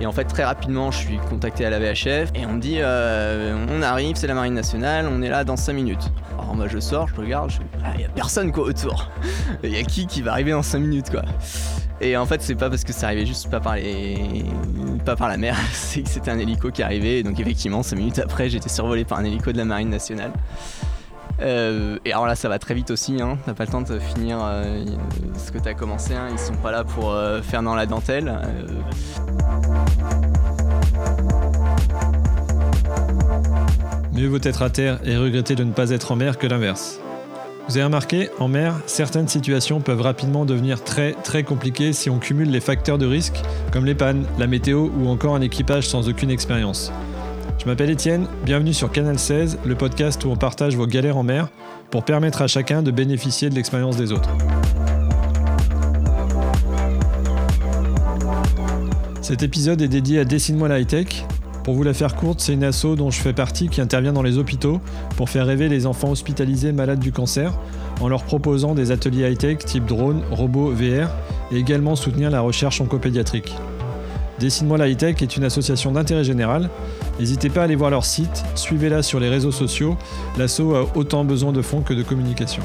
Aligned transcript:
Et 0.00 0.06
en 0.06 0.12
fait, 0.12 0.24
très 0.24 0.44
rapidement, 0.44 0.90
je 0.90 0.96
suis 0.96 1.18
contacté 1.18 1.66
à 1.66 1.70
la 1.70 1.78
VHF 1.78 2.30
et 2.34 2.46
on 2.46 2.54
me 2.54 2.60
dit 2.60 2.76
euh, 2.78 3.66
on 3.68 3.82
arrive, 3.82 4.16
c'est 4.16 4.26
la 4.26 4.34
Marine 4.34 4.54
nationale, 4.54 5.06
on 5.12 5.20
est 5.20 5.28
là 5.28 5.44
dans 5.44 5.58
5 5.58 5.74
minutes. 5.74 6.10
Alors 6.38 6.54
moi, 6.54 6.68
je 6.68 6.78
sors, 6.78 7.06
je 7.08 7.16
regarde, 7.16 7.50
il 7.52 7.80
ah, 7.84 8.00
y 8.00 8.04
a 8.04 8.08
personne 8.08 8.50
quoi 8.50 8.64
autour. 8.64 9.10
Il 9.62 9.70
y 9.76 9.78
a 9.78 9.82
qui 9.82 10.06
qui 10.06 10.22
va 10.22 10.32
arriver 10.32 10.52
dans 10.52 10.62
5 10.62 10.78
minutes 10.78 11.10
quoi. 11.10 11.22
Et 12.00 12.16
en 12.16 12.24
fait, 12.24 12.40
c'est 12.40 12.54
pas 12.54 12.70
parce 12.70 12.82
que 12.82 12.94
ça 12.94 13.08
arrivait 13.08 13.26
juste 13.26 13.50
pas 13.50 13.60
par 13.60 13.76
les, 13.76 14.46
pas 15.04 15.16
par 15.16 15.28
la 15.28 15.36
mer, 15.36 15.54
c'est 15.72 16.00
que 16.00 16.08
c'était 16.08 16.30
un 16.30 16.38
hélico 16.38 16.70
qui 16.70 16.82
arrivait. 16.82 17.22
donc 17.22 17.38
effectivement, 17.38 17.82
5 17.82 17.96
minutes 17.96 18.18
après, 18.20 18.48
j'étais 18.48 18.70
survolé 18.70 19.04
par 19.04 19.18
un 19.18 19.24
hélico 19.24 19.52
de 19.52 19.58
la 19.58 19.66
Marine 19.66 19.90
nationale. 19.90 20.32
Euh, 21.42 21.98
et 22.04 22.12
alors 22.12 22.26
là, 22.26 22.34
ça 22.34 22.48
va 22.48 22.58
très 22.58 22.74
vite 22.74 22.90
aussi. 22.90 23.20
Hein. 23.20 23.38
T'as 23.46 23.54
pas 23.54 23.64
le 23.64 23.70
temps 23.70 23.80
de 23.80 23.98
finir 23.98 24.38
euh, 24.42 24.84
ce 25.36 25.50
que 25.50 25.58
t'as 25.58 25.74
commencé. 25.74 26.14
Hein. 26.14 26.28
Ils 26.30 26.38
sont 26.38 26.54
pas 26.54 26.70
là 26.70 26.84
pour 26.84 27.10
euh, 27.10 27.40
faire 27.42 27.62
dans 27.62 27.74
la 27.74 27.86
dentelle. 27.86 28.38
Mieux 34.12 34.28
vaut 34.28 34.38
être 34.42 34.62
à 34.62 34.70
terre 34.70 35.00
et 35.04 35.16
regretter 35.16 35.54
de 35.54 35.64
ne 35.64 35.72
pas 35.72 35.90
être 35.90 36.12
en 36.12 36.16
mer 36.16 36.36
que 36.38 36.46
l'inverse. 36.46 37.00
Vous 37.68 37.76
avez 37.76 37.84
remarqué, 37.84 38.30
en 38.40 38.48
mer, 38.48 38.74
certaines 38.86 39.28
situations 39.28 39.80
peuvent 39.80 40.00
rapidement 40.00 40.44
devenir 40.44 40.82
très 40.82 41.12
très 41.12 41.44
compliquées 41.44 41.92
si 41.92 42.10
on 42.10 42.18
cumule 42.18 42.50
les 42.50 42.60
facteurs 42.60 42.98
de 42.98 43.06
risque 43.06 43.40
comme 43.72 43.86
les 43.86 43.94
pannes, 43.94 44.26
la 44.38 44.48
météo 44.48 44.88
ou 44.98 45.08
encore 45.08 45.36
un 45.36 45.40
équipage 45.40 45.86
sans 45.86 46.08
aucune 46.08 46.30
expérience. 46.30 46.92
Je 47.60 47.66
m'appelle 47.66 47.90
Étienne, 47.90 48.26
bienvenue 48.42 48.72
sur 48.72 48.90
Canal 48.90 49.18
16, 49.18 49.58
le 49.66 49.74
podcast 49.74 50.24
où 50.24 50.30
on 50.30 50.36
partage 50.36 50.76
vos 50.76 50.86
galères 50.86 51.18
en 51.18 51.22
mer 51.22 51.48
pour 51.90 52.06
permettre 52.06 52.40
à 52.40 52.46
chacun 52.46 52.80
de 52.80 52.90
bénéficier 52.90 53.50
de 53.50 53.54
l'expérience 53.54 53.98
des 53.98 54.12
autres. 54.12 54.30
Cet 59.20 59.42
épisode 59.42 59.82
est 59.82 59.88
dédié 59.88 60.20
à 60.20 60.24
Dessine-moi 60.24 60.68
la 60.68 60.80
high-tech. 60.80 61.26
Pour 61.62 61.74
vous 61.74 61.82
la 61.82 61.92
faire 61.92 62.16
courte, 62.16 62.40
c'est 62.40 62.54
une 62.54 62.64
asso 62.64 62.96
dont 62.96 63.10
je 63.10 63.20
fais 63.20 63.34
partie 63.34 63.68
qui 63.68 63.82
intervient 63.82 64.14
dans 64.14 64.22
les 64.22 64.38
hôpitaux 64.38 64.80
pour 65.18 65.28
faire 65.28 65.44
rêver 65.44 65.68
les 65.68 65.84
enfants 65.84 66.12
hospitalisés 66.12 66.72
malades 66.72 67.00
du 67.00 67.12
cancer 67.12 67.52
en 68.00 68.08
leur 68.08 68.24
proposant 68.24 68.74
des 68.74 68.90
ateliers 68.90 69.30
high-tech 69.30 69.58
type 69.58 69.84
drone, 69.84 70.22
robot, 70.30 70.70
VR 70.70 71.10
et 71.52 71.58
également 71.58 71.94
soutenir 71.94 72.30
la 72.30 72.40
recherche 72.40 72.80
oncopédiatrique. 72.80 73.54
Dessine-moi 74.40 74.78
la 74.78 74.88
high-tech 74.88 75.20
est 75.20 75.36
une 75.36 75.44
association 75.44 75.92
d'intérêt 75.92 76.24
général. 76.24 76.70
N'hésitez 77.18 77.50
pas 77.50 77.60
à 77.60 77.64
aller 77.64 77.76
voir 77.76 77.90
leur 77.90 78.06
site, 78.06 78.42
suivez-la 78.54 79.02
sur 79.02 79.20
les 79.20 79.28
réseaux 79.28 79.52
sociaux. 79.52 79.98
L'asso 80.38 80.74
a 80.74 80.86
autant 80.96 81.26
besoin 81.26 81.52
de 81.52 81.60
fonds 81.60 81.82
que 81.82 81.92
de 81.92 82.02
communication. 82.02 82.62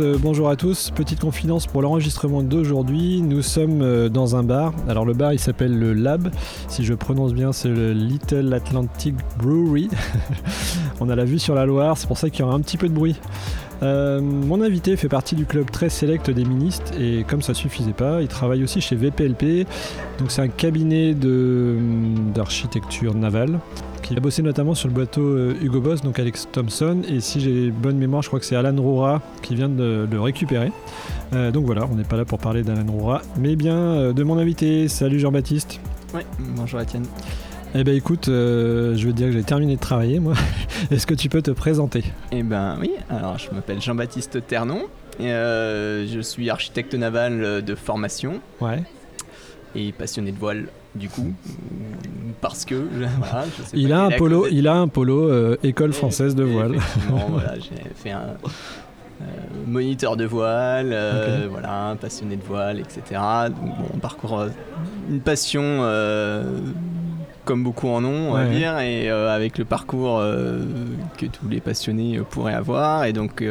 Euh, 0.00 0.18
bonjour 0.20 0.50
à 0.50 0.56
tous, 0.56 0.90
petite 0.90 1.20
confidence 1.20 1.66
pour 1.66 1.80
l'enregistrement 1.80 2.42
d'aujourd'hui. 2.42 3.22
Nous 3.22 3.40
sommes 3.40 3.80
euh, 3.82 4.08
dans 4.08 4.36
un 4.36 4.42
bar. 4.42 4.74
Alors 4.88 5.04
le 5.04 5.14
bar 5.14 5.32
il 5.32 5.38
s'appelle 5.38 5.78
le 5.78 5.94
Lab. 5.94 6.30
Si 6.68 6.84
je 6.84 6.92
prononce 6.92 7.32
bien, 7.32 7.52
c'est 7.52 7.68
le 7.68 7.92
Little 7.92 8.52
Atlantic 8.52 9.14
Brewery. 9.38 9.88
On 11.00 11.08
a 11.08 11.16
la 11.16 11.24
vue 11.24 11.38
sur 11.38 11.54
la 11.54 11.66
Loire, 11.66 11.96
c'est 11.96 12.06
pour 12.06 12.18
ça 12.18 12.30
qu'il 12.30 12.40
y 12.40 12.42
aura 12.42 12.54
un 12.54 12.60
petit 12.60 12.76
peu 12.76 12.88
de 12.88 12.94
bruit. 12.94 13.16
Euh, 13.82 14.20
mon 14.20 14.62
invité 14.62 14.96
fait 14.96 15.08
partie 15.08 15.34
du 15.34 15.46
club 15.46 15.70
très 15.70 15.88
sélect 15.88 16.30
des 16.30 16.44
ministres 16.44 16.92
et 16.98 17.24
comme 17.24 17.42
ça 17.42 17.54
suffisait 17.54 17.92
pas, 17.92 18.22
il 18.22 18.28
travaille 18.28 18.64
aussi 18.64 18.80
chez 18.80 18.96
VPLP. 18.96 19.66
Donc 20.18 20.30
c'est 20.30 20.42
un 20.42 20.48
cabinet 20.48 21.14
d'architecture 21.14 23.14
navale 23.14 23.60
il 24.10 24.16
a 24.16 24.20
bossé 24.20 24.42
notamment 24.42 24.74
sur 24.74 24.88
le 24.88 24.94
bateau 24.94 25.22
euh, 25.22 25.54
Hugo 25.60 25.80
Boss, 25.80 26.02
donc 26.02 26.18
Alex 26.18 26.48
Thompson, 26.52 27.02
et 27.08 27.20
si 27.20 27.40
j'ai 27.40 27.70
bonne 27.70 27.96
mémoire, 27.96 28.22
je 28.22 28.28
crois 28.28 28.38
que 28.38 28.46
c'est 28.46 28.56
Alan 28.56 28.80
Roura 28.80 29.20
qui 29.42 29.54
vient 29.54 29.68
de 29.68 30.06
le 30.10 30.20
récupérer. 30.20 30.70
Euh, 31.32 31.50
donc 31.50 31.64
voilà, 31.64 31.86
on 31.90 31.96
n'est 31.96 32.04
pas 32.04 32.16
là 32.16 32.24
pour 32.24 32.38
parler 32.38 32.62
d'Alan 32.62 32.90
Roura, 32.90 33.22
mais 33.38 33.56
bien 33.56 33.76
euh, 33.76 34.12
de 34.12 34.22
mon 34.22 34.38
invité. 34.38 34.88
Salut 34.88 35.18
Jean-Baptiste. 35.18 35.80
Oui, 36.14 36.22
bonjour 36.38 36.80
Étienne. 36.80 37.06
Eh 37.74 37.82
ben 37.82 37.94
écoute, 37.94 38.26
je 38.26 39.06
veux 39.06 39.12
dire 39.12 39.26
que 39.26 39.32
j'ai 39.32 39.42
terminé 39.42 39.74
de 39.74 39.80
travailler 39.80 40.20
moi. 40.20 40.34
Est-ce 40.90 41.06
que 41.06 41.14
tu 41.14 41.28
peux 41.28 41.42
te 41.42 41.50
présenter? 41.50 42.04
Eh 42.30 42.42
ben 42.42 42.76
oui, 42.80 42.92
alors 43.10 43.38
je 43.38 43.50
m'appelle 43.50 43.82
Jean-Baptiste 43.82 44.46
Ternon, 44.46 44.84
et, 45.18 45.26
je 45.26 46.20
suis 46.22 46.48
architecte 46.48 46.94
naval 46.94 47.62
de 47.62 47.74
formation. 47.74 48.40
Ouais. 48.60 48.82
Et 49.74 49.92
passionné 49.92 50.32
de 50.32 50.38
voile 50.38 50.68
du 50.96 51.08
coup, 51.08 51.32
parce 52.40 52.64
que 52.64 52.86
il, 53.74 53.92
a 53.92 54.04
un 54.04 54.10
polo, 54.10 54.46
il 54.50 54.68
a 54.68 54.74
un 54.74 54.88
polo 54.88 55.56
école 55.62 55.92
française 55.92 56.34
de 56.34 56.44
voile. 56.44 56.76
voilà, 57.28 57.54
j'ai 57.58 57.82
fait 57.94 58.10
un 58.10 58.36
euh, 59.22 59.24
moniteur 59.66 60.18
de 60.18 60.26
voile, 60.26 60.90
euh, 60.92 61.46
voilà, 61.50 61.96
passionné 61.98 62.36
de 62.36 62.42
voile, 62.42 62.80
etc. 62.80 63.18
Donc 63.48 63.76
bon, 63.78 63.86
on 63.94 63.98
parcourt 63.98 64.40
euh, 64.40 64.48
une 65.08 65.20
passion 65.20 65.80
comme 67.46 67.62
beaucoup 67.62 67.88
en 67.88 68.04
ont, 68.04 68.30
on 68.30 68.34
va 68.34 68.46
dire, 68.46 68.78
et 68.80 69.08
avec 69.08 69.56
le 69.56 69.64
parcours 69.64 70.20
que 71.16 71.26
tous 71.26 71.48
les 71.48 71.60
passionnés 71.60 72.20
pourraient 72.28 72.54
avoir, 72.54 73.04
et 73.04 73.12
donc 73.12 73.42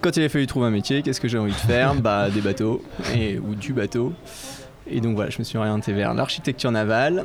quand 0.00 0.16
il 0.16 0.24
a 0.24 0.28
fallu 0.28 0.46
trouver 0.48 0.66
un 0.66 0.70
métier, 0.70 1.02
qu'est-ce 1.02 1.20
que 1.20 1.28
j'ai 1.28 1.38
envie 1.38 1.52
de 1.52 1.56
faire? 1.56 1.94
Bah 2.02 2.28
des 2.28 2.40
bateaux 2.40 2.82
et 3.14 3.38
ou 3.38 3.54
du 3.54 3.72
bateau. 3.72 4.12
Et 4.90 5.00
donc 5.00 5.14
voilà, 5.14 5.30
je 5.30 5.38
me 5.38 5.44
suis 5.44 5.58
orienté 5.58 5.92
vers 5.92 6.14
l'architecture 6.14 6.70
navale. 6.70 7.24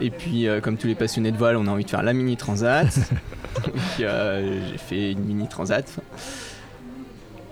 Et 0.00 0.10
puis, 0.10 0.46
euh, 0.46 0.60
comme 0.60 0.76
tous 0.76 0.86
les 0.86 0.94
passionnés 0.94 1.32
de 1.32 1.36
voile, 1.36 1.56
on 1.56 1.66
a 1.66 1.70
envie 1.70 1.84
de 1.84 1.90
faire 1.90 2.02
la 2.02 2.12
mini 2.12 2.36
transat. 2.36 2.86
donc, 3.64 3.74
euh, 4.00 4.60
j'ai 4.70 4.78
fait 4.78 5.12
une 5.12 5.24
mini 5.24 5.48
transat. 5.48 5.84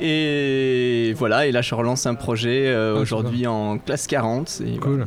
Et 0.01 1.15
voilà, 1.17 1.47
et 1.47 1.53
là 1.53 1.63
je 1.63 1.73
relance 1.73 2.05
un 2.07 2.17
projet 2.17 2.67
euh, 2.67 2.95
ah, 2.97 3.01
aujourd'hui 3.01 3.47
en 3.47 3.79
classe 3.79 4.09
40. 4.09 4.63
cool. 4.81 5.07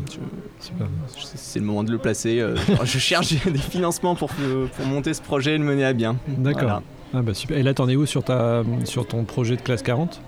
c'est 1.35 1.59
le 1.59 1.65
moment 1.65 1.83
de 1.83 1.91
le 1.91 1.97
placer. 1.97 2.41
je 2.83 2.97
cherche 2.97 3.33
des 3.45 3.57
financements 3.57 4.15
pour, 4.15 4.29
pour 4.29 4.85
monter 4.85 5.13
ce 5.13 5.21
projet 5.21 5.55
et 5.55 5.57
le 5.57 5.65
mener 5.65 5.83
à 5.83 5.91
bien. 5.91 6.15
D'accord. 6.29 6.81
Ah 7.13 7.21
bah 7.21 7.33
super. 7.33 7.57
Et 7.57 7.63
là, 7.63 7.73
t'en 7.73 7.87
es 7.89 7.95
où 7.95 8.05
sur, 8.05 8.23
ta, 8.23 8.63
sur 8.85 9.07
ton 9.07 9.23
projet 9.25 9.57
de 9.57 9.61
classe 9.61 9.81
40 9.81 10.21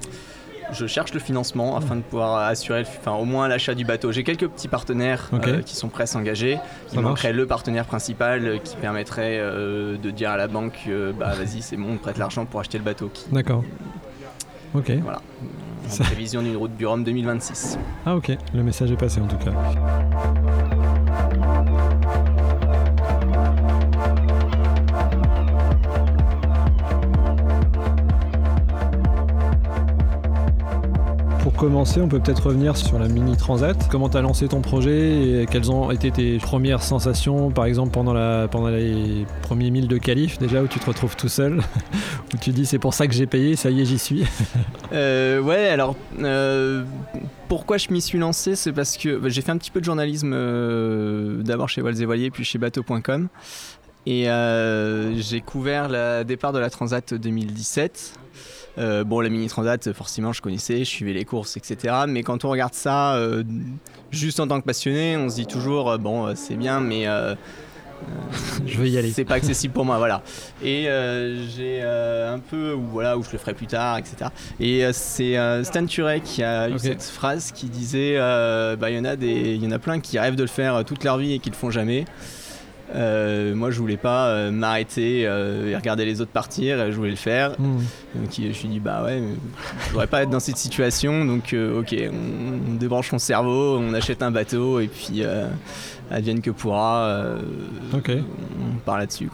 je 0.74 0.88
cherche 0.88 1.14
le 1.14 1.20
financement 1.20 1.78
afin 1.78 1.96
de 1.96 2.02
pouvoir 2.02 2.48
assurer 2.48 2.82
enfin, 2.82 3.14
au 3.14 3.26
moins 3.26 3.48
l'achat 3.48 3.76
du 3.76 3.86
bateau. 3.86 4.12
J'ai 4.12 4.24
quelques 4.24 4.48
petits 4.48 4.68
partenaires 4.68 5.30
euh, 5.34 5.62
qui 5.62 5.76
sont 5.76 5.90
prêts 5.90 6.04
à 6.04 6.08
s'engager. 6.08 6.58
Il 6.94 7.00
manquerait 7.00 7.34
le 7.34 7.46
partenaire 7.46 7.86
principal 7.86 8.46
euh, 8.46 8.58
qui 8.58 8.76
permettrait 8.76 9.38
euh, 9.40 9.98
de 9.98 10.12
dire 10.12 10.32
à 10.32 10.38
la 10.38 10.48
banque 10.48 10.90
bah 11.18 11.34
vas-y 11.36 11.62
c'est 11.62 11.78
bon, 11.78 11.94
on 11.94 11.98
prête 11.98 12.18
l'argent 12.18 12.46
pour 12.46 12.60
acheter 12.60 12.78
le 12.78 12.84
bateau. 12.84 13.12
D'accord. 13.32 13.64
Ok. 14.74 14.92
Voilà. 15.02 15.22
En 15.92 16.04
prévision 16.04 16.42
d'une 16.42 16.58
route 16.58 16.72
Rhum 16.84 17.04
2026. 17.04 17.80
Ah 18.06 18.16
ok, 18.16 18.32
le 18.54 18.64
message 18.64 18.92
est 18.92 18.98
passé 18.98 19.20
en 19.22 19.28
tout 19.28 19.38
cas. 19.38 19.52
Commencer, 31.60 32.00
on 32.00 32.08
peut 32.08 32.22
peut-être 32.22 32.48
revenir 32.48 32.78
sur 32.78 32.98
la 33.00 33.10
Mini 33.10 33.36
Transat. 33.36 33.76
Comment 33.92 34.08
tu 34.08 34.16
as 34.16 34.22
lancé 34.22 34.48
ton 34.48 34.62
projet 34.62 35.42
et 35.42 35.46
quelles 35.46 35.70
ont 35.70 35.92
été 35.92 36.10
tes 36.10 36.38
premières 36.38 36.82
sensations, 36.82 37.52
par 37.52 37.66
exemple 37.66 37.92
pendant, 37.92 38.14
la, 38.14 38.48
pendant 38.48 38.70
les 38.70 39.26
premiers 39.42 39.70
milles 39.70 39.90
de 39.90 39.98
qualif, 39.98 40.40
déjà 40.40 40.64
où 40.64 40.68
tu 40.68 40.80
te 40.80 40.86
retrouves 40.86 41.18
tout 41.18 41.28
seul, 41.28 41.60
où 42.34 42.38
tu 42.38 42.52
dis 42.52 42.66
c'est 42.66 42.80
pour 42.80 42.94
ça 42.94 43.08
que 43.08 43.14
j'ai 43.14 43.26
payé, 43.26 43.58
ça 43.58 43.72
y 43.72 43.82
est, 43.82 43.86
j'y 43.86 44.00
suis 44.00 44.24
euh, 44.94 45.42
Ouais, 45.42 45.68
alors 45.68 45.98
euh, 46.22 46.86
pourquoi 47.50 47.78
je 47.78 47.92
m'y 47.92 48.00
suis 48.00 48.20
lancé 48.20 48.56
C'est 48.56 48.72
parce 48.72 48.96
que 48.96 49.18
bah, 49.18 49.28
j'ai 49.28 49.42
fait 49.42 49.52
un 49.52 49.58
petit 49.58 49.72
peu 49.72 49.82
de 49.82 49.86
journalisme 49.86 50.32
euh, 50.34 51.44
d'abord 51.44 51.68
chez 51.68 51.82
Voiles 51.82 52.24
et 52.24 52.32
puis 52.32 52.46
chez 52.46 52.58
bateau.com. 52.58 53.28
Et 54.06 54.28
j'ai 55.18 55.42
couvert 55.42 55.90
le 55.90 56.24
départ 56.24 56.54
de 56.54 56.60
la 56.60 56.70
Transat 56.70 57.14
2017. 57.14 58.14
Euh, 58.78 59.04
bon, 59.04 59.20
la 59.20 59.30
Mini 59.30 59.48
Transat, 59.48 59.92
forcément, 59.94 60.34
je 60.34 60.42
connaissais, 60.42 60.80
je 60.80 60.90
suivais 60.90 61.14
les 61.14 61.26
courses, 61.26 61.58
etc. 61.58 62.04
Mais 62.08 62.24
quand 62.24 62.46
on 62.46 62.50
regarde 62.50 62.74
ça, 62.74 63.16
euh, 63.16 63.44
juste 64.12 64.40
en 64.40 64.48
tant 64.48 64.62
que 64.62 64.66
passionné, 64.66 65.18
on 65.18 65.30
se 65.30 65.36
dit 65.36 65.48
toujours, 65.48 65.92
euh, 65.92 65.98
bon, 65.98 66.34
c'est 66.36 66.56
bien, 66.56 66.80
mais 66.80 67.06
je 68.66 68.78
veux 68.78 68.88
y 68.88 68.98
aller. 68.98 69.12
C'est 69.12 69.26
pas 69.26 69.36
accessible 69.36 69.74
pour 69.74 69.84
moi, 69.84 69.98
voilà. 69.98 70.22
Et 70.64 70.88
j'ai 71.56 71.82
un 71.82 72.40
peu, 72.40 72.74
ou 72.74 72.84
voilà, 72.92 73.18
où 73.18 73.24
je 73.24 73.32
le 73.32 73.38
ferai 73.38 73.54
plus 73.54 73.68
tard, 73.68 73.98
etc. 73.98 74.30
Et 74.60 74.88
c'est 74.94 75.64
Stan 75.64 75.86
Turek 75.86 76.24
qui 76.24 76.44
a 76.44 76.70
eu 76.70 76.80
cette 76.80 77.04
phrase 77.04 77.52
qui 77.52 77.68
disait, 77.68 78.18
bah 78.18 78.90
il 78.90 78.96
y 78.96 79.00
en 79.00 79.06
a 79.06 79.16
des, 79.16 79.56
il 79.56 79.64
y 79.64 79.68
en 79.68 79.72
a 79.72 79.80
plein 79.80 80.00
qui 80.00 80.18
rêvent 80.18 80.38
de 80.38 80.44
le 80.44 80.50
faire 80.50 80.86
toute 80.86 81.04
leur 81.04 81.18
vie 81.18 81.34
et 81.34 81.40
qui 81.40 81.50
le 81.50 81.56
font 81.56 81.72
jamais. 81.72 82.06
Euh, 82.96 83.56
moi, 83.56 83.72
je 83.72 83.80
voulais 83.80 83.98
pas 83.98 84.28
euh, 84.28 84.52
m'arrêter 84.52 85.24
euh, 85.26 85.70
et 85.70 85.76
regarder 85.76 86.06
les 86.06 86.22
autres 86.22 86.32
partir. 86.32 86.92
Je 86.92 86.96
voulais 86.96 87.10
le 87.12 87.16
faire. 87.16 87.52
Hmm. 87.60 87.78
Donc, 88.16 88.30
je 88.38 88.48
me 88.48 88.54
suis 88.54 88.68
dit, 88.68 88.80
bah 88.80 89.04
ouais, 89.04 89.22
je 89.86 89.90
voudrais 89.92 90.08
pas 90.08 90.24
être 90.24 90.30
dans 90.30 90.40
cette 90.40 90.58
situation. 90.58 91.26
Donc, 91.26 91.54
ok, 91.54 91.96
on, 92.12 92.76
débranche 92.76 93.12
mon 93.12 93.20
cerveau, 93.20 93.78
on 93.78 93.94
achète 93.94 94.24
un 94.24 94.32
bateau 94.32 94.80
et 94.80 94.88
puis 94.88 95.24
advienne 96.12 96.42
que 96.42 96.52
pourra. 96.52 97.36
ok. 97.94 98.12
On 98.12 98.78
part 98.80 98.98
là-dessus. 98.98 99.30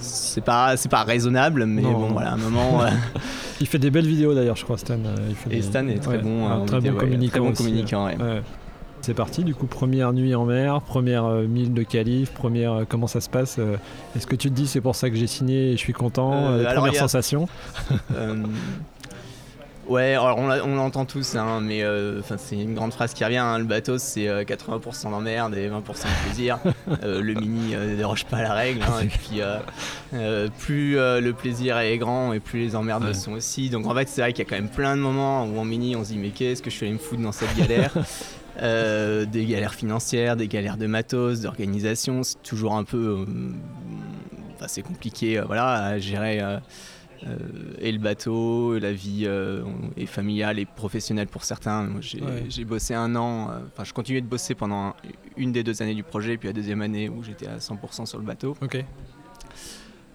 c'est 0.00 0.44
pas, 0.44 0.76
c'est 0.76 0.90
pas 0.90 1.02
raisonnable, 1.02 1.66
mais 1.66 1.82
bon, 1.82 2.08
voilà, 2.08 2.32
un 2.32 2.36
moment. 2.36 2.82
il 3.60 3.66
fait 3.66 3.78
des 3.78 3.90
belles 3.90 4.06
vidéos 4.06 4.34
d'ailleurs, 4.34 4.56
je 4.56 4.64
crois, 4.64 4.78
Stan. 4.78 4.98
Et 5.50 5.62
Stan 5.62 5.86
est 5.88 5.98
très 5.98 6.18
bon, 6.18 6.64
très 6.66 6.80
bon 6.80 6.96
communicant. 6.98 7.30
Très 7.30 7.40
bon 7.40 7.52
communicant 7.52 8.08
c'est 9.02 9.14
parti, 9.14 9.44
du 9.44 9.54
coup, 9.54 9.66
première 9.66 10.12
nuit 10.12 10.34
en 10.34 10.44
mer, 10.44 10.82
première 10.82 11.24
euh, 11.24 11.46
mille 11.46 11.72
de 11.72 11.82
calife, 11.82 12.32
première. 12.32 12.72
Euh, 12.72 12.84
comment 12.88 13.06
ça 13.06 13.20
se 13.20 13.30
passe 13.30 13.56
euh, 13.58 13.76
Est-ce 14.14 14.26
que 14.26 14.36
tu 14.36 14.50
te 14.50 14.54
dis 14.54 14.66
c'est 14.66 14.82
pour 14.82 14.94
ça 14.94 15.08
que 15.08 15.16
j'ai 15.16 15.26
signé 15.26 15.70
et 15.70 15.72
je 15.72 15.78
suis 15.78 15.92
content 15.92 16.58
Première 16.74 16.94
sensation 16.94 17.48
Ouais, 19.88 20.14
alors 20.14 20.38
on 20.38 20.76
l'entend 20.76 21.04
tous, 21.04 21.34
hein, 21.34 21.58
mais 21.60 21.82
c'est 22.38 22.54
une 22.54 22.76
grande 22.76 22.92
phrase 22.92 23.12
qui 23.12 23.24
revient. 23.24 23.38
Hein, 23.38 23.58
le 23.58 23.64
bateau, 23.64 23.98
c'est 23.98 24.26
80% 24.44 25.10
d'emmerde 25.10 25.56
et 25.56 25.68
20% 25.68 25.72
de 25.72 26.26
plaisir. 26.26 26.60
le 27.02 27.34
mini 27.34 27.74
ne 27.74 27.96
déroge 27.96 28.24
pas 28.24 28.36
à 28.36 28.42
la 28.42 28.52
règle. 28.52 28.82
Hein, 28.82 29.02
et 29.02 29.06
puis, 29.08 29.40
plus 30.60 30.94
le 30.94 31.30
plaisir 31.32 31.76
est 31.78 31.98
grand 31.98 32.32
et 32.32 32.38
plus 32.38 32.60
les 32.60 32.76
emmerdes 32.76 33.02
le 33.02 33.14
sont 33.14 33.32
aussi. 33.32 33.68
Donc 33.68 33.86
en 33.86 33.94
fait, 33.96 34.08
c'est 34.08 34.20
vrai 34.20 34.32
qu'il 34.32 34.44
y 34.44 34.46
a 34.46 34.50
quand 34.50 34.62
même 34.62 34.70
plein 34.70 34.94
de 34.94 35.02
moments 35.02 35.44
où 35.44 35.58
en 35.58 35.64
mini, 35.64 35.96
on 35.96 36.04
se 36.04 36.10
dit 36.10 36.18
mais 36.18 36.28
qu'est-ce 36.28 36.62
que 36.62 36.70
je 36.70 36.76
suis 36.76 36.86
allé 36.86 36.94
me 36.94 37.00
foutre 37.00 37.22
dans 37.22 37.32
cette 37.32 37.56
galère 37.56 37.92
Euh, 38.58 39.24
des 39.24 39.46
galères 39.46 39.74
financières, 39.74 40.36
des 40.36 40.48
galères 40.48 40.76
de 40.76 40.86
matos, 40.86 41.40
d'organisation. 41.40 42.22
C'est 42.22 42.42
toujours 42.42 42.74
un 42.74 42.84
peu. 42.84 43.24
Euh, 43.26 43.52
assez 44.60 44.82
compliqué 44.82 45.38
euh, 45.38 45.44
voilà, 45.46 45.84
à 45.84 45.98
gérer. 45.98 46.42
et 47.78 47.92
le 47.92 47.98
bateau, 47.98 48.78
la 48.78 48.92
vie 48.92 49.26
est 49.96 50.06
familiale 50.06 50.58
et 50.58 50.66
professionnelle 50.66 51.28
pour 51.28 51.44
certains. 51.44 51.88
J'ai 52.00 52.64
bossé 52.64 52.94
un 52.94 53.16
an, 53.16 53.50
enfin, 53.72 53.84
je 53.84 53.92
continuais 53.92 54.20
de 54.20 54.26
bosser 54.26 54.54
pendant 54.54 54.94
une 55.36 55.52
des 55.52 55.62
deux 55.62 55.80
années 55.82 55.94
du 55.94 56.02
projet, 56.02 56.36
puis 56.36 56.48
la 56.48 56.52
deuxième 56.52 56.82
année 56.82 57.08
où 57.08 57.22
j'étais 57.22 57.46
à 57.46 57.56
100% 57.56 58.06
sur 58.06 58.18
le 58.18 58.24
bateau. 58.24 58.56
Ok. 58.62 58.84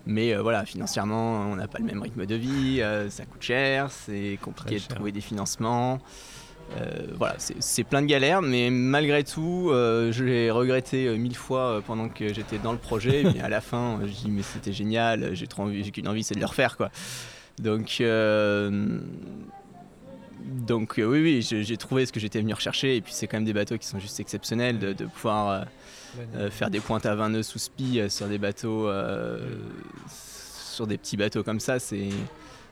Mais 0.07 0.35
voilà, 0.35 0.63
financièrement, 0.65 1.41
on 1.51 1.55
n'a 1.55 1.67
pas 1.67 1.79
le 1.79 1.85
même 1.85 2.01
rythme 2.01 2.27
de 2.27 2.35
vie, 2.35 2.81
ça 3.09 3.25
coûte 3.25 3.41
cher, 3.41 3.89
c'est 3.89 4.37
compliqué 4.41 4.75
de 4.75 4.93
trouver 4.93 5.11
des 5.11 5.21
financements. 5.21 5.99
Euh, 6.77 7.07
voilà, 7.17 7.35
c'est 7.37 7.83
plein 7.83 8.01
de 8.01 8.07
galères, 8.07 8.41
mais 8.41 8.69
malgré 8.69 9.23
tout, 9.23 9.69
euh, 9.69 10.11
je 10.11 10.23
l'ai 10.23 10.51
regretté 10.51 11.07
euh, 11.07 11.15
mille 11.15 11.35
fois 11.35 11.81
pendant 11.85 12.09
que 12.09 12.33
j'étais 12.33 12.57
dans 12.57 12.71
le 12.71 12.77
projet. 12.77 13.23
mais 13.23 13.41
à 13.41 13.49
la 13.49 13.61
fin, 13.61 13.99
je 14.03 14.11
dis 14.11 14.29
mais 14.29 14.41
c'était 14.41 14.73
génial, 14.73 15.35
j'ai 15.35 15.47
j'ai 15.47 15.91
qu'une 15.91 16.07
envie, 16.07 16.23
c'est 16.23 16.35
de 16.35 16.39
le 16.39 16.45
refaire 16.45 16.75
quoi. 16.77 16.89
Donc, 17.59 18.03
donc 20.67 20.93
oui, 20.97 21.05
oui, 21.05 21.41
j'ai 21.41 21.77
trouvé 21.77 22.05
ce 22.05 22.11
que 22.11 22.19
j'étais 22.19 22.41
venu 22.41 22.53
rechercher. 22.53 22.97
Et 22.97 23.01
puis 23.01 23.13
c'est 23.13 23.27
quand 23.27 23.37
même 23.37 23.45
des 23.45 23.53
bateaux 23.53 23.77
qui 23.77 23.87
sont 23.87 23.99
juste 23.99 24.19
exceptionnels 24.19 24.79
de, 24.79 24.93
de 24.93 25.05
pouvoir 25.05 25.65
faire 26.49 26.69
des 26.69 26.79
pointes 26.79 27.05
à 27.05 27.15
20 27.15 27.29
nœuds 27.29 27.43
sous 27.43 27.59
spi 27.59 28.01
sur 28.09 28.27
des 28.27 28.37
bateaux, 28.37 28.89
sur 30.09 30.87
des 30.87 30.97
petits 30.97 31.15
bateaux 31.15 31.43
comme 31.43 31.61
ça, 31.61 31.79
c'est 31.79 32.09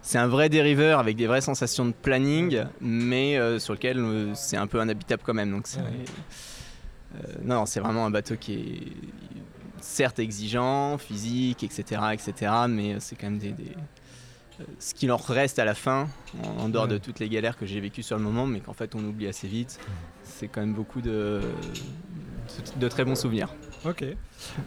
c'est 0.03 0.17
un 0.17 0.27
vrai 0.27 0.49
dériveur 0.49 0.99
avec 0.99 1.15
des 1.15 1.27
vraies 1.27 1.41
sensations 1.41 1.85
de 1.85 1.93
planning, 1.93 2.65
mais 2.81 3.37
euh, 3.37 3.57
sur 3.57 3.73
lequel 3.73 3.97
euh, 3.97 4.35
c'est 4.35 4.57
un 4.57 4.67
peu 4.67 4.81
inhabitable 4.83 5.23
quand 5.25 5.33
même. 5.33 5.49
Donc 5.49 5.65
euh, 5.77 7.17
non, 7.41 7.65
c'est 7.65 7.79
vraiment 7.79 8.05
un 8.05 8.11
bateau 8.11 8.35
qui 8.35 8.53
est 8.53 8.79
certes 9.79 10.19
exigeant, 10.19 10.97
physique, 10.97 11.63
etc., 11.63 12.01
etc., 12.11 12.51
mais 12.67 12.99
c'est 12.99 13.15
quand 13.15 13.29
même 13.29 13.39
des, 13.39 13.55
ce 14.77 14.93
qu'il 14.93 15.11
en 15.11 15.17
reste 15.17 15.57
à 15.57 15.65
la 15.65 15.73
fin, 15.73 16.09
en, 16.59 16.67
dehors 16.67 16.87
de 16.87 16.97
toutes 16.97 17.19
les 17.19 17.29
galères 17.29 17.57
que 17.57 17.65
j'ai 17.65 17.79
vécues 17.79 18.03
sur 18.03 18.17
le 18.17 18.23
moment, 18.23 18.45
mais 18.45 18.59
qu'en 18.59 18.73
fait 18.73 18.95
on 18.95 19.03
oublie 19.03 19.27
assez 19.27 19.47
vite. 19.47 19.79
C'est 20.23 20.49
quand 20.49 20.61
même 20.61 20.73
beaucoup 20.73 21.01
de, 21.01 21.41
de 22.77 22.87
très 22.89 23.05
bons 23.05 23.15
souvenirs. 23.15 23.49
Ok. 23.85 24.05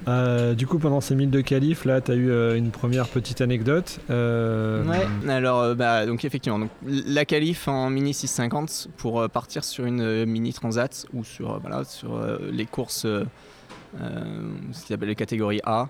Euh, 0.08 0.54
du 0.54 0.66
coup, 0.66 0.78
pendant 0.78 1.00
ces 1.00 1.14
milles 1.14 1.30
de 1.30 1.40
qualif, 1.40 1.84
là, 1.84 2.00
tu 2.00 2.10
as 2.10 2.14
eu 2.14 2.30
euh, 2.30 2.56
une 2.56 2.70
première 2.70 3.08
petite 3.08 3.40
anecdote. 3.40 3.98
Euh, 4.10 4.84
ouais, 4.84 5.30
alors, 5.30 5.74
bah, 5.74 6.06
donc 6.06 6.24
effectivement, 6.24 6.58
donc, 6.58 6.70
la 6.84 7.24
qualif 7.24 7.68
en 7.68 7.88
Mini 7.88 8.12
650 8.12 8.88
pour 8.96 9.28
partir 9.30 9.64
sur 9.64 9.86
une 9.86 10.26
Mini 10.26 10.52
Transat 10.52 11.06
ou 11.14 11.24
sur, 11.24 11.58
voilà, 11.60 11.84
sur 11.84 12.20
les 12.50 12.66
courses, 12.66 13.06
ce 13.06 14.80
qui 14.82 14.88
s'appelle 14.88 15.08
les 15.08 15.14
catégories 15.14 15.60
A, 15.64 15.88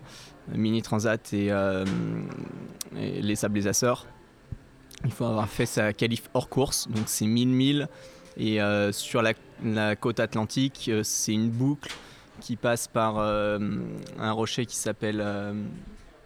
Mini 0.54 0.82
Transat 0.82 1.32
et, 1.32 1.50
les 2.94 3.36
Sables 3.36 3.54
des 3.54 3.66
Açores. 3.66 4.06
Il 5.04 5.10
faut 5.10 5.24
avoir 5.24 5.48
fait 5.48 5.66
sa 5.66 5.92
qualif 5.92 6.30
hors 6.32 6.48
course, 6.48 6.88
donc 6.88 7.04
c'est 7.06 7.26
1000 7.26 7.48
milles. 7.48 7.88
Et 8.38 8.58
sur 8.92 9.22
la, 9.22 9.32
la 9.64 9.96
côte 9.96 10.20
atlantique, 10.20 10.90
c'est 11.02 11.32
une 11.32 11.50
boucle 11.50 11.90
qui 12.40 12.56
passe 12.56 12.88
par 12.88 13.18
euh, 13.18 13.58
un 14.18 14.32
rocher 14.32 14.66
qui 14.66 14.76
s'appelle. 14.76 15.20
Euh, 15.20 15.52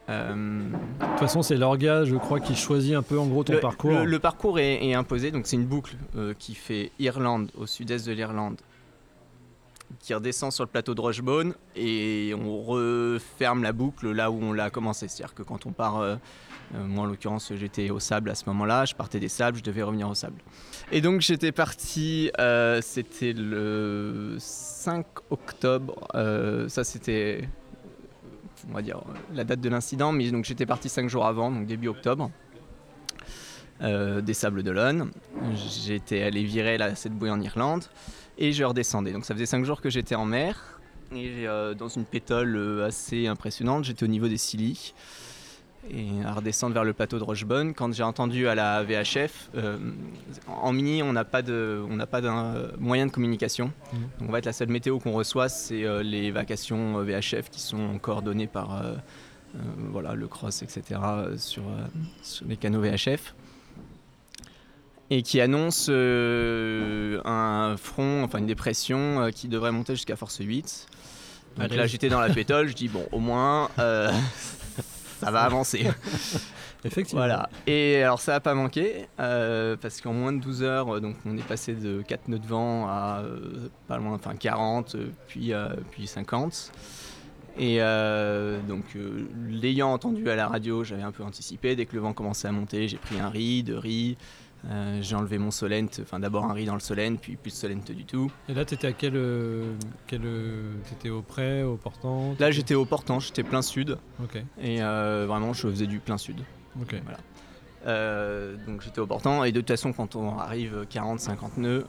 euh, 0.09 0.35
de 0.35 1.07
toute 1.07 1.19
façon, 1.19 1.43
c'est 1.43 1.57
l'orga, 1.57 2.05
je 2.05 2.17
crois, 2.17 2.41
qui 2.41 2.57
choisit 2.57 2.95
un 2.95 3.03
peu 3.03 3.19
en 3.19 3.27
gros 3.27 3.45
ton 3.45 3.59
parcours. 3.61 4.05
Le, 4.05 4.19
parcours 4.19 4.59
est, 4.59 4.93
imposé, 4.95 5.31
donc 5.31 5.47
c'est 5.47 5.57
une 5.57 5.67
boucle 5.67 5.95
qui 6.39 6.55
fait 6.57 6.91
Irlande, 6.99 7.53
au 7.57 7.67
sud-est 7.67 8.07
de 8.09 8.13
l'Irlande, 8.13 8.57
qui 10.01 10.13
redescend 10.13 10.53
sur 10.53 10.65
le 10.65 10.69
plateau 10.69 10.97
de 10.97 11.01
Rochebone 11.01 11.55
et 11.77 12.35
on 12.37 12.61
referme 12.61 13.63
la 13.63 13.73
boucle 13.73 14.11
là 14.11 14.33
où 14.33 14.43
on 14.43 14.53
l'a 14.53 14.69
commencé. 14.71 15.07
C'est-à-dire 15.07 15.35
que 15.35 15.45
quand 15.45 15.67
on 15.67 15.71
part 15.71 16.03
moi, 16.73 17.05
en 17.05 17.07
l'occurrence, 17.07 17.53
j'étais 17.55 17.91
au 17.91 17.99
sable 17.99 18.31
à 18.31 18.35
ce 18.35 18.45
moment-là. 18.47 18.85
Je 18.85 18.95
partais 18.95 19.19
des 19.19 19.29
sables, 19.29 19.59
je 19.59 19.63
devais 19.63 19.83
revenir 19.83 20.09
au 20.09 20.15
sable. 20.15 20.41
Et 20.93 21.01
donc, 21.01 21.21
j'étais 21.21 21.53
parti, 21.53 22.31
euh, 22.39 22.81
c'était 22.83 23.33
le 23.33 24.37
5 24.39 25.05
octobre. 25.31 26.07
Euh, 26.15 26.69
ça, 26.69 26.85
c'était, 26.85 27.49
on 28.69 28.75
va 28.75 28.83
dire, 28.83 29.03
la 29.35 29.45
date 29.45 29.61
de 29.61 29.69
l'incident. 29.69 30.13
Mais 30.13 30.31
donc, 30.31 30.45
j'étais 30.45 30.67
parti 30.67 30.89
5 30.89 31.09
jours 31.09 31.27
avant, 31.27 31.51
donc 31.51 31.67
début 31.67 31.89
octobre. 31.89 32.31
des 33.81 34.35
Sables 34.35 34.63
d'Olonne. 34.63 35.11
J'étais 35.85 36.23
allé 36.23 36.45
virer 36.45 36.79
la, 36.79 36.95
cette 36.95 37.15
bouée 37.15 37.31
en 37.31 37.41
Irlande 37.41 37.85
et 38.39 38.53
je 38.53 38.63
redescendais. 38.63 39.13
Donc 39.13 39.25
ça 39.25 39.35
faisait 39.35 39.47
5 39.47 39.65
jours 39.65 39.81
que 39.81 39.91
j'étais 39.91 40.15
en 40.15 40.27
mer 40.27 40.79
et 41.13 41.47
dans 41.77 41.89
une 41.89 42.05
pétole 42.05 42.83
assez 42.87 43.27
impressionnante. 43.27 43.85
J'étais 43.85 44.05
au 44.05 44.09
niveau 44.09 44.29
des 44.29 44.37
Scilly 44.37 44.95
et 45.89 46.09
à 46.25 46.35
redescendre 46.35 46.75
vers 46.75 46.85
le 46.85 46.93
plateau 46.93 47.19
de 47.19 47.25
Rochebonne. 47.25 47.75
Quand 47.75 47.93
j'ai 47.93 48.03
entendu 48.03 48.49
à 48.49 48.55
la 48.55 48.83
VHF, 48.83 49.51
euh, 49.57 49.79
en 50.47 50.73
mini, 50.73 51.03
on 51.03 51.13
n'a 51.13 51.25
pas 51.25 51.43
de, 51.43 51.83
on 51.89 51.97
n'a 51.97 52.07
pas 52.07 52.21
d'un 52.21 52.69
moyen 52.79 53.07
de 53.07 53.11
communication. 53.11 53.73
Mmh. 53.93 53.97
Donc 54.21 54.31
en 54.31 54.33
fait, 54.33 54.45
la 54.45 54.53
seule 54.53 54.69
météo 54.69 54.99
qu'on 54.99 55.13
reçoit, 55.13 55.49
c'est 55.49 55.85
euh, 55.85 56.03
les 56.03 56.31
vacations 56.31 56.99
euh, 56.99 57.05
VHF 57.05 57.51
qui 57.51 57.61
sont 57.61 57.99
coordonnées 57.99 58.47
par 58.47 58.83
voilà 59.91 60.15
le 60.15 60.29
cross, 60.29 60.63
etc. 60.63 61.01
sur, 61.37 61.65
sur 62.23 62.47
les 62.47 62.57
canaux 62.57 62.81
VHF 62.81 63.35
et 65.13 65.23
qui 65.23 65.41
annonce 65.41 65.89
un 65.89 67.75
front, 67.77 68.23
enfin 68.23 68.39
une 68.39 68.47
dépression 68.47 69.29
qui 69.35 69.49
devrait 69.49 69.73
monter 69.73 69.97
jusqu'à 69.97 70.15
force 70.15 70.39
8. 70.39 70.87
Donc 71.57 71.75
là, 71.75 71.89
j'étais 71.89 72.09
dans 72.09 72.21
la 72.21 72.29
pétole, 72.29 72.69
je 72.69 72.75
dis 72.75 72.87
bon, 72.87 73.05
au 73.11 73.19
moins, 73.19 73.71
ça 75.21 75.31
va 75.31 75.43
avancer. 75.43 75.87
Effectivement. 76.85 77.21
Voilà. 77.21 77.51
Et 77.67 78.03
alors 78.03 78.21
ça 78.21 78.33
n'a 78.33 78.41
pas 78.41 78.55
manqué, 78.55 79.07
euh, 79.19 79.77
parce 79.81 80.01
qu'en 80.01 80.15
moins 80.15 80.33
de 80.33 80.41
12 80.41 80.63
heures, 80.63 80.97
euh, 80.97 81.01
donc 81.01 81.17
on 81.27 81.37
est 81.37 81.47
passé 81.47 81.75
de 81.75 82.03
4 82.03 82.29
nœuds 82.29 82.39
de 82.39 82.47
vent 82.47 82.87
à 82.89 83.23
euh, 83.23 83.69
pas 83.87 83.99
loin, 83.99 84.15
enfin 84.15 84.35
40, 84.35 84.97
puis, 85.29 85.53
puis 85.91 86.07
50. 86.07 86.73
Et 87.59 87.81
donc 88.69 88.85
l'ayant 89.49 89.93
entendu 89.93 90.31
à 90.31 90.37
la 90.37 90.49
radio, 90.49 90.83
j'avais 90.85 91.03
un 91.03 91.13
peu 91.13 91.23
anticipé. 91.23 91.77
Dès 91.77 91.85
que 91.85 91.95
le 91.95 92.01
vent 92.01 92.15
commençait 92.15 92.49
à 92.49 92.53
monter, 92.53 92.89
j'ai 92.89 92.97
pris 92.97 93.21
un 93.21 93.29
riz, 93.29 93.63
deux 93.63 93.77
riz. 93.77 94.17
Euh, 94.69 94.99
j'ai 95.01 95.17
enlevé 95.17 95.39
mon 95.39 95.51
solent, 95.51 95.89
enfin 96.03 96.19
d'abord 96.19 96.45
un 96.45 96.53
riz 96.53 96.67
dans 96.67 96.75
le 96.75 96.81
solent, 96.81 97.17
puis 97.17 97.37
plus 97.37 97.51
de 97.51 97.57
solent 97.57 97.85
du 97.89 98.05
tout. 98.05 98.31
Et 98.49 98.55
là, 98.55 98.65
tu 98.65 98.75
étais 98.75 98.89
à 98.89 98.93
quel. 98.93 99.17
Euh, 99.17 99.75
quel 100.07 100.23
euh, 100.25 100.75
étais 100.93 101.09
au 101.09 101.23
près, 101.23 101.63
au 101.63 101.77
portant? 101.77 102.35
Là, 102.39 102.51
j'étais 102.51 102.75
au 102.75 102.85
portant, 102.85 103.21
j'étais 103.21 103.43
plein 103.43 103.63
sud. 103.63 103.97
Ok. 104.23 104.43
Et 104.61 104.81
vraiment, 104.81 105.53
je 105.53 105.69
faisais 105.69 105.87
du 105.87 105.99
plein 105.99 106.19
sud. 106.19 106.41
Ok. 106.81 106.95
Voilà. 107.05 108.57
donc 108.67 108.83
j'étais 108.83 109.01
au 109.01 109.07
portant, 109.07 109.45
et 109.45 109.53
de 109.53 109.61
toute 109.61 109.69
façon, 109.69 109.93
quand 109.93 110.17
on 110.17 110.39
arrive 110.39 110.87
40-50 110.91 111.59
nœuds, 111.59 111.87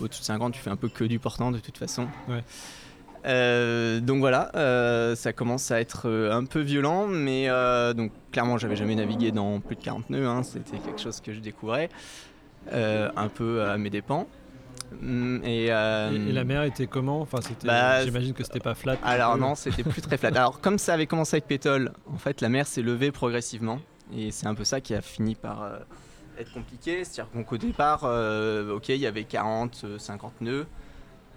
au-dessus 0.00 0.20
de 0.20 0.26
50, 0.26 0.52
tu 0.54 0.60
fais 0.60 0.70
un 0.70 0.76
peu 0.76 0.88
que 0.88 1.04
du 1.04 1.18
portant 1.18 1.50
de 1.50 1.58
toute 1.58 1.78
façon. 1.78 2.06
Ouais. 2.28 2.44
Euh, 3.24 4.00
donc 4.00 4.18
voilà, 4.18 4.50
euh, 4.56 5.14
ça 5.14 5.32
commence 5.32 5.70
à 5.70 5.80
être 5.80 6.08
euh, 6.08 6.32
un 6.32 6.44
peu 6.44 6.60
violent, 6.60 7.06
mais 7.06 7.48
donc 7.94 8.12
clairement 8.32 8.58
j'avais 8.58 8.76
jamais 8.76 8.94
navigué 8.94 9.30
dans 9.30 9.60
plus 9.60 9.76
de 9.76 9.82
40 9.82 10.10
nœuds, 10.10 10.26
hein, 10.26 10.42
c'était 10.42 10.78
quelque 10.78 11.00
chose 11.00 11.20
que 11.20 11.32
je 11.32 11.40
découvrais, 11.40 11.88
un 12.72 13.28
peu 13.28 13.62
à 13.62 13.78
mes 13.78 13.90
dépens. 13.90 14.26
Mm, 15.00 15.44
et, 15.44 15.68
la 15.68 16.44
mer 16.44 16.64
était 16.64 16.86
comment? 16.86 17.20
Enfin, 17.20 17.38
bah, 17.64 18.04
J'imagine 18.04 18.34
que 18.34 18.44
c'était 18.44 18.60
pas 18.60 18.74
flat. 18.74 18.96
Alors 19.02 19.38
non, 19.38 19.54
c'était 19.54 19.84
plus 19.84 20.02
très 20.02 20.18
flat. 20.18 20.28
Alors 20.28 20.60
comme 20.60 20.78
ça 20.78 20.94
avait 20.94 21.06
commencé 21.06 21.36
avec 21.36 21.46
pétole, 21.46 21.92
en 22.12 22.18
fait 22.18 22.40
la 22.40 22.48
mer 22.48 22.66
s'est 22.66 22.82
levée 22.82 23.12
progressivement, 23.12 23.78
et 24.14 24.30
c'est 24.30 24.46
un 24.46 24.54
peu 24.54 24.64
ça 24.64 24.80
qui 24.80 24.94
a 24.94 25.00
fini 25.00 25.34
par 25.34 25.70
être 26.38 26.52
compliqué. 26.52 27.04
C'est-à-dire 27.04 27.44
qu'au 27.44 27.58
départ, 27.58 28.02
ok, 28.02 28.88
il 28.88 28.96
y 28.96 29.06
avait 29.06 29.24
40, 29.24 29.98
50 29.98 30.40
nœuds. 30.40 30.66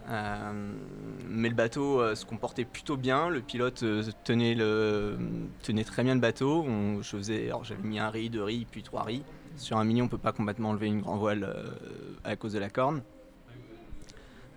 Mais 0.08 1.50
le 1.50 1.56
bateau 1.56 2.16
se 2.16 2.26
comportait 2.26 2.66
plutôt 2.66 2.98
bien. 2.98 3.30
Le 3.30 3.42
pilote 3.42 3.84
tenait, 4.24 4.56
le, 4.56 5.18
tenait 5.64 5.84
très 5.84 6.04
bien 6.04 6.16
le 6.16 6.22
bateau. 6.22 6.64
On, 6.68 7.02
j'avais 7.02 7.54
mis 7.84 8.00
un 8.00 8.10
riz, 8.10 8.30
deux 8.30 8.44
riz, 8.44 8.66
puis 8.70 8.84
trois 8.84 9.04
riz. 9.04 9.24
Sur 9.58 9.78
un 9.78 9.84
mini, 9.84 10.02
on 10.02 10.08
peut 10.08 10.18
pas 10.18 10.32
complètement 10.32 10.70
enlever 10.70 10.88
une 10.88 11.02
grand 11.02 11.18
voile 11.18 11.54
à 12.24 12.36
cause 12.36 12.54
de 12.54 12.60
la 12.60 12.70
corne. 12.70 13.02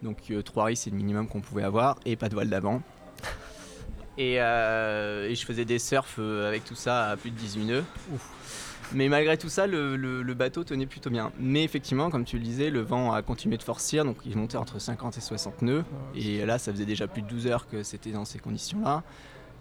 Donc 0.02 0.32
trois 0.44 0.66
riz, 0.66 0.76
c'est 0.76 0.90
le 0.90 0.96
minimum 0.96 1.28
qu'on 1.28 1.40
pouvait 1.40 1.64
avoir 1.64 1.98
et 2.04 2.16
pas 2.16 2.28
de 2.28 2.34
voile 2.34 2.50
d'avant. 2.50 2.82
Euh, 4.18 5.28
et, 5.28 5.34
je 5.34 5.46
faisais 5.46 5.64
des 5.64 5.78
surfs 5.78 6.16
euh, 6.18 6.48
avec 6.48 6.64
tout 6.64 6.74
ça 6.74 7.10
à 7.10 7.16
plus 7.16 7.30
de 7.30 7.36
18 7.36 7.64
nœuds. 7.64 7.84
Mais 8.92 9.08
malgré 9.08 9.36
tout 9.36 9.48
ça, 9.48 9.66
le, 9.66 10.34
bateau 10.34 10.64
tenait 10.64 10.86
plutôt 10.86 11.10
bien. 11.10 11.32
Mais 11.38 11.64
effectivement, 11.64 12.10
comme 12.10 12.24
tu 12.24 12.38
le 12.38 12.44
disais, 12.44 12.70
le 12.70 12.80
vent 12.80 13.12
a 13.12 13.22
continué 13.22 13.56
de 13.56 13.62
forcir, 13.62 14.04
donc 14.04 14.16
il 14.24 14.36
montait 14.36 14.56
entre 14.56 14.78
50 14.78 15.18
et 15.18 15.20
60 15.20 15.62
nœuds. 15.62 15.84
Et 16.14 16.44
là, 16.46 16.58
ça 16.58 16.72
faisait 16.72 16.86
déjà 16.86 17.06
plus 17.06 17.22
de 17.22 17.28
12 17.28 17.46
heures 17.46 17.68
que 17.68 17.82
c'était 17.82 18.12
dans 18.12 18.24
ces 18.24 18.38
conditions-là. 18.38 19.02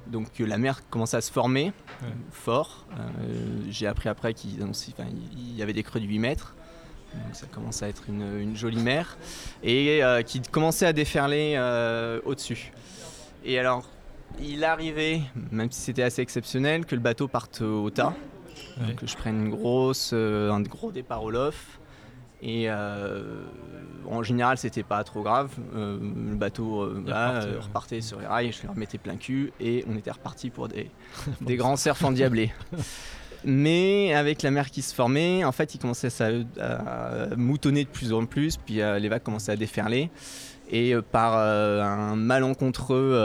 Donc 0.08 0.40
euh, 0.40 0.46
la 0.46 0.58
mer 0.58 0.88
commençait 0.90 1.18
à 1.18 1.22
se 1.22 1.32
former 1.32 1.74
fort. 2.32 2.86
J'ai 3.70 3.88
appris 3.88 4.10
après 4.10 4.34
qu'il 4.34 4.58
y 5.56 5.62
avait 5.62 5.74
des 5.74 5.84
creux 5.84 6.00
de 6.00 6.06
8 6.06 6.20
mètres. 6.20 6.56
Donc 7.14 7.36
ça 7.36 7.48
commence 7.48 7.82
à 7.84 7.90
être 7.90 8.04
une, 8.08 8.56
jolie 8.56 8.82
mer. 8.82 9.18
Et 9.64 10.02
qui 10.26 10.42
commençait 10.42 10.86
à 10.86 10.94
déferler 10.94 11.58
au-dessus. 12.26 12.72
Et 13.44 13.60
alors, 13.60 13.86
il 14.40 14.64
arrivait, 14.64 15.22
même 15.52 15.72
si 15.72 15.82
c'était 15.82 16.04
assez 16.04 16.22
exceptionnel, 16.22 16.86
que 16.86 16.96
le 16.96 17.02
bateau 17.02 17.28
parte 17.28 17.62
au 17.62 17.90
tas. 17.90 18.14
Que 18.96 19.08
je 19.08 19.16
prenne 19.16 19.46
une 19.46 19.50
grosse, 19.50 20.12
euh, 20.14 20.52
un 20.52 20.62
gros 20.62 20.92
départ 20.92 21.24
au 21.24 21.32
lof. 21.32 21.80
Et 22.42 22.66
euh, 22.68 23.42
en 24.08 24.22
général, 24.22 24.58
c'était 24.60 24.84
pas 24.84 25.04
trop 25.04 25.24
grave. 25.24 25.50
Euh, 25.76 25.98
le 26.00 26.36
bateau 26.36 26.82
repartait 26.82 28.02
sur 28.02 28.20
les 28.20 28.28
rails, 28.28 28.52
je 28.52 28.64
le 28.64 28.70
remettais 28.70 29.00
plein 29.00 29.16
cul 29.16 29.52
et 29.60 29.84
on 29.90 29.98
était 29.98 30.12
reparti 30.12 30.52
pour 30.52 30.68
des, 30.68 30.92
des 31.42 31.56
grands 31.56 31.78
surfs 31.78 32.04
endiablés. 32.04 32.54
Mais 33.44 34.14
avec 34.14 34.42
la 34.42 34.52
mer 34.52 34.70
qui 34.70 34.82
se 34.82 34.94
formait, 34.94 35.44
en 35.44 35.52
fait, 35.52 35.76
il 35.76 35.80
commençait 35.80 36.10
à 36.60 37.36
moutonner 37.36 37.84
de 37.84 37.90
plus 37.90 38.12
en 38.12 38.26
plus, 38.26 38.58
puis 38.58 38.76
les 38.76 39.10
vagues 39.10 39.22
commençaient 39.22 39.52
à 39.52 39.56
déferler 39.56 40.10
et 40.70 40.96
par 41.12 41.38
un 41.38 42.16
malencontreux 42.16 43.16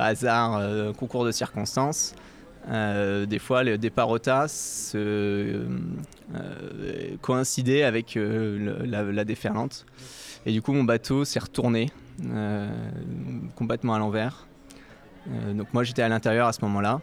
hasard, 0.00 0.60
concours 0.98 1.24
de 1.24 1.30
circonstances, 1.30 2.14
des 2.66 3.38
fois 3.38 3.62
le 3.62 3.78
départ 3.78 4.08
au 4.08 4.18
TAS 4.18 4.94
coïncidait 7.20 7.82
avec 7.84 8.18
la, 8.18 9.24
déferlante. 9.24 9.86
Et 10.44 10.52
du 10.52 10.62
coup 10.62 10.72
mon 10.72 10.84
bateau 10.84 11.24
s'est 11.24 11.38
retourné 11.38 11.90
complètement 13.54 13.94
à 13.94 13.98
l'envers. 13.98 14.46
donc 15.54 15.72
moi 15.72 15.84
j'étais 15.84 16.02
à 16.02 16.08
l'intérieur 16.08 16.48
à 16.48 16.52
ce 16.52 16.60
moment-là. 16.62 17.00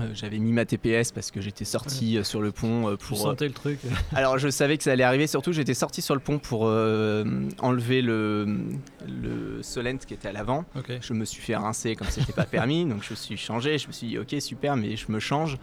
Euh, 0.00 0.10
j'avais 0.14 0.38
mis 0.38 0.52
ma 0.52 0.64
TPS 0.64 1.12
parce 1.12 1.30
que 1.30 1.40
j'étais 1.40 1.64
sorti 1.64 2.16
euh, 2.16 2.24
sur 2.24 2.40
le 2.40 2.52
pont 2.52 2.88
euh, 2.88 2.96
pour. 2.96 3.18
sentais 3.18 3.48
le 3.48 3.54
truc. 3.54 3.78
Alors 4.14 4.38
je 4.38 4.48
savais 4.48 4.76
que 4.76 4.84
ça 4.84 4.92
allait 4.92 5.04
arriver. 5.04 5.26
Surtout, 5.26 5.52
j'étais 5.52 5.74
sorti 5.74 6.02
sur 6.02 6.14
le 6.14 6.20
pont 6.20 6.38
pour 6.38 6.62
enlever 6.62 8.02
le, 8.02 8.58
le 9.06 9.62
solent 9.62 9.98
qui 9.98 10.14
était 10.14 10.28
à 10.28 10.32
l'avant. 10.32 10.64
Je 11.00 11.12
me 11.12 11.24
suis 11.24 11.42
fait 11.42 11.56
rincer 11.56 11.96
comme 11.96 12.08
c'était 12.08 12.32
pas 12.32 12.44
permis, 12.44 12.84
donc 12.84 13.02
je 13.02 13.10
me 13.10 13.16
suis 13.16 13.36
changé. 13.36 13.78
Je 13.78 13.86
me 13.88 13.92
suis 13.92 14.08
dit 14.08 14.18
ok 14.18 14.36
super, 14.40 14.76
mais 14.76 14.96
je 14.96 15.10
me 15.10 15.18
change. 15.18 15.58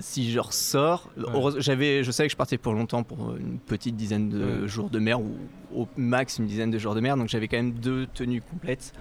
si 0.00 0.30
je 0.30 0.38
ressors, 0.38 1.10
j'avais, 1.58 2.04
je 2.04 2.10
savais 2.10 2.28
que 2.28 2.32
je 2.32 2.36
partais 2.36 2.58
pour 2.58 2.72
longtemps, 2.72 3.02
pour 3.02 3.36
une 3.36 3.58
petite 3.58 3.96
dizaine 3.96 4.28
de 4.28 4.66
jours 4.66 4.90
de 4.90 4.98
mer 4.98 5.20
ou 5.20 5.36
au 5.74 5.88
max 5.96 6.38
une 6.38 6.46
dizaine 6.46 6.70
de 6.70 6.78
jours 6.78 6.94
de 6.94 7.00
mer, 7.00 7.16
donc 7.16 7.28
j'avais 7.28 7.48
quand 7.48 7.56
même 7.56 7.72
deux 7.72 8.06
tenues 8.06 8.42
complètes, 8.42 8.92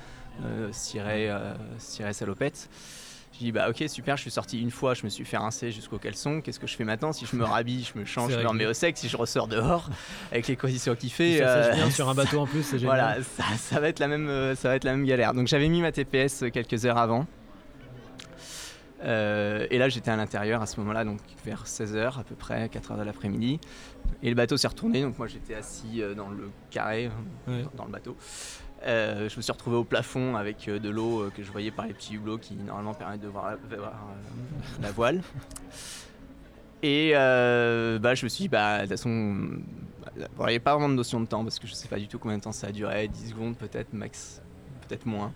ciré, 0.71 1.29
salopette. 2.11 2.69
Je 3.33 3.37
dis 3.39 3.51
bah 3.51 3.69
ok 3.69 3.83
super, 3.87 4.17
je 4.17 4.21
suis 4.21 4.31
sorti 4.31 4.61
une 4.61 4.71
fois, 4.71 4.93
je 4.93 5.03
me 5.03 5.09
suis 5.09 5.23
fait 5.23 5.37
rincer 5.37 5.71
jusqu'au 5.71 5.97
caleçon. 5.97 6.41
Qu'est-ce 6.41 6.59
que 6.59 6.67
je 6.67 6.75
fais 6.75 6.83
maintenant 6.83 7.13
Si 7.13 7.25
je 7.25 7.35
me 7.35 7.43
rhabille, 7.43 7.83
je 7.83 7.97
me 7.97 8.05
change, 8.05 8.33
je 8.33 8.37
me 8.37 8.47
remets 8.47 8.65
au 8.65 8.73
sec. 8.73 8.97
Si 8.97 9.07
je 9.07 9.17
ressors 9.17 9.47
dehors 9.47 9.89
avec 10.31 10.47
les 10.47 10.55
conditions 10.55 10.95
qu'il 10.95 11.11
fait, 11.11 11.39
ça, 11.39 11.45
euh... 11.45 11.89
sur 11.89 12.09
un 12.09 12.13
bateau 12.13 12.39
en 12.39 12.45
plus, 12.45 12.63
c'est 12.63 12.79
génial. 12.79 13.23
Voilà, 13.35 13.57
ça, 13.57 13.79
va 13.79 13.87
être 13.87 13.99
la 13.99 14.07
même, 14.07 14.27
euh, 14.27 14.55
ça 14.55 14.69
va 14.69 14.75
être 14.75 14.83
la 14.83 14.91
même 14.91 15.05
galère. 15.05 15.33
Donc 15.33 15.47
j'avais 15.47 15.69
mis 15.69 15.81
ma 15.81 15.91
TPS 15.91 16.45
quelques 16.51 16.85
heures 16.85 16.97
avant. 16.97 17.25
Euh, 19.03 19.65
et 19.71 19.79
là 19.79 19.89
j'étais 19.89 20.11
à 20.11 20.15
l'intérieur 20.15 20.61
à 20.61 20.67
ce 20.67 20.79
moment-là, 20.79 21.03
donc 21.03 21.19
vers 21.43 21.65
16h 21.65 22.19
à 22.19 22.23
peu 22.23 22.35
près, 22.35 22.67
4h 22.67 22.99
de 22.99 23.03
l'après-midi. 23.03 23.59
Et 24.21 24.29
le 24.29 24.35
bateau 24.35 24.57
s'est 24.57 24.67
retourné, 24.67 25.01
donc 25.01 25.17
moi 25.17 25.27
j'étais 25.27 25.55
assis 25.55 26.01
euh, 26.01 26.13
dans 26.13 26.29
le 26.29 26.51
carré, 26.69 27.09
dans 27.75 27.85
le 27.85 27.91
bateau. 27.91 28.15
Euh, 28.85 29.29
je 29.29 29.37
me 29.37 29.41
suis 29.41 29.51
retrouvé 29.51 29.77
au 29.77 29.83
plafond 29.83 30.35
avec 30.35 30.67
euh, 30.67 30.79
de 30.79 30.89
l'eau 30.89 31.21
euh, 31.21 31.31
que 31.35 31.43
je 31.43 31.51
voyais 31.51 31.69
par 31.69 31.85
les 31.85 31.93
petits 31.93 32.15
hublots 32.15 32.39
qui 32.39 32.55
normalement 32.55 32.95
permettent 32.95 33.21
de 33.21 33.27
voir 33.27 33.57
la, 34.81 34.91
voile. 34.91 35.21
Et 36.81 37.11
bah, 37.13 38.15
je 38.15 38.25
me 38.25 38.29
suis 38.29 38.43
dit, 38.43 38.49
bah, 38.49 38.77
de 38.77 38.81
toute 38.81 38.91
façon, 38.91 39.09
il 40.15 40.21
n'y 40.21 40.43
avait 40.43 40.59
pas 40.59 40.73
vraiment 40.73 40.89
de 40.89 40.95
notion 40.95 41.19
de 41.19 41.27
temps 41.27 41.43
parce 41.43 41.59
que 41.59 41.67
je 41.67 41.73
ne 41.73 41.75
sais 41.75 41.87
pas 41.87 41.99
du 41.99 42.07
tout 42.07 42.17
combien 42.17 42.37
de 42.37 42.43
temps 42.43 42.51
ça 42.51 42.67
a 42.67 42.71
duré, 42.71 43.07
10 43.07 43.29
secondes 43.29 43.55
peut-être, 43.55 43.93
max, 43.93 44.41
peut-être 44.87 45.05
moins. 45.05 45.31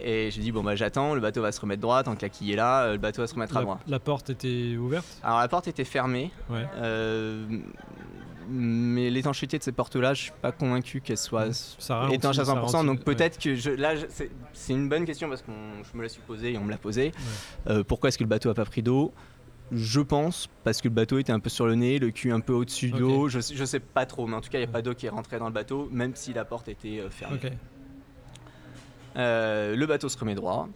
Et 0.00 0.30
j'ai 0.30 0.40
dit, 0.40 0.50
bon, 0.50 0.64
bah 0.64 0.74
j'attends, 0.74 1.14
le 1.14 1.20
bateau 1.20 1.42
va 1.42 1.52
se 1.52 1.60
remettre 1.60 1.82
droit, 1.82 2.02
tant 2.02 2.16
que 2.16 2.22
la 2.22 2.30
quille 2.30 2.52
est 2.52 2.56
là, 2.56 2.92
le 2.92 2.98
bateau 2.98 3.22
va 3.22 3.28
se 3.28 3.34
remettre 3.34 3.56
à 3.56 3.60
droit. 3.60 3.78
La 3.86 4.00
porte 4.00 4.30
était 4.30 4.76
ouverte? 4.76 5.06
Alors 5.22 5.38
la 5.40 5.48
porte 5.48 5.68
était 5.68 5.84
fermée. 5.84 6.30
Ouais 6.48 6.66
mais 8.48 9.10
l'étanchéité 9.10 9.58
de 9.58 9.62
ces 9.62 9.72
portes-là, 9.72 10.14
je 10.14 10.22
suis 10.22 10.32
pas 10.40 10.52
convaincu 10.52 11.00
qu'elle 11.00 11.18
soit 11.18 11.48
étanche 12.10 12.38
à 12.38 12.44
100%. 12.44 12.86
donc 12.86 13.00
peut-être 13.04 13.38
que 13.38 13.54
je, 13.54 13.70
là, 13.70 13.94
c'est 14.52 14.72
une 14.72 14.88
bonne 14.88 15.04
question 15.04 15.28
parce 15.28 15.42
que 15.42 15.50
je 15.50 15.96
me 15.96 16.02
la 16.02 16.08
suis 16.08 16.22
posée 16.22 16.52
et 16.52 16.58
on 16.58 16.64
me 16.64 16.70
l'a 16.70 16.78
posée. 16.78 17.12
Euh, 17.68 17.82
pourquoi 17.84 18.08
est-ce 18.08 18.18
que 18.18 18.24
le 18.24 18.28
bateau 18.28 18.50
a 18.50 18.54
pas 18.54 18.64
pris 18.64 18.82
d'eau? 18.82 19.12
Je 19.70 20.00
pense 20.00 20.48
parce 20.64 20.82
que 20.82 20.88
le 20.88 20.94
bateau 20.94 21.18
était 21.18 21.32
un 21.32 21.40
peu 21.40 21.48
sur 21.48 21.66
le 21.66 21.74
nez, 21.74 21.98
le 21.98 22.10
cul 22.10 22.30
un 22.30 22.40
peu 22.40 22.52
au-dessus 22.52 22.90
d'eau. 22.90 23.28
Je, 23.28 23.40
je 23.40 23.64
sais 23.64 23.80
pas 23.80 24.04
trop, 24.04 24.26
mais 24.26 24.36
en 24.36 24.40
tout 24.40 24.50
cas, 24.50 24.58
il 24.58 24.62
n'y 24.62 24.68
a 24.68 24.72
pas 24.72 24.82
d'eau 24.82 24.94
qui 24.94 25.06
est 25.06 25.10
rentrée 25.10 25.38
dans 25.38 25.46
le 25.46 25.52
bateau, 25.52 25.88
même 25.90 26.12
si 26.14 26.32
la 26.32 26.44
porte 26.44 26.68
était 26.68 27.00
euh, 27.00 27.08
fermée. 27.08 27.38
Euh, 29.16 29.76
le 29.76 29.86
bateau 29.86 30.08
se 30.08 30.16
remet 30.18 30.34
droit. 30.34 30.68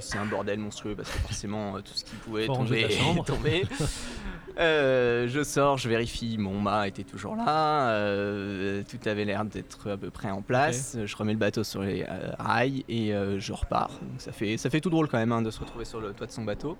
c'est 0.00 0.18
un 0.18 0.26
bordel 0.26 0.58
monstrueux 0.58 0.94
parce 0.96 1.10
que 1.10 1.18
forcément 1.18 1.80
tout 1.80 1.94
ce 1.94 2.04
qui 2.04 2.16
pouvait 2.16 2.46
tomber 2.46 2.80
est 2.82 3.24
tombé. 3.24 3.62
Euh, 4.58 5.28
je 5.28 5.42
sors, 5.42 5.78
je 5.78 5.88
vérifie, 5.88 6.36
mon 6.38 6.58
mât 6.60 6.88
était 6.88 7.04
toujours 7.04 7.36
là, 7.36 7.90
euh, 7.90 8.82
tout 8.88 9.08
avait 9.08 9.24
l'air 9.24 9.44
d'être 9.44 9.90
à 9.90 9.96
peu 9.96 10.10
près 10.10 10.30
en 10.30 10.42
place. 10.42 10.96
Je 11.04 11.16
remets 11.16 11.32
le 11.32 11.38
bateau 11.38 11.64
sur 11.64 11.82
les 11.82 12.02
euh, 12.08 12.32
rails 12.38 12.84
et 12.88 13.12
je 13.38 13.52
repars. 13.52 14.00
ça 14.18 14.32
fait, 14.32 14.56
ça 14.56 14.70
fait 14.70 14.80
tout 14.80 14.90
drôle 14.90 15.08
quand 15.08 15.18
même 15.18 15.32
hein, 15.32 15.42
de 15.42 15.50
se 15.50 15.60
retrouver 15.60 15.84
sur 15.84 16.00
le 16.00 16.12
toit 16.12 16.26
de 16.26 16.32
son 16.32 16.44
bateau. 16.44 16.76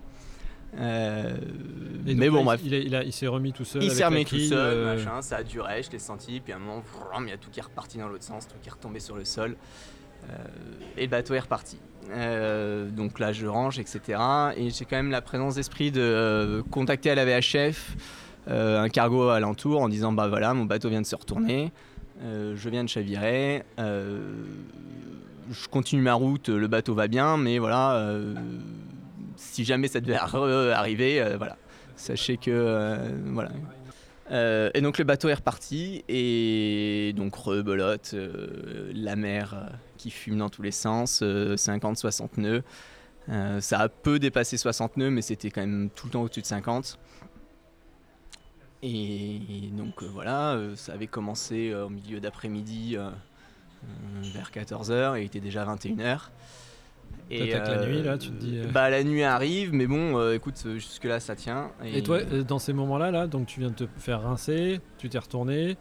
mais 0.74 2.30
bon, 2.30 2.44
bref. 2.44 2.60
Il, 2.64 2.74
il, 2.74 3.12
s'est 3.12 3.26
remis 3.26 3.52
tout 3.52 3.64
seul. 3.64 3.82
Il 3.82 3.90
s'est 3.90 4.04
remis 4.04 4.24
tout 4.24 4.38
seul, 4.38 4.96
machin, 4.96 5.22
ça 5.22 5.36
a 5.36 5.42
duré, 5.42 5.82
je 5.82 5.90
l'ai 5.90 5.98
senti, 5.98 6.40
puis 6.40 6.52
à 6.52 6.56
un 6.56 6.60
moment, 6.60 6.82
il 7.20 7.28
y 7.28 7.32
a 7.32 7.38
tout 7.38 7.50
qui 7.50 7.60
est 7.60 7.64
reparti 7.64 7.98
dans 7.98 8.08
l'autre 8.08 8.24
sens, 8.24 8.48
tout 8.48 8.56
qui 8.62 8.68
est 8.68 8.72
retombé 8.72 9.00
sur 9.00 9.16
le 9.16 9.24
sol. 9.24 9.56
Et 10.96 11.02
le 11.02 11.08
bateau 11.08 11.34
est 11.34 11.40
reparti. 11.40 11.78
Euh, 12.12 12.88
donc 12.88 13.18
là, 13.18 13.32
je 13.32 13.46
range, 13.46 13.78
etc. 13.78 14.20
Et 14.56 14.70
j'ai 14.70 14.84
quand 14.84 14.96
même 14.96 15.10
la 15.10 15.22
présence 15.22 15.56
d'esprit 15.56 15.90
de 15.90 16.00
euh, 16.00 16.62
contacter 16.70 17.10
à 17.10 17.14
la 17.14 17.24
VHF 17.24 17.96
euh, 18.48 18.80
un 18.80 18.88
cargo 18.88 19.28
alentour 19.28 19.80
en 19.80 19.88
disant 19.88 20.12
bah 20.12 20.28
voilà, 20.28 20.54
mon 20.54 20.64
bateau 20.64 20.88
vient 20.88 21.02
de 21.02 21.06
se 21.06 21.16
retourner, 21.16 21.72
je 22.22 22.68
viens 22.68 22.84
de 22.84 22.88
chavirer, 22.88 23.62
je 23.78 25.68
continue 25.70 26.02
ma 26.02 26.14
route, 26.14 26.48
le 26.48 26.66
bateau 26.66 26.94
va 26.94 27.06
bien, 27.06 27.36
mais 27.36 27.58
voilà, 27.58 28.12
si 29.36 29.64
jamais 29.64 29.88
ça 29.88 30.00
devait 30.00 30.14
arriver, 30.72 31.22
voilà, 31.36 31.56
sachez 31.96 32.38
que 32.38 32.96
voilà. 33.26 33.50
et 34.74 34.80
donc 34.80 34.98
le 34.98 35.04
bateau 35.04 35.28
est 35.28 35.34
reparti 35.34 36.02
et 36.08 37.12
donc 37.14 37.34
rebelote, 37.36 38.14
la 38.94 39.16
mer 39.16 39.68
qui 40.00 40.10
fume 40.10 40.38
dans 40.38 40.48
tous 40.48 40.62
les 40.62 40.70
sens, 40.70 41.22
50-60 41.22 42.22
euh, 42.22 42.26
nœuds. 42.38 42.62
Euh, 43.28 43.60
ça 43.60 43.80
a 43.80 43.88
peu 43.88 44.18
dépassé 44.18 44.56
60 44.56 44.96
nœuds, 44.96 45.10
mais 45.10 45.20
c'était 45.20 45.50
quand 45.50 45.60
même 45.60 45.90
tout 45.94 46.06
le 46.06 46.12
temps 46.12 46.22
au-dessus 46.22 46.40
de 46.40 46.46
50. 46.46 46.98
Et, 48.82 49.40
donc 49.72 50.02
euh, 50.02 50.06
voilà, 50.10 50.58
ça 50.74 50.94
avait 50.94 51.06
commencé 51.06 51.74
au 51.74 51.90
milieu 51.90 52.18
d'après-midi 52.18 52.96
vers 54.22 54.50
14h 54.50 55.18
et 55.18 55.22
il 55.22 55.26
était 55.26 55.40
déjà 55.40 55.66
21h. 55.66 56.30
Et 57.32 57.50
la 57.50 57.86
nuit 57.86 58.02
là, 58.02 58.16
tu 58.16 58.30
te 58.30 58.38
dis. 58.38 58.60
Bah 58.72 58.88
la 58.88 59.04
nuit 59.04 59.22
arrive, 59.22 59.74
mais 59.74 59.86
bon, 59.86 60.32
écoute, 60.32 60.64
jusque 60.74 61.04
là 61.04 61.20
ça 61.20 61.36
tient. 61.36 61.72
Et, 61.84 62.02
toi, 62.02 62.22
dans 62.22 62.58
ces 62.58 62.72
moments-là, 62.72 63.10
là, 63.10 63.26
donc 63.26 63.46
tu 63.46 63.60
viens 63.60 63.70
de 63.70 63.74
te 63.74 63.84
faire 63.98 64.22
rincer, 64.22 64.80
tu 64.96 65.10
t'es 65.10 65.18
retourné, 65.18 65.76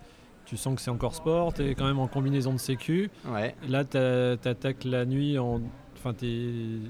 tu 0.49 0.57
sens 0.57 0.75
que 0.75 0.81
c'est 0.81 0.89
encore 0.89 1.13
sport, 1.13 1.53
tu 1.53 1.63
es 1.63 1.75
quand 1.75 1.85
même 1.85 1.99
en 1.99 2.07
combinaison 2.07 2.53
de 2.53 2.57
sécu. 2.57 3.11
Ouais. 3.27 3.55
Là, 3.67 3.85
tu 3.85 3.97
attaques 3.97 4.83
la 4.83 5.05
nuit 5.05 5.37
en. 5.37 5.61
Enfin, 5.95 6.13
tu 6.13 6.81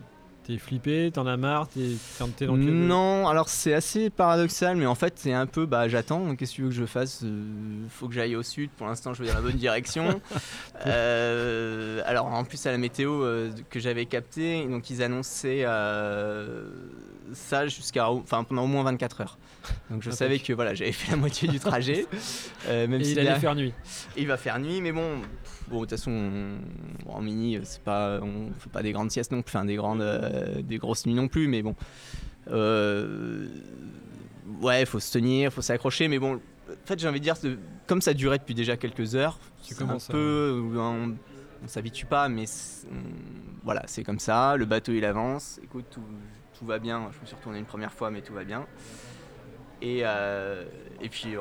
T'es 0.50 0.58
flippé, 0.58 1.12
t'en 1.14 1.28
as 1.28 1.38
marre, 1.38 1.68
t'es 1.68 1.92
t'es 2.36 2.48
dans 2.48 2.58
Non, 2.58 3.28
alors 3.28 3.50
c'est 3.50 3.74
assez 3.76 4.10
paradoxal, 4.10 4.78
mais 4.78 4.88
en 4.88 4.96
fait 4.96 5.14
c'est 5.18 5.32
un 5.32 5.46
peu, 5.46 5.68
bah 5.68 5.88
j'attends, 5.88 6.36
qu'est-ce 6.36 6.54
que 6.54 6.56
tu 6.56 6.62
veux 6.64 6.70
que 6.70 6.74
je 6.74 6.86
fasse 6.88 7.22
Euh, 7.24 7.86
Faut 7.90 8.08
que 8.08 8.16
j'aille 8.16 8.36
au 8.36 8.42
sud, 8.42 8.72
pour 8.72 8.88
l'instant 8.88 9.14
je 9.14 9.22
vais 9.22 9.30
dans 9.30 9.36
la 9.36 9.42
bonne 9.42 9.58
direction. 9.58 10.20
Euh, 10.88 12.02
alors 12.06 12.28
en 12.28 12.46
plus 12.46 12.66
à 12.66 12.72
la 12.72 12.78
météo 12.78 13.22
euh, 13.22 13.52
que 13.70 13.80
j'avais 13.82 14.06
capté, 14.06 14.66
donc 14.66 14.90
ils 14.90 15.04
annonçaient 15.04 15.66
ça 17.34 17.68
jusqu'à, 17.68 18.10
enfin 18.10 18.44
pendant 18.44 18.64
au 18.64 18.68
moins 18.68 18.84
24 18.84 19.22
heures. 19.22 19.38
Donc 19.90 20.02
je 20.04 20.10
Ah, 20.10 20.14
savais 20.14 20.40
que 20.40 20.54
voilà, 20.54 20.74
j'avais 20.74 20.92
fait 20.92 21.12
la 21.12 21.18
moitié 21.18 21.48
du 21.48 21.60
trajet, 21.60 22.06
euh, 22.68 22.88
même 22.88 23.02
Et 23.02 23.04
si 23.04 23.12
il 23.14 23.20
allait 23.20 23.36
faire 23.40 23.56
nuit. 23.56 23.74
il 24.18 24.28
va 24.28 24.38
faire 24.38 24.58
nuit, 24.60 24.82
mais 24.82 24.92
bon, 24.92 25.20
pff, 25.22 25.64
bon 25.70 25.76
de 25.78 25.82
toute 25.82 25.92
façon, 25.92 26.12
on- 26.12 27.06
bon, 27.06 27.12
en 27.14 27.22
mini, 27.22 27.58
euh, 27.58 27.62
c'est 27.64 27.82
pas, 27.84 28.20
on 28.22 28.52
fait 28.60 28.70
pas 28.70 28.82
des 28.84 28.92
grandes 28.92 29.12
siestes 29.12 29.32
non 29.32 29.42
plus, 29.42 29.56
enfin 29.56 29.66
des 29.66 29.76
grandes, 29.76 30.02
euh, 30.02 30.62
des 30.62 30.78
grosses 30.78 31.06
nuits 31.06 31.14
non 31.14 31.28
plus, 31.28 31.48
mais 31.48 31.62
bon, 31.62 31.76
euh, 32.50 33.48
ouais, 34.62 34.86
faut 34.86 35.00
se 35.00 35.12
tenir, 35.12 35.52
faut 35.52 35.62
s'accrocher, 35.62 36.08
mais 36.08 36.20
bon, 36.20 36.36
en 36.36 36.86
fait, 36.86 37.00
j'ai 37.00 37.08
envie 37.08 37.20
de 37.20 37.24
dire, 37.26 37.36
comme 37.88 38.02
ça 38.02 38.14
durait 38.14 38.38
depuis 38.40 38.56
déjà 38.56 38.78
quelques 38.78 39.16
heures, 39.16 39.40
c'est 39.62 39.82
un 39.82 39.98
peu, 40.10 40.62
on, 40.78 41.16
on 41.64 41.68
s'habitue 41.68 42.06
pas, 42.06 42.30
mais 42.30 42.46
voilà, 43.64 43.84
c'est 43.88 44.04
comme 44.04 44.20
ça. 44.20 44.56
Le 44.56 44.66
bateau 44.66 44.94
il 44.94 45.04
avance, 45.04 45.60
écoute, 45.64 45.86
tout, 45.92 46.02
tout 46.60 46.66
va 46.66 46.78
bien. 46.80 47.10
Je 47.14 47.20
me 47.22 47.26
suis 47.26 47.36
retourné 47.36 47.58
une 47.60 47.66
première 47.66 47.92
fois, 47.94 48.12
mais 48.12 48.22
tout 48.22 48.34
va 48.34 48.44
bien. 48.44 48.66
Et, 49.82 50.02
euh, 50.04 50.66
et 51.02 51.08
puis, 51.08 51.36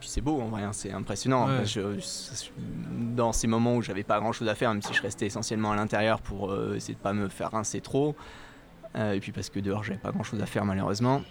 c'est 0.00 0.22
beau 0.22 0.40
en 0.40 0.46
vrai, 0.46 0.62
hein, 0.62 0.72
c'est 0.72 0.90
impressionnant. 0.90 1.46
Ouais. 1.48 1.66
Je- 1.66 1.98
je- 1.98 2.50
dans 3.14 3.32
ces 3.32 3.46
moments 3.46 3.76
où 3.76 3.82
j'avais 3.82 4.02
pas 4.04 4.18
grand 4.20 4.32
chose 4.32 4.48
à 4.48 4.54
faire, 4.54 4.72
même 4.72 4.80
si 4.82 4.94
je 4.94 5.02
restais 5.02 5.26
essentiellement 5.26 5.72
à 5.72 5.76
l'intérieur 5.76 6.20
pour 6.22 6.50
euh, 6.50 6.74
essayer 6.76 6.94
de 6.94 6.98
pas 7.00 7.12
me 7.12 7.28
faire 7.28 7.50
rincer 7.50 7.80
trop, 7.82 8.16
euh, 8.96 9.12
et 9.12 9.20
puis 9.20 9.32
parce 9.32 9.50
que 9.50 9.60
dehors 9.60 9.84
j'avais 9.84 9.98
pas 9.98 10.12
grand 10.12 10.22
chose 10.22 10.40
à 10.40 10.46
faire 10.46 10.64
malheureusement. 10.64 11.22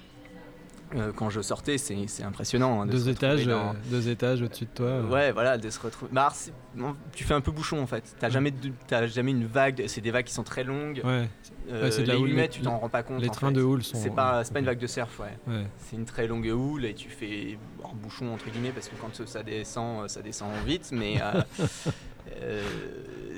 Euh, 0.96 1.12
quand 1.16 1.30
je 1.30 1.42
sortais, 1.42 1.78
c'est 1.78 2.24
impressionnant. 2.24 2.82
hein, 2.82 2.86
de 2.86 2.92
Deux 2.92 3.10
étages, 3.10 3.46
dans- 3.46 3.70
euh, 3.70 3.74
deux 3.90 4.10
étages 4.10 4.42
au-dessus 4.42 4.66
de 4.66 4.70
toi. 4.74 4.86
euh. 4.88 5.08
Ouais, 5.08 5.32
voilà, 5.32 5.58
de 5.58 5.70
se 5.70 5.80
retrouver. 5.80 6.12
Bah, 6.14 6.32
non, 6.76 6.96
tu 7.14 7.24
fais 7.24 7.34
un 7.34 7.42
peu 7.42 7.52
bouchon 7.52 7.82
en 7.82 7.88
fait. 7.88 8.16
T'as 8.20 8.30
jamais, 8.30 8.52
de- 8.52 8.72
t'as 8.88 9.08
jamais 9.08 9.32
une 9.32 9.46
vague. 9.46 9.84
C'est 9.88 10.02
des 10.02 10.12
vagues 10.12 10.26
qui 10.26 10.34
sont 10.34 10.44
très 10.44 10.64
longues. 10.64 11.02
Ouais, 11.04 11.28
Euh, 11.72 11.84
Ouais, 11.84 11.92
c'est 11.92 12.04
de 12.04 12.08
la 12.08 12.16
les 12.16 12.20
houle, 12.20 12.30
les- 12.32 12.50
tu 12.50 12.62
t'en 12.62 12.78
rends 12.78 12.90
pas 12.90 13.04
compte. 13.04 13.22
les 13.22 13.30
trains 13.30 13.48
fait. 13.48 13.54
de 13.54 13.62
houle 13.62 13.84
sont. 13.84 13.98
C'est 13.98 14.10
pas, 14.14 14.44
pas 14.44 14.60
une 14.60 14.66
vague 14.66 14.80
de 14.80 14.88
surf, 14.88 15.20
ouais. 15.20 15.38
Ouais. 15.48 15.66
C'est 15.78 15.96
une 15.96 16.06
très 16.06 16.28
longue 16.28 16.46
houle 16.48 16.86
et 16.86 16.94
tu 16.94 17.10
fais 17.10 17.58
en 17.84 17.94
bouchon 17.96 18.34
entre 18.34 18.50
guillemets 18.50 18.72
parce 18.72 18.90
que 18.90 18.96
quand 19.00 19.26
ça 19.26 19.44
descend, 19.44 20.10
ça 20.10 20.22
descend 20.22 20.50
vite, 20.66 20.90
mais 20.92 21.22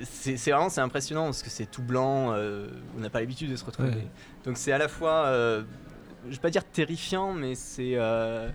c'est 0.02 0.36
vraiment 0.50 0.68
c'est 0.68 0.80
impressionnant 0.80 1.26
parce 1.26 1.42
que 1.42 1.50
c'est 1.50 1.70
tout 1.70 1.82
blanc. 1.82 2.34
on 2.34 3.00
n'a 3.00 3.10
pas 3.10 3.20
l'habitude 3.20 3.50
de 3.50 3.56
se 3.56 3.64
retrouver. 3.64 3.90
Ouais. 3.90 4.06
Donc 4.44 4.56
c'est 4.56 4.72
à 4.72 4.78
la 4.78 4.88
fois, 4.88 5.26
je 6.28 6.34
vais 6.36 6.40
pas 6.40 6.50
dire 6.50 6.64
terrifiant, 6.64 7.32
mais 7.32 7.54
c'est 7.54 7.92
euh, 7.94 8.48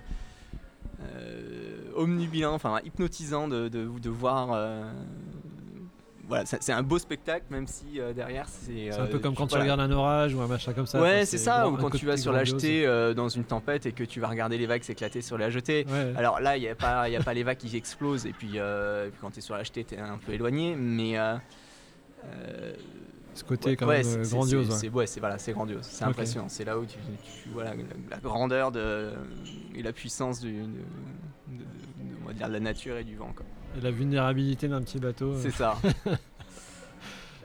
euh, 1.03 1.77
omnubilant, 1.95 2.53
enfin 2.53 2.79
hypnotisant 2.85 3.47
de, 3.47 3.67
de, 3.69 3.87
de 3.99 4.09
voir. 4.09 4.49
euh, 4.53 4.91
voilà, 6.27 6.45
c'est 6.45 6.71
un 6.71 6.81
beau 6.83 6.97
spectacle, 6.97 7.45
même 7.49 7.67
si 7.67 7.99
euh, 7.99 8.13
derrière 8.13 8.47
c'est. 8.47 8.89
C'est 8.91 8.99
un 8.99 9.07
peu 9.07 9.19
comme 9.19 9.35
quand 9.35 9.47
tu 9.47 9.57
regardes 9.57 9.81
un 9.81 9.91
orage 9.91 10.33
ou 10.33 10.39
un 10.41 10.47
machin 10.47 10.71
comme 10.71 10.85
ça. 10.85 11.01
Ouais, 11.01 11.25
c'est 11.25 11.37
ça, 11.37 11.67
ou 11.67 11.75
quand 11.75 11.89
tu 11.89 12.05
vas 12.05 12.15
sur 12.15 12.31
la 12.31 12.45
jetée 12.45 13.13
dans 13.15 13.27
une 13.27 13.43
tempête 13.43 13.85
et 13.85 13.91
que 13.91 14.03
tu 14.05 14.19
vas 14.21 14.27
regarder 14.29 14.57
les 14.57 14.65
vagues 14.65 14.83
s'éclater 14.83 15.21
sur 15.21 15.37
la 15.37 15.49
jetée. 15.49 15.85
Ouais. 15.89 16.13
Alors 16.15 16.39
là, 16.39 16.55
il 16.55 16.61
n'y 16.61 16.69
a, 16.69 16.75
pas- 16.75 17.09
y 17.09 17.15
a 17.17 17.23
pas 17.23 17.33
les 17.33 17.43
vagues 17.43 17.57
qui 17.57 17.75
explosent, 17.75 18.25
et 18.25 18.31
puis, 18.33 18.55
et 18.57 19.09
puis 19.11 19.19
quand 19.19 19.31
tu 19.31 19.39
es 19.39 19.41
sur 19.41 19.55
la 19.55 19.63
jetée, 19.63 19.83
tu 19.83 19.95
es 19.95 19.99
un 19.99 20.17
peu 20.17 20.31
éloigné, 20.33 20.75
mais. 20.75 21.17
euh, 21.17 21.35
Ce 23.33 23.43
côté 23.45 23.69
ouais, 23.71 23.75
quand 23.77 23.87
ouais, 23.87 23.97
même 23.97 24.03
c'est- 24.03 24.17
euh, 24.17 24.23
c'est- 24.23 24.35
grandiose. 24.35 24.69
c'est- 24.77 24.89
ouais. 24.89 25.05
Voilà, 25.19 25.37
grandiose, 25.53 26.01
impressionnant. 26.01 26.49
C'est 26.49 26.65
là 26.65 26.77
où 26.77 26.85
tu, 26.85 26.97
tu 27.43 27.49
vois 27.49 27.63
la, 27.63 27.75
la- 27.75 27.83
la 28.11 28.17
grandeur 28.17 28.71
de, 28.71 29.11
et 29.75 29.81
la 29.81 29.93
puissance 29.93 30.41
du, 30.41 30.51
de, 30.53 30.59
de- 30.59 30.67
de- 30.67 31.65
on 32.23 32.27
va 32.27 32.33
dire, 32.33 32.47
de 32.49 32.53
la 32.53 32.59
nature 32.59 32.97
et 32.97 33.03
du 33.05 33.15
vent. 33.15 33.31
Quoi. 33.35 33.45
Et 33.77 33.81
la 33.81 33.91
vulnérabilité 33.91 34.67
d'un 34.67 34.81
petit 34.81 34.99
bateau. 34.99 35.31
euh. 35.31 35.39
C'est 35.41 35.51
ça. 35.51 35.77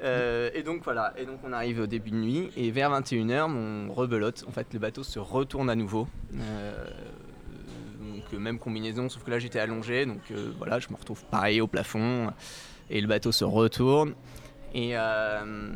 Euh, 0.03 0.51
et 0.53 0.63
donc 0.63 0.85
voilà, 0.85 1.15
et 1.17 1.25
donc 1.25 1.39
on 1.43 1.55
arrive 1.55 1.81
au 1.81 1.87
début 1.87 2.11
de 2.11 2.17
nuit 2.17 2.51
et 2.55 2.71
vers 2.71 2.91
21h 2.91 3.47
on 3.51 3.91
rebelote, 3.95 4.45
en 4.47 4.51
fait 4.53 4.67
le 4.75 4.79
bateau 4.79 5.03
se 5.03 5.19
retourne 5.19 5.71
à 5.71 5.75
nouveau. 5.75 6.07
Euh, 6.35 6.85
donc 8.03 8.31
même 8.39 8.59
combinaison, 8.59 9.09
sauf 9.09 9.25
que 9.25 9.31
là 9.31 9.39
j'étais 9.39 9.59
allongé, 9.59 10.05
donc 10.05 10.21
euh, 10.33 10.53
voilà 10.59 10.81
je 10.81 10.89
me 10.91 10.97
retrouve 10.97 11.25
pareil 11.25 11.63
au 11.63 11.67
plafond 11.67 12.31
et 12.91 13.01
le 13.01 13.07
bateau 13.09 13.33
se 13.33 13.45
retourne 13.45 14.13
et, 14.77 14.91
euh, 14.93 15.73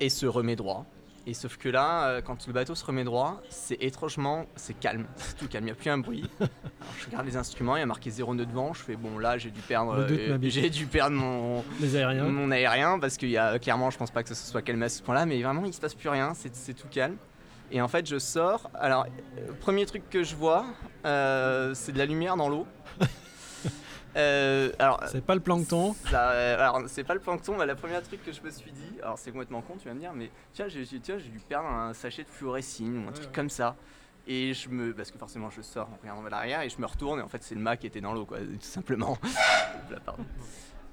et 0.00 0.10
se 0.10 0.26
remet 0.26 0.56
droit. 0.56 0.84
Et 1.26 1.32
sauf 1.32 1.56
que 1.56 1.70
là, 1.70 2.08
euh, 2.08 2.20
quand 2.20 2.46
le 2.46 2.52
bateau 2.52 2.74
se 2.74 2.84
remet 2.84 3.04
droit, 3.04 3.40
c'est 3.48 3.82
étrangement, 3.82 4.44
c'est 4.56 4.78
calme, 4.78 5.06
c'est 5.16 5.38
tout 5.38 5.48
calme, 5.48 5.64
il 5.64 5.66
n'y 5.66 5.72
a 5.72 5.74
plus 5.74 5.88
un 5.88 5.96
bruit. 5.96 6.28
Alors, 6.40 6.50
je 6.98 7.06
regarde 7.06 7.24
les 7.24 7.36
instruments, 7.38 7.76
il 7.76 7.80
y 7.80 7.82
a 7.82 7.86
marqué 7.86 8.10
0 8.10 8.34
nœud 8.34 8.44
de 8.44 8.52
vent, 8.52 8.74
je 8.74 8.82
fais 8.82 8.96
bon 8.96 9.18
là 9.18 9.38
j'ai 9.38 9.50
dû 9.50 9.60
perdre, 9.60 9.94
euh, 9.96 10.38
j'ai 10.42 10.68
dû 10.68 10.84
perdre 10.86 11.16
mon, 11.16 11.64
Les 11.80 11.96
aériens. 11.96 12.24
mon 12.24 12.50
aérien 12.50 12.98
parce 12.98 13.16
qu'il 13.16 13.30
y 13.30 13.38
a 13.38 13.58
clairement 13.58 13.90
je 13.90 13.96
pense 13.96 14.10
pas 14.10 14.22
que 14.22 14.28
se 14.28 14.34
soit 14.34 14.60
calmé 14.60 14.84
à 14.84 14.88
ce 14.90 15.02
point 15.02 15.14
là 15.14 15.24
mais 15.24 15.40
vraiment 15.40 15.64
il 15.64 15.72
se 15.72 15.80
passe 15.80 15.94
plus 15.94 16.10
rien. 16.10 16.34
C'est 16.34 16.74
tout 16.74 16.88
calme. 16.90 17.16
Et 17.72 17.80
en 17.80 17.88
fait 17.88 18.06
je 18.06 18.18
sors. 18.18 18.68
Alors 18.74 19.06
premier 19.60 19.86
truc 19.86 20.10
que 20.10 20.22
je 20.24 20.34
vois 20.36 20.66
euh, 21.06 21.72
c'est 21.72 21.92
de 21.92 21.98
la 21.98 22.06
lumière 22.06 22.36
dans 22.36 22.50
l'eau 22.50 22.66
Euh, 24.16 24.70
alors 24.78 25.02
C'est 25.08 25.24
pas 25.24 25.34
le 25.34 25.40
plancton. 25.40 25.94
ça, 26.08 26.30
euh, 26.30 26.54
alors 26.54 26.82
c'est 26.86 27.02
pas 27.02 27.14
le 27.14 27.20
plancton 27.20 27.56
mais 27.58 27.66
la 27.66 27.74
première 27.74 28.02
truc 28.02 28.24
que 28.24 28.30
je 28.32 28.40
me 28.42 28.50
suis 28.50 28.70
dit 28.70 29.00
alors 29.02 29.18
c'est 29.18 29.32
complètement 29.32 29.60
con 29.60 29.74
tu 29.80 29.88
vas 29.88 29.94
me 29.94 29.98
dire 30.00 30.12
mais 30.14 30.30
tiens 30.52 30.68
j'ai 30.68 30.84
tiens, 31.00 31.18
j'ai 31.18 31.28
dû 31.30 31.40
perdre 31.40 31.68
un 31.68 31.92
sachet 31.94 32.22
de 32.22 32.28
fluorescine 32.28 33.04
ou 33.04 33.08
un 33.08 33.12
truc 33.12 33.26
ouais. 33.26 33.32
comme 33.34 33.50
ça 33.50 33.74
et 34.28 34.54
je 34.54 34.68
me 34.68 34.94
parce 34.94 35.10
que 35.10 35.18
forcément 35.18 35.50
je 35.50 35.62
sors 35.62 35.88
en 35.88 35.98
regardant 36.00 36.22
vers 36.22 36.30
l'arrière 36.30 36.60
et 36.62 36.68
je 36.68 36.78
me 36.80 36.86
retourne 36.86 37.18
et 37.18 37.22
en 37.22 37.28
fait 37.28 37.42
c'est 37.42 37.56
le 37.56 37.60
mât 37.60 37.76
qui 37.76 37.88
était 37.88 38.00
dans 38.00 38.12
l'eau 38.14 38.24
quoi 38.24 38.38
tout 38.60 38.60
simplement 38.60 39.18
Là, 39.90 39.98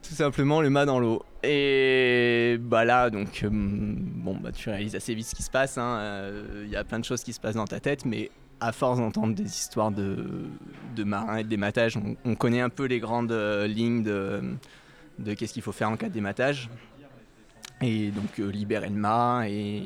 tout 0.01 0.15
simplement 0.15 0.59
le 0.61 0.71
mât 0.71 0.85
dans 0.85 0.99
l'eau 0.99 1.23
et 1.43 2.57
bah 2.59 2.85
là 2.85 3.11
donc 3.11 3.43
euh, 3.43 3.49
bon 3.51 4.35
bah 4.35 4.51
tu 4.51 4.69
réalises 4.71 4.95
assez 4.95 5.13
vite 5.13 5.27
ce 5.27 5.35
qui 5.35 5.43
se 5.43 5.51
passe 5.51 5.77
hein, 5.77 6.31
il 6.63 6.69
y 6.69 6.75
a 6.75 6.83
plein 6.83 6.97
de 6.97 7.05
choses 7.05 7.23
qui 7.23 7.33
se 7.33 7.39
passent 7.39 7.55
dans 7.55 7.67
ta 7.67 7.79
tête 7.79 8.03
mais 8.05 8.31
à 8.61 8.71
force 8.71 8.99
d'entendre 8.99 9.33
des 9.33 9.43
histoires 9.43 9.91
de, 9.91 11.03
marins 11.03 11.37
et 11.37 11.43
de 11.43 11.49
dématage, 11.49 11.97
on, 11.97 12.15
on 12.23 12.35
connaît 12.35 12.61
un 12.61 12.69
peu 12.69 12.85
les 12.85 12.99
grandes 12.99 13.31
euh, 13.31 13.65
lignes 13.67 14.03
de, 14.03 15.33
qu'est-ce 15.33 15.53
qu'il 15.53 15.63
faut 15.63 15.71
faire 15.71 15.89
en 15.89 15.97
cas 15.97 16.07
de 16.07 16.13
dématage. 16.13 16.69
Et 17.81 18.11
donc 18.11 18.39
euh, 18.39 18.51
libérer 18.51 18.89
le 18.89 18.95
mât 18.95 19.45
et 19.47 19.81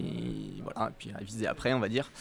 voilà, 0.61 0.89
et 0.89 0.93
puis 0.99 1.11
réviser 1.13 1.47
après, 1.47 1.73
on 1.73 1.79
va 1.79 1.87
dire. 1.87 2.11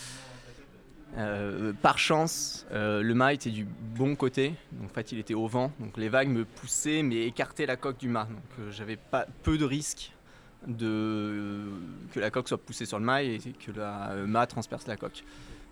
Euh, 1.16 1.72
par 1.82 1.98
chance, 1.98 2.66
le 2.72 3.12
mât 3.12 3.34
était 3.34 3.50
du 3.50 3.64
bon 3.64 4.14
côté, 4.14 4.54
donc 4.72 4.90
en 4.90 4.94
fait 4.94 5.12
il 5.12 5.18
était 5.18 5.34
au 5.34 5.46
vent, 5.46 5.72
donc 5.80 5.96
les 5.96 6.08
vagues 6.08 6.28
me 6.28 6.44
poussaient 6.44 7.02
mais 7.02 7.26
écartaient 7.26 7.66
la 7.66 7.76
coque 7.76 7.98
du 7.98 8.08
mât, 8.08 8.28
donc 8.30 8.70
j'avais 8.70 8.96
pas 8.96 9.26
peu 9.42 9.58
de 9.58 9.64
risque 9.64 10.12
de 10.66 11.66
que 12.12 12.20
la 12.20 12.30
coque 12.30 12.48
soit 12.48 12.58
poussée 12.58 12.86
sur 12.86 12.98
le 12.98 13.04
mât 13.04 13.22
et 13.22 13.38
que 13.38 13.70
la 13.72 14.14
mât 14.26 14.46
transperce 14.46 14.86
la 14.86 14.96
coque. 14.96 15.24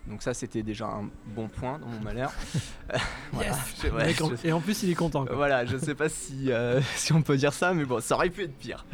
Donc 0.09 0.23
ça 0.23 0.35
c'était 0.35 0.63
déjà 0.63 0.87
un 0.87 1.09
bon 1.27 1.49
point 1.49 1.79
dans 1.79 1.87
mon 1.87 2.01
malheur. 2.05 2.33
Voilà, 3.33 3.53
je- 3.83 3.89
ouais, 3.89 4.07
Mec, 4.07 4.21
en- 4.21 4.31
je- 4.31 4.47
Et 4.49 4.53
en 4.53 4.61
plus, 4.61 4.83
il 4.83 4.91
est 4.91 4.95
content. 4.95 5.25
quoi. 5.25 5.37
voilà, 5.37 5.65
je 5.65 5.77
sais 5.77 5.95
pas 5.95 6.09
si, 6.09 6.51
euh, 6.53 6.81
si 6.97 7.13
on 7.13 7.23
peut 7.23 7.37
dire 7.37 7.53
ça, 7.53 7.73
mais 7.73 7.85
bon, 7.85 8.01
ça 8.01 8.15
aurait 8.17 8.31
pu 8.31 8.43
être 8.43 8.57
pire. 8.57 8.85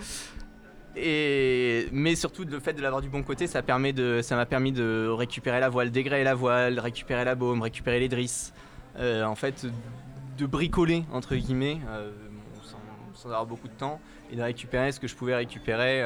Et, 0.96 1.88
mais 1.92 2.16
surtout, 2.16 2.44
le 2.44 2.58
fait 2.60 2.72
de 2.72 2.82
l'avoir 2.82 3.00
du 3.02 3.08
bon 3.08 3.22
côté, 3.22 3.46
ça 3.46 3.62
permet 3.62 3.92
de, 3.92 4.20
ça 4.22 4.36
m'a 4.36 4.46
permis 4.46 4.72
de 4.72 5.08
récupérer 5.08 5.60
la 5.60 5.68
voile, 5.68 5.90
dégrayer 5.90 6.24
la 6.24 6.34
voile, 6.34 6.80
récupérer 6.80 7.24
la 7.24 7.34
baume, 7.34 7.62
récupérer 7.62 8.00
les 8.00 8.08
drisses. 8.08 8.52
Euh, 8.98 9.24
en 9.24 9.36
fait, 9.36 9.64
de 10.38 10.46
bricoler, 10.46 11.04
entre 11.12 11.36
guillemets, 11.36 11.78
euh, 11.88 12.10
sans, 12.62 12.78
sans 13.14 13.28
avoir 13.28 13.46
beaucoup 13.46 13.68
de 13.68 13.72
temps, 13.74 14.00
et 14.32 14.36
de 14.36 14.42
récupérer 14.42 14.90
ce 14.92 14.98
que 14.98 15.06
je 15.06 15.14
pouvais 15.14 15.36
récupérer 15.36 16.02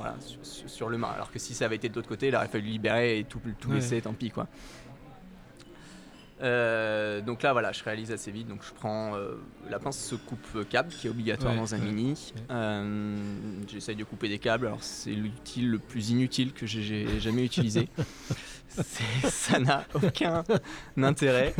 voilà, 0.00 0.16
sur, 0.42 0.88
le 0.88 0.98
mât. 0.98 1.10
Alors 1.14 1.30
que 1.30 1.38
si 1.38 1.54
ça 1.54 1.66
avait 1.66 1.76
été 1.76 1.88
de 1.88 1.94
l'autre 1.94 2.08
côté, 2.08 2.28
il 2.28 2.36
aurait 2.36 2.48
fallu 2.48 2.64
libérer 2.66 3.18
et 3.18 3.24
tout, 3.24 3.40
tout 3.58 3.68
Ouais. 3.68 3.76
laisser, 3.76 4.00
tant 4.00 4.12
pis 4.14 4.30
quoi. 4.30 4.46
Euh, 6.42 7.20
donc 7.20 7.42
là 7.42 7.52
voilà, 7.52 7.70
je 7.72 7.84
réalise 7.84 8.10
assez 8.12 8.30
vite. 8.30 8.48
Donc 8.48 8.62
je 8.66 8.72
prends 8.72 9.14
euh, 9.14 9.34
la 9.68 9.78
pince 9.78 9.98
se 9.98 10.14
coupe 10.14 10.66
câble 10.70 10.88
qui 10.88 11.06
est 11.06 11.10
obligatoire 11.10 11.52
Ouais, 11.52 11.58
dans 11.58 11.74
un 11.74 11.78
ouais, 11.78 11.84
mini. 11.84 12.32
ouais. 12.34 12.42
Euh, 12.50 13.16
J'essaye 13.68 13.96
de 13.96 14.04
couper 14.04 14.28
des 14.30 14.38
câbles. 14.38 14.66
Alors 14.66 14.82
c'est 14.82 15.10
l'utile 15.10 15.70
le 15.70 15.78
plus 15.78 16.10
inutile 16.10 16.52
que 16.52 16.64
j'ai- 16.66 17.20
jamais 17.20 17.44
utilisé. 17.44 17.88
Ça 19.28 19.58
n'a 19.58 19.84
aucun 19.94 20.44
intérêt. 20.96 21.54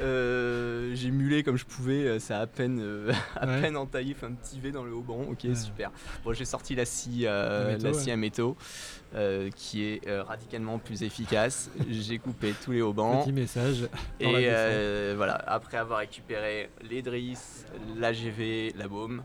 Euh, 0.00 0.92
j'ai 0.94 1.10
mulé 1.10 1.42
comme 1.42 1.56
je 1.56 1.64
pouvais, 1.64 2.06
euh, 2.06 2.18
ça 2.20 2.38
a 2.38 2.42
à 2.42 2.46
peine, 2.46 2.78
euh, 2.80 3.12
à 3.36 3.46
Ouais. 3.46 3.60
peine 3.60 3.76
entaillé, 3.76 4.14
fait 4.14 4.26
un 4.26 4.32
petit 4.32 4.60
V 4.60 4.70
dans 4.70 4.84
le 4.84 4.92
haut 4.94 5.02
bon, 5.02 5.22
ok 5.30 5.40
Ouais. 5.44 5.54
super. 5.54 5.90
Bon 6.24 6.32
j'ai 6.32 6.44
sorti 6.44 6.74
la 6.74 6.84
scie, 6.84 7.22
euh, 7.26 7.64
À 7.66 7.72
métaux, 7.72 7.84
la 7.84 7.90
ouais. 7.90 7.98
scie 7.98 8.10
à 8.12 8.16
métaux, 8.16 8.56
qui 9.56 9.84
est 9.84 10.00
radicalement 10.22 10.78
plus 10.78 11.02
efficace. 11.02 11.70
J'ai 11.90 12.18
coupé 12.18 12.54
tous 12.64 12.72
les 12.72 12.82
haubans. 12.82 13.22
Petit 13.22 13.32
message. 13.32 13.88
la 14.20 14.28
Et 14.28 15.14
voilà, 15.14 15.34
après 15.46 15.78
avoir 15.78 15.98
récupéré 16.00 16.70
les 16.88 17.02
drisses, 17.02 17.64
l'AGV, 17.96 18.74
la 18.76 18.86
baume, 18.86 19.22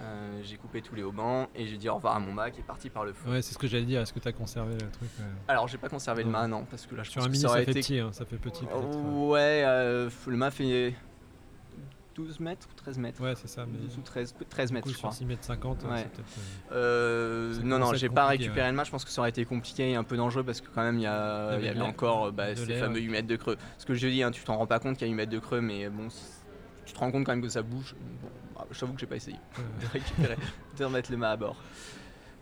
Euh, 0.00 0.40
j'ai 0.44 0.56
coupé 0.56 0.80
tous 0.80 0.94
les 0.94 1.02
haubans 1.02 1.48
et 1.56 1.66
j'ai 1.66 1.76
dit 1.76 1.88
au 1.88 1.96
revoir 1.96 2.14
à 2.14 2.20
mon 2.20 2.32
mât 2.32 2.50
qui 2.50 2.60
est 2.60 2.64
parti 2.64 2.88
par 2.88 3.04
le 3.04 3.12
feu. 3.12 3.28
Ouais, 3.30 3.42
c'est 3.42 3.52
ce 3.52 3.58
que 3.58 3.66
j'allais 3.66 3.84
dire. 3.84 4.00
Est-ce 4.00 4.12
que 4.12 4.20
tu 4.20 4.28
as 4.28 4.32
conservé 4.32 4.74
le 4.74 4.88
truc 4.90 5.08
euh 5.20 5.24
Alors, 5.48 5.66
j'ai 5.66 5.78
pas 5.78 5.88
conservé 5.88 6.22
le 6.22 6.30
mât, 6.30 6.46
non, 6.46 6.64
parce 6.70 6.86
que 6.86 6.94
là, 6.94 7.02
je 7.02 7.10
Sur 7.10 7.20
pense 7.20 7.26
un 7.26 7.30
mini, 7.30 7.42
ça 7.42 7.48
ça, 7.48 7.54
fait 7.56 7.62
été. 7.62 7.72
petit. 7.80 7.98
hein, 7.98 8.10
ça 8.12 8.24
fait 8.24 8.36
petit. 8.36 8.64
Oh, 8.72 9.30
ouais, 9.32 9.62
euh, 9.66 10.08
le 10.28 10.36
mât 10.36 10.52
fait 10.52 10.94
12 12.14 12.38
mètres 12.40 12.66
ou 12.70 12.74
13 12.76 12.98
mètres. 12.98 13.20
Ouais, 13.22 13.34
c'est 13.36 13.48
ça. 13.48 13.64
Mais 13.66 13.78
12 13.78 13.98
ou 13.98 14.02
13, 14.02 14.34
13 14.50 14.68
du 14.68 14.74
mètres, 14.74 14.86
coup, 14.86 14.92
je 14.92 14.98
crois. 14.98 15.10
sur 15.10 15.18
6 15.18 15.24
mètres 15.24 15.44
50, 15.44 15.82
Ouais. 15.84 15.88
c'est 15.98 16.04
peut-être. 16.12 16.26
euh, 16.72 17.50
Euh, 17.50 17.54
Ça 17.54 17.62
non, 17.62 17.78
non, 17.78 17.94
j'ai 17.94 18.08
pas 18.08 18.26
récupéré 18.26 18.60
ouais. 18.62 18.70
le 18.70 18.76
match. 18.76 18.86
Je 18.86 18.92
pense 18.92 19.04
que 19.04 19.10
ça 19.10 19.20
aurait 19.20 19.30
été 19.30 19.44
compliqué 19.44 19.90
et 19.90 19.94
un 19.96 20.04
peu 20.04 20.16
dangereux 20.16 20.42
parce 20.44 20.60
que 20.60 20.68
quand 20.74 20.82
même 20.82 20.96
il 20.98 21.02
y, 21.02 21.06
a, 21.06 21.58
il 21.58 21.64
y 21.64 21.68
avait 21.68 21.80
encore 21.80 22.32
bah, 22.32 22.54
ces 22.56 22.74
fameux 22.76 22.94
ouais. 22.96 23.00
8 23.02 23.08
mètres 23.08 23.28
de 23.28 23.36
creux. 23.36 23.56
Ce 23.78 23.86
que 23.86 23.94
je 23.94 24.06
dis, 24.08 24.22
hein, 24.22 24.30
tu 24.32 24.42
t'en 24.44 24.56
rends 24.58 24.66
pas 24.66 24.78
compte 24.80 24.96
qu'il 24.96 25.06
y 25.06 25.10
a 25.10 25.12
8 25.12 25.16
mètres 25.16 25.32
de 25.32 25.38
creux, 25.38 25.60
mais 25.60 25.88
bon, 25.88 26.08
tu 26.88 26.94
te 26.94 26.98
rends 26.98 27.10
compte 27.10 27.24
quand 27.24 27.32
même 27.32 27.42
que 27.42 27.50
ça 27.50 27.62
bouge. 27.62 27.94
Bon, 28.22 28.28
bah, 28.54 28.66
je 28.70 28.80
t'avoue 28.80 28.94
que 28.94 29.00
j'ai 29.00 29.06
pas 29.06 29.16
essayé 29.16 29.36
de 29.80 29.86
récupérer, 29.92 30.36
de 30.78 30.84
remettre 30.84 31.10
le 31.10 31.18
mât 31.18 31.32
à 31.32 31.36
bord. 31.36 31.56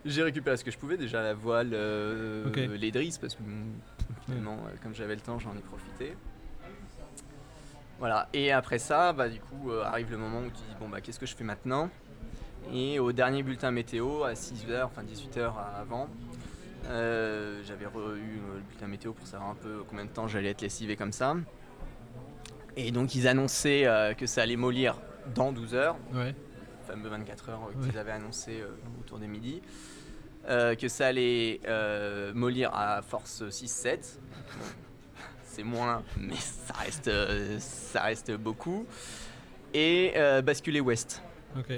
J'ai 0.05 0.23
récupéré 0.23 0.57
ce 0.57 0.63
que 0.63 0.71
je 0.71 0.79
pouvais, 0.79 0.97
déjà 0.97 1.21
la 1.21 1.35
voile, 1.35 1.71
euh, 1.73 2.49
les 2.77 2.93
drisses, 2.93 3.19
parce 3.19 3.35
que 3.35 3.43
bon, 3.43 3.73
finalement, 4.25 4.59
euh, 4.67 4.77
comme 4.81 4.95
j'avais 4.95 5.17
le 5.17 5.21
temps, 5.21 5.41
j'en 5.41 5.53
ai 5.57 5.61
profité. 5.61 6.17
Voilà, 7.99 8.29
et 8.33 8.53
après 8.53 8.79
ça, 8.79 9.13
bah, 9.13 9.29
du 9.29 9.41
coup, 9.41 9.73
euh, 9.73 9.83
arrive 9.83 10.13
le 10.13 10.19
moment 10.19 10.39
où 10.39 10.47
tu 10.47 10.63
dis, 10.69 10.77
bon, 10.79 10.89
bah, 10.89 11.01
qu'est-ce 11.01 11.19
que 11.19 11.27
je 11.27 11.35
fais 11.35 11.43
maintenant? 11.43 11.91
Et 12.73 13.01
au 13.01 13.11
dernier 13.11 13.43
bulletin 13.43 13.73
météo, 13.73 14.23
à 14.23 14.35
6h, 14.35 14.85
enfin 14.85 15.03
18h 15.03 15.53
avant, 15.81 16.09
euh, 16.87 17.63
j'avais 17.65 17.85
eu 17.85 17.89
le 17.89 18.61
bulletin 18.69 18.87
météo 18.87 19.13
pour 19.13 19.27
savoir 19.27 19.51
un 19.51 19.55
peu 19.55 19.83
combien 19.89 20.05
de 20.05 20.11
temps 20.11 20.29
j'allais 20.29 20.51
être 20.51 20.63
lessivé 20.63 20.95
comme 20.95 21.13
ça. 21.13 21.35
Et 22.77 22.91
donc, 22.91 23.15
ils 23.15 23.27
annonçaient 23.27 23.87
euh, 23.87 24.15
que 24.15 24.27
ça 24.27 24.43
allait 24.43 24.57
mollir 24.57 24.97
dans 25.35 25.53
12 25.53 25.75
heures 25.75 25.97
Ouais. 26.15 26.35
fameux 26.87 27.09
24 27.09 27.49
heures 27.49 27.61
euh, 27.75 27.79
Ouais. 27.81 27.89
qu'ils 27.89 27.99
avaient 27.99 28.12
annoncé 28.12 28.61
euh, 28.61 28.69
autour 29.01 29.19
des 29.19 29.27
midi, 29.29 29.61
que 30.49 30.89
ça 30.89 31.09
allait 31.09 31.61
mollir 32.35 32.71
à 32.75 33.03
force 33.03 33.43
6-7. 33.43 34.19
Bon, 34.59 34.65
C'est 35.45 35.65
moins, 35.65 36.03
mais 36.19 36.37
ça 36.37 36.75
reste, 36.75 37.11
ça 37.59 38.03
reste 38.03 38.31
beaucoup. 38.37 38.87
Et 39.75 40.12
basculer 40.45 40.81
ouest. 40.81 41.23
Ok. 41.59 41.73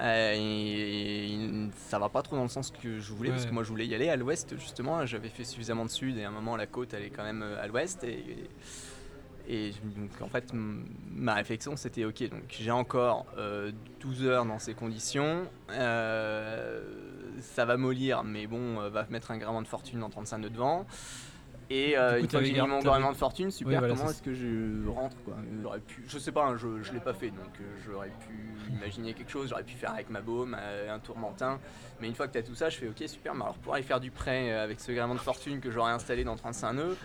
Euh, 0.00 0.32
et- 0.36 1.34
et 1.34 1.48
ça 1.88 1.98
va 2.00 2.08
pas 2.08 2.22
trop 2.22 2.34
dans 2.36 2.42
le 2.42 2.48
sens 2.48 2.70
que 2.72 2.98
je 3.00 3.12
voulais, 3.12 3.30
parce 3.30 3.46
que 3.46 3.52
moi 3.52 3.62
je 3.62 3.68
voulais 3.68 3.86
y 3.86 3.94
aller 3.94 4.08
à 4.08 4.16
l'ouest 4.16 4.56
justement. 4.58 5.06
J'avais 5.06 5.28
fait 5.28 5.44
suffisamment 5.44 5.84
de 5.84 5.90
sud 5.90 6.18
et 6.18 6.24
à 6.24 6.28
un 6.28 6.32
moment 6.32 6.56
la 6.56 6.66
côte 6.66 6.94
elle 6.94 7.04
est 7.04 7.10
quand 7.10 7.22
même 7.24 7.42
à 7.42 7.66
l'ouest. 7.68 8.02
Et, 8.04 8.12
et 8.18 8.50
je- 9.48 10.00
donc 10.00 10.10
en 10.22 10.28
fait 10.28 10.52
ma 10.54 11.34
réflexion 11.34 11.76
c'était 11.76 12.04
ok, 12.04 12.28
donc 12.30 12.42
j'ai 12.48 12.70
encore 12.70 13.26
euh, 13.38 13.72
12 14.00 14.24
heures 14.24 14.44
dans 14.46 14.58
ces 14.58 14.74
conditions. 14.74 15.46
Euh, 15.70 16.82
ça 17.40 17.64
va 17.64 17.76
mollir, 17.76 18.22
mais 18.24 18.46
bon, 18.46 18.80
euh, 18.80 18.88
va 18.90 19.06
mettre 19.10 19.30
un 19.30 19.38
gravement 19.38 19.62
de 19.62 19.66
fortune 19.66 20.00
dans 20.00 20.10
35 20.10 20.38
nœuds 20.38 20.50
de 20.50 20.56
vent. 20.56 20.86
Et 21.70 21.96
euh, 21.96 22.20
une 22.20 22.28
fois 22.28 22.40
que 22.40 22.46
j'ai 22.46 22.52
mis 22.52 22.60
mon 22.60 22.78
gouvernement 22.78 23.12
de 23.12 23.16
fortune, 23.16 23.50
super, 23.50 23.72
Oui, 23.72 23.78
voilà, 23.78 23.94
comment 23.94 24.10
est-ce 24.10 24.22
que 24.22 24.34
je 24.34 24.86
rentre 24.88 25.16
quoi? 25.24 25.34
J'aurais 25.62 25.80
pu, 25.80 26.04
je 26.06 26.18
sais 26.18 26.30
pas, 26.30 26.44
hein, 26.44 26.56
je, 26.58 26.82
je 26.82 26.92
l'ai 26.92 27.00
pas 27.00 27.14
fait, 27.14 27.30
donc 27.30 27.48
euh, 27.58 27.64
j'aurais 27.86 28.10
pu 28.10 28.70
imaginer 28.70 29.14
quelque 29.14 29.30
chose, 29.30 29.48
j'aurais 29.48 29.62
pu 29.64 29.74
faire 29.74 29.92
avec 29.92 30.10
ma 30.10 30.20
baume, 30.20 30.54
euh, 30.58 30.94
un 30.94 30.98
tourmentin. 30.98 31.58
Mais 32.00 32.08
une 32.08 32.14
fois 32.14 32.28
que 32.28 32.32
tu 32.32 32.38
as 32.38 32.42
tout 32.42 32.54
ça, 32.54 32.68
je 32.68 32.76
fais 32.76 32.88
ok, 32.88 33.02
super, 33.08 33.34
mais 33.34 33.42
alors 33.44 33.56
pour 33.56 33.72
aller 33.74 33.82
faire 33.82 33.98
du 34.00 34.10
prêt 34.10 34.52
avec 34.52 34.78
ce 34.78 34.88
gouvernement 34.92 35.14
de 35.14 35.20
fortune 35.20 35.60
que 35.60 35.70
j'aurais 35.70 35.92
installé 35.92 36.22
dans 36.22 36.36
35 36.36 36.72
nœuds, 36.74 36.96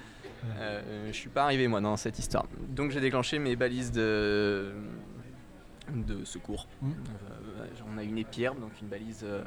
euh, 0.57 1.07
je 1.07 1.11
suis 1.15 1.29
pas 1.29 1.43
arrivé 1.43 1.67
moi 1.67 1.81
dans 1.81 1.97
cette 1.97 2.19
histoire. 2.19 2.45
Donc 2.69 2.91
j'ai 2.91 3.01
déclenché 3.01 3.39
mes 3.39 3.55
balises 3.55 3.91
de, 3.91 4.71
de 5.93 6.23
secours. 6.25 6.67
Mhm. 6.81 6.91
Euh, 7.61 7.65
on 7.93 7.97
a 7.97 8.03
une 8.03 8.17
épierre, 8.17 8.55
donc 8.55 8.71
une 8.81 8.87
balise 8.87 9.21
euh, 9.23 9.43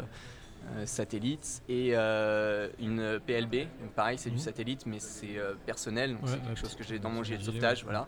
euh, 0.77 0.87
satellite, 0.87 1.63
et 1.69 1.91
euh, 1.95 2.69
une 2.81 3.19
PLB. 3.27 3.67
Donc 3.81 3.93
pareil, 3.95 4.19
c'est 4.19 4.31
du 4.31 4.39
satellite, 4.39 4.87
mais 4.87 4.99
c'est 5.01 5.39
euh, 5.39 5.55
personnel, 5.67 6.13
donc 6.13 6.23
Ouais, 6.25 6.29
c'est 6.33 6.41
quelque 6.47 6.59
chose 6.61 6.75
que 6.75 6.85
j'ai 6.85 6.99
dans 6.99 7.11
mon 7.11 7.23
gilet 7.23 7.39
de 7.39 7.43
sauvetage. 7.43 7.79
ouais. 7.79 7.85
Voilà. 7.85 8.07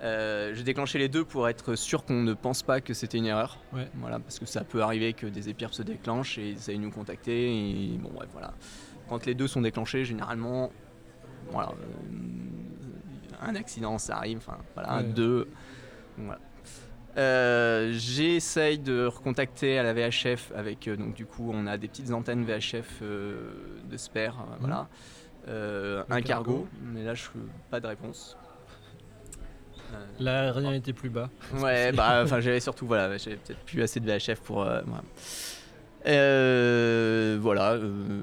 Euh, 0.00 0.54
j'ai 0.54 0.62
déclenché 0.62 0.96
les 1.00 1.08
deux 1.08 1.24
pour 1.24 1.48
être 1.48 1.74
sûr 1.74 2.04
qu'on 2.04 2.22
ne 2.22 2.32
pense 2.32 2.62
pas 2.62 2.80
que 2.80 2.94
c'était 2.94 3.18
une 3.18 3.26
erreur. 3.26 3.58
Ouais. 3.72 3.88
Voilà, 3.94 4.20
parce 4.20 4.38
que 4.38 4.46
ça 4.46 4.62
peut 4.62 4.80
arriver 4.80 5.12
que 5.12 5.26
des 5.26 5.48
épierres 5.48 5.74
se 5.74 5.82
déclenchent 5.82 6.38
et 6.38 6.54
ça 6.56 6.72
nous 6.74 6.92
contacter. 6.92 7.50
Et 7.52 7.98
bon, 7.98 8.10
bref, 8.14 8.28
voilà. 8.32 8.54
Quand 9.08 9.26
les 9.26 9.34
deux 9.34 9.48
sont 9.48 9.60
déclenchés, 9.60 10.04
généralement, 10.04 10.70
euh, 11.54 11.62
un 13.40 13.54
accident, 13.54 13.98
ça 13.98 14.16
arrive. 14.16 14.38
Enfin, 14.38 14.58
voilà, 14.74 14.98
Ouais. 14.98 15.04
deux. 15.04 15.48
Voilà. 16.16 16.40
Euh, 17.16 17.90
J'essaye 17.92 18.78
de 18.78 19.06
recontacter 19.06 19.78
à 19.78 19.82
la 19.82 19.92
VHF 19.92 20.52
avec 20.54 20.86
euh, 20.86 20.96
donc 20.96 21.14
du 21.14 21.26
coup 21.26 21.50
on 21.52 21.66
a 21.66 21.76
des 21.76 21.88
petites 21.88 22.12
antennes 22.12 22.44
VHF 22.44 23.00
euh, 23.02 23.50
de 23.90 23.96
spare 23.96 24.36
euh, 24.40 24.56
voilà 24.60 24.88
un 26.10 26.20
cargo. 26.22 26.52
cargo 26.52 26.68
mais 26.84 27.02
là 27.02 27.14
je 27.14 27.24
pas 27.70 27.80
de 27.80 27.86
réponse 27.88 28.36
Là, 30.20 30.52
rien 30.52 30.72
n'était 30.72 30.92
plus 30.92 31.08
bas. 31.08 31.30
Ouais, 31.60 31.92
bah, 31.92 32.20
enfin, 32.22 32.40
j'avais 32.40 32.60
surtout, 32.60 32.86
voilà, 32.86 33.16
j'avais 33.16 33.36
peut-être 33.36 33.64
plus 33.64 33.82
assez 33.82 34.00
de 34.00 34.06
VHF 34.06 34.38
pour. 34.40 34.56
voilà. 34.64 34.82
Euh, 36.08 37.38
voilà, 37.40 37.72
euh, 37.72 38.20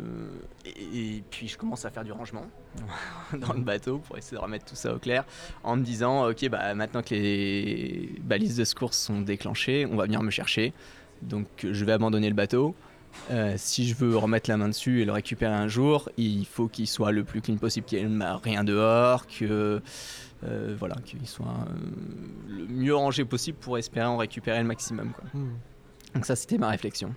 et, 0.65 1.17
et 1.17 1.24
puis 1.30 1.48
je 1.48 1.58
commence 1.58 1.86
à 1.86 1.91
faire 1.91 2.04
du 2.04 2.12
rangement 2.12 2.45
dans 3.34 3.54
le 3.54 3.62
bateau 3.62 4.00
pour 4.00 4.17
essayer 4.17 4.38
de 4.38 4.41
remettre 4.41 4.65
tout 4.65 4.76
ça 4.76 4.93
au 4.93 4.98
clair 4.98 5.24
en 5.63 5.76
me 5.76 5.84
disant 5.84 6.28
ok 6.30 6.50
bah 6.50 6.74
maintenant 6.74 7.04
que 7.04 7.13
les 7.13 8.10
balises 8.21 8.58
de 8.58 8.63
secours 8.63 8.93
sont 8.93 9.21
déclenchées 9.21 9.86
on 9.86 9.95
va 9.95 10.06
venir 10.06 10.24
me 10.24 10.32
chercher 10.32 10.74
donc 11.21 11.45
je 11.63 11.86
vais 11.86 11.93
abandonner 11.93 12.30
le 12.30 12.36
bateau 12.36 12.76
Euh, 13.32 13.54
si 13.56 13.88
je 13.88 13.95
veux 13.95 14.17
remettre 14.17 14.50
la 14.50 14.58
main 14.58 14.67
dessus 14.67 15.02
et 15.02 15.06
le 15.06 15.13
récupérer 15.13 15.54
un 15.54 15.69
jour 15.69 16.10
il 16.17 16.45
faut 16.45 16.67
qu'il 16.67 16.86
soit 16.86 17.13
le 17.13 17.24
plus 17.24 17.39
clean 17.41 17.56
possible 17.56 17.86
qu'il 17.86 18.06
n'y 18.06 18.21
ait 18.21 18.28
rien 18.43 18.65
dehors 18.65 19.26
que 19.26 19.82
euh, 20.43 20.76
voilà, 20.78 20.95
qu'il 21.06 21.26
soit 21.28 21.45
euh, 21.45 21.76
le 22.50 22.67
mieux 22.67 22.95
rangé 22.95 23.26
possible 23.26 23.58
pour 23.58 23.78
espérer 23.78 24.06
en 24.06 24.17
récupérer 24.17 24.60
le 24.60 24.65
maximum. 24.65 25.12
Quoi. 25.12 25.24
Hmm. 25.34 25.54
Donc 26.13 26.26
ça, 26.26 26.36
c'était 26.36 26.58
ma 26.58 26.69
réflexion. 26.69 27.13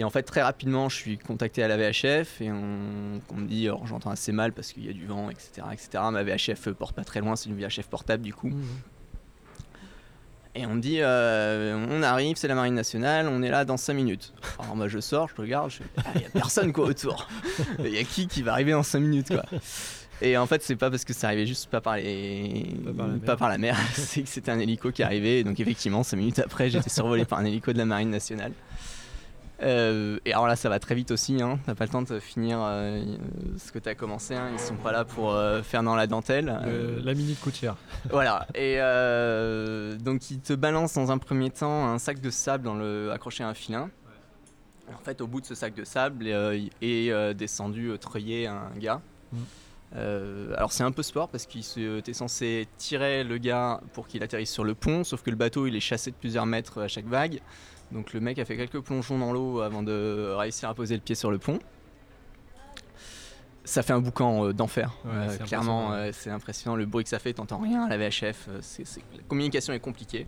Et 0.00 0.04
en 0.04 0.08
fait, 0.08 0.22
très 0.22 0.40
rapidement, 0.40 0.88
je 0.88 0.96
suis 0.96 1.18
contacté 1.18 1.62
à 1.62 1.68
la 1.68 1.76
VHF 1.76 2.40
et 2.40 2.50
on, 2.50 3.20
on 3.30 3.36
me 3.36 3.46
dit, 3.46 3.68
j'entends 3.84 4.08
assez 4.08 4.32
mal 4.32 4.54
parce 4.54 4.72
qu'il 4.72 4.86
y 4.86 4.88
a 4.88 4.94
du 4.94 5.04
vent, 5.04 5.28
etc., 5.28 5.60
etc. 5.74 6.04
Ma 6.10 6.22
VHF 6.22 6.70
porte 6.70 6.96
pas 6.96 7.04
très 7.04 7.20
loin, 7.20 7.36
c'est 7.36 7.50
une 7.50 7.62
VHF 7.62 7.86
portable 7.86 8.22
du 8.22 8.32
coup. 8.32 8.48
Hmm. 8.48 8.64
Et 10.54 10.64
on 10.64 10.76
me 10.76 10.80
dit, 10.80 11.00
euh, 11.00 11.86
on 11.90 12.02
arrive, 12.02 12.38
c'est 12.38 12.48
la 12.48 12.54
Marine 12.54 12.72
nationale, 12.72 13.28
on 13.28 13.42
est 13.42 13.50
là 13.50 13.66
dans 13.66 13.76
5 13.76 13.92
minutes. 13.92 14.32
Alors 14.58 14.74
moi 14.74 14.88
je 14.88 15.00
sors, 15.00 15.28
je 15.28 15.34
regarde, 15.38 15.70
je 15.70 15.76
fais, 15.76 15.84
ah, 15.98 16.02
il 16.14 16.22
y 16.22 16.24
a 16.24 16.30
personne 16.30 16.72
quoi 16.72 16.86
autour. 16.86 17.28
Il 17.80 17.88
y 17.94 17.98
a 17.98 18.04
qui 18.04 18.26
qui 18.26 18.40
va 18.40 18.52
arriver 18.52 18.72
dans 18.72 18.82
5 18.82 19.00
minutes 19.00 19.28
quoi. 19.28 19.44
Et 20.22 20.38
en 20.38 20.46
fait, 20.46 20.62
c'est 20.62 20.76
pas 20.76 20.90
parce 20.90 21.04
que 21.04 21.12
ça 21.12 21.26
arrivait 21.26 21.46
juste 21.46 21.68
pas 21.68 21.82
par 21.82 21.96
les, 21.96 22.74
Pas 22.84 22.92
par 22.92 23.08
la 23.08 23.18
mer. 23.18 23.36
par 23.36 23.48
la 23.50 23.58
mer, 23.58 23.76
c'est 23.92 24.22
que 24.22 24.28
c'était 24.30 24.50
un 24.50 24.58
hélico 24.58 24.92
qui 24.92 25.02
arrivait. 25.02 25.44
Donc 25.44 25.60
effectivement, 25.60 26.02
5 26.02 26.16
minutes 26.16 26.38
après, 26.38 26.70
j'étais 26.70 26.88
survolé 26.88 27.26
par 27.26 27.38
un 27.38 27.44
hélico 27.44 27.72
de 27.74 27.78
la 27.78 27.84
Marine 27.84 28.10
nationale. 28.10 28.52
Euh, 29.62 30.18
et 30.24 30.32
alors 30.32 30.46
là, 30.46 30.56
ça 30.56 30.68
va 30.68 30.78
très 30.78 30.94
vite 30.94 31.10
aussi. 31.10 31.42
Hein. 31.42 31.58
T'as 31.66 31.74
pas 31.74 31.84
le 31.84 31.90
temps 31.90 32.02
de 32.02 32.18
finir 32.18 32.58
euh, 32.62 33.04
ce 33.58 33.70
que 33.72 33.78
t'as 33.78 33.94
commencé. 33.94 34.34
Hein. 34.34 34.48
Ils 34.52 34.58
sont 34.58 34.76
pas 34.76 34.92
là 34.92 35.04
pour 35.04 35.32
euh, 35.34 35.62
faire 35.62 35.82
dans 35.82 35.94
la 35.96 36.06
dentelle. 36.06 36.60
Le- 36.64 37.00
la 37.02 37.14
mini 37.14 37.34
coutière. 37.34 37.76
voilà. 38.10 38.46
Et 38.54 38.76
donc, 40.02 40.30
il 40.30 40.40
te 40.40 40.52
balance 40.54 40.94
dans 40.94 41.10
un 41.10 41.18
premier 41.18 41.50
temps 41.50 41.88
un 41.88 41.98
sac 41.98 42.20
de 42.20 42.30
sable 42.30 42.64
dans 42.64 42.74
le, 42.74 43.10
accroché 43.12 43.44
à 43.44 43.48
un 43.48 43.54
filin. 43.54 43.90
En 44.94 45.04
fait, 45.04 45.20
au 45.20 45.26
bout 45.26 45.40
de 45.40 45.46
ce 45.46 45.54
sac 45.54 45.74
de 45.74 45.84
sable 45.84 46.26
est 46.26 47.34
descendu 47.34 47.92
treuillé 48.00 48.46
un 48.46 48.70
gars. 48.78 49.00
Mm. 49.32 49.38
Alors 50.56 50.72
c'est 50.72 50.84
un 50.84 50.92
peu 50.92 51.02
sport 51.02 51.28
parce 51.28 51.46
qu'il 51.46 51.64
se- 51.64 52.00
t'es 52.00 52.12
censé 52.12 52.66
tirer 52.78 53.24
le 53.24 53.38
gars 53.38 53.80
pour 53.92 54.06
qu'il 54.06 54.22
atterrisse 54.22 54.50
sur 54.52 54.62
le 54.64 54.74
pont, 54.74 55.02
sauf 55.04 55.22
que 55.22 55.30
le 55.30 55.36
bateau 55.36 55.66
il 55.66 55.74
est 55.76 55.80
chassé 55.80 56.10
de 56.12 56.16
plusieurs 56.16 56.46
mètres 56.46 56.82
à 56.82 56.88
chaque 56.88 57.06
vague. 57.06 57.40
Donc 57.92 58.12
le 58.12 58.20
mec 58.20 58.38
a 58.38 58.44
fait 58.44 58.56
quelques 58.56 58.80
plongeons 58.80 59.18
dans 59.18 59.32
l'eau 59.32 59.60
avant 59.60 59.82
de 59.82 60.32
réussir 60.36 60.68
à 60.68 60.74
poser 60.74 60.94
le 60.94 61.00
pied 61.00 61.14
sur 61.14 61.30
le 61.30 61.38
pont. 61.38 61.58
Ça 63.64 63.82
fait 63.82 63.92
un 63.92 64.00
boucan 64.00 64.46
euh, 64.46 64.52
d'enfer. 64.52 64.96
Ouais, 65.04 65.10
Euh, 65.12 65.36
clairement, 65.44 65.92
euh, 65.92 66.10
c'est 66.12 66.30
impressionnant. 66.30 66.76
Le 66.76 66.86
bruit 66.86 67.04
que 67.04 67.10
ça 67.10 67.18
fait, 67.18 67.34
t'entends 67.34 67.58
rien 67.58 67.84
à 67.84 67.88
la 67.96 67.98
VHF. 68.08 68.48
La 68.48 69.22
communication 69.28 69.72
est 69.72 69.80
compliquée. 69.80 70.26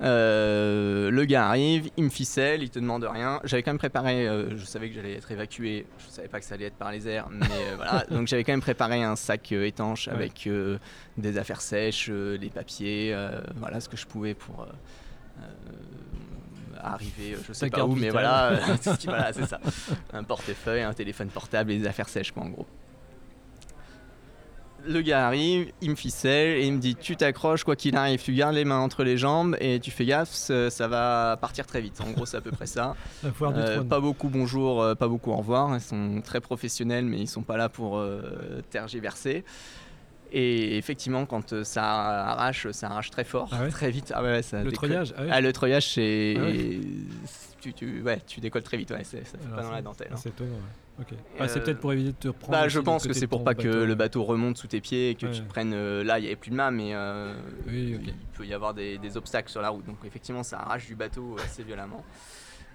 Le 0.00 1.24
gars 1.24 1.48
arrive, 1.48 1.90
il 1.96 2.04
me 2.04 2.08
ficelle, 2.10 2.62
il 2.62 2.70
te 2.70 2.78
demande 2.78 3.04
rien. 3.04 3.40
J'avais 3.44 3.62
quand 3.62 3.70
même 3.70 3.78
préparé, 3.78 4.26
je 4.56 4.64
savais 4.64 4.88
que 4.88 4.94
j'allais 4.94 5.14
être 5.14 5.30
évacué, 5.32 5.86
je 5.98 6.08
savais 6.10 6.28
pas 6.28 6.38
que 6.38 6.44
ça 6.46 6.54
allait 6.54 6.66
être 6.66 6.76
par 6.76 6.92
les 6.92 7.08
airs, 7.08 7.28
mais 7.30 7.46
voilà. 7.76 8.04
Donc 8.10 8.26
j'avais 8.28 8.44
quand 8.44 8.52
même 8.52 8.60
préparé 8.60 9.02
un 9.02 9.16
sac 9.16 9.50
étanche 9.52 10.06
Ouais. 10.08 10.14
avec 10.14 10.48
des 11.16 11.38
affaires 11.38 11.60
sèches, 11.60 12.10
des 12.10 12.50
papiers, 12.50 13.16
voilà 13.56 13.80
ce 13.80 13.88
que 13.88 13.96
je 13.96 14.06
pouvais 14.06 14.34
pour 14.34 14.66
arriver, 16.82 17.34
euh, 17.34 17.38
je 17.46 17.52
sais 17.52 17.70
pas 17.70 17.84
où, 17.84 17.94
mais 17.94 18.10
voilà, 18.10 18.52
euh, 18.52 18.56
voilà, 19.04 19.32
c'est 19.32 19.46
ça. 19.46 19.60
Un 20.12 20.24
portefeuille, 20.24 20.82
un 20.82 20.92
téléphone 20.92 21.28
portable 21.28 21.72
et 21.72 21.78
des 21.78 21.86
affaires 21.86 22.08
sèches, 22.08 22.32
quoi, 22.32 22.42
en 22.42 22.48
gros. 22.48 22.66
le 24.86 25.00
gars 25.02 25.26
arrive, 25.26 25.72
il 25.80 25.90
me 25.90 25.96
ficelle 25.96 26.58
et 26.58 26.66
il 26.66 26.72
me 26.72 26.78
dit 26.78 26.96
tu 26.96 27.16
t'accroches 27.16 27.64
quoi 27.64 27.76
qu'il 27.76 27.96
arrive, 27.96 28.22
tu 28.22 28.32
gardes 28.32 28.54
les 28.54 28.64
mains 28.64 28.78
entre 28.78 29.04
les 29.04 29.16
jambes 29.18 29.56
et 29.60 29.80
tu 29.80 29.90
fais 29.90 30.06
gaffe, 30.06 30.30
ça, 30.30 30.70
ça 30.70 30.88
va 30.88 31.36
partir 31.40 31.66
très 31.66 31.80
vite. 31.80 32.00
En 32.00 32.10
gros, 32.12 32.26
c'est 32.26 32.36
à 32.36 32.40
peu 32.40 32.50
près 32.52 32.66
ça. 32.66 32.94
Euh, 33.42 33.82
pas 33.82 34.00
beaucoup 34.00 34.28
bonjour, 34.28 34.82
euh, 34.82 34.94
pas 34.94 35.08
beaucoup 35.08 35.30
au 35.30 35.36
revoir. 35.36 35.74
Ils 35.74 35.80
sont 35.80 36.20
très 36.22 36.40
professionnels, 36.40 37.04
mais 37.04 37.18
ils 37.18 37.28
sont 37.28 37.42
pas 37.42 37.56
là 37.56 37.68
pour 37.68 37.98
euh, 37.98 38.62
tergiverser. 38.70 39.44
Et 40.30 40.76
effectivement, 40.76 41.24
quand 41.26 41.52
euh, 41.52 41.64
ça 41.64 41.84
arrache, 41.84 42.70
ça 42.72 42.88
arrache 42.88 43.10
très 43.10 43.24
fort, 43.24 43.48
Ah 43.52 43.62
ouais 43.62 43.70
très 43.70 43.90
vite. 43.90 44.12
Ah 44.14 44.22
ouais, 44.22 44.28
ouais, 44.30 44.42
ça 44.42 44.62
Le 44.62 44.72
treuillage 44.72 45.14
ah 45.16 45.22
ouais. 45.22 45.28
Ah, 45.32 45.40
le 45.40 45.52
treuillage, 45.52 45.94
c'est. 45.94 46.34
Ah 46.38 46.42
ouais. 46.42 46.80
tu, 47.60 47.72
tu- 47.72 48.02
ouais, 48.02 48.20
tu 48.26 48.40
décolles 48.40 48.62
très 48.62 48.76
vite, 48.76 48.90
ouais, 48.90 49.04
c'est- 49.04 49.24
ça 49.24 49.38
fait 49.38 49.46
Alors, 49.46 49.56
pas 49.56 49.62
dans 49.62 49.68
c'est- 49.68 49.74
la 49.74 49.82
dentelle. 49.82 50.08
ah, 50.10 50.14
hein. 50.14 50.20
C'est 50.22 50.28
étonnant. 50.30 50.50
ouais. 50.52 51.00
Ok. 51.00 51.12
Et, 51.12 51.16
Ah, 51.38 51.46
c'est 51.48 51.60
euh, 51.60 51.62
peut-être 51.62 51.78
pour 51.80 51.92
éviter 51.92 52.10
de 52.10 52.16
te 52.16 52.28
reprendre. 52.28 52.52
Bah, 52.58 52.68
je 52.68 52.80
pense 52.80 53.06
que 53.06 53.12
c'est 53.12 53.28
pour 53.28 53.44
pas 53.44 53.54
que 53.54 53.68
le 53.68 53.94
bateau 53.94 54.24
remonte 54.24 54.58
sous 54.58 54.66
tes 54.66 54.80
pieds 54.80 55.10
et 55.10 55.14
que 55.14 55.26
tu 55.26 55.40
te 55.42 55.48
prennes. 55.48 55.72
euh, 55.72 56.02
là, 56.04 56.18
il 56.18 56.22
n'y 56.22 56.26
avait 56.28 56.36
plus 56.36 56.50
de 56.50 56.56
mât, 56.56 56.70
mais 56.72 56.90
euh, 56.94 57.34
Oui, 57.68 57.98
il 58.04 58.12
peut 58.36 58.44
y 58.44 58.52
avoir 58.52 58.74
des, 58.74 58.98
des 58.98 59.16
obstacles 59.16 59.48
sur 59.50 59.62
la 59.62 59.68
route. 59.70 59.86
Donc, 59.86 59.98
effectivement, 60.04 60.42
ça 60.42 60.58
arrache 60.58 60.86
du 60.86 60.96
bateau 60.96 61.36
assez 61.44 61.62
violemment. 61.62 62.04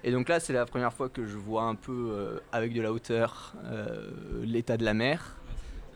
Et 0.06 0.10
donc 0.12 0.28
là, 0.28 0.40
c'est 0.40 0.52
la 0.52 0.66
première 0.66 0.92
fois 0.92 1.08
que 1.08 1.24
je 1.24 1.36
vois 1.36 1.62
un 1.64 1.74
peu 1.74 2.10
euh, 2.12 2.38
avec 2.52 2.72
de 2.74 2.80
la 2.82 2.92
hauteur 2.92 3.54
euh, 3.64 4.10
l'état 4.42 4.76
de 4.78 4.84
la 4.84 4.92
mer. 4.94 5.36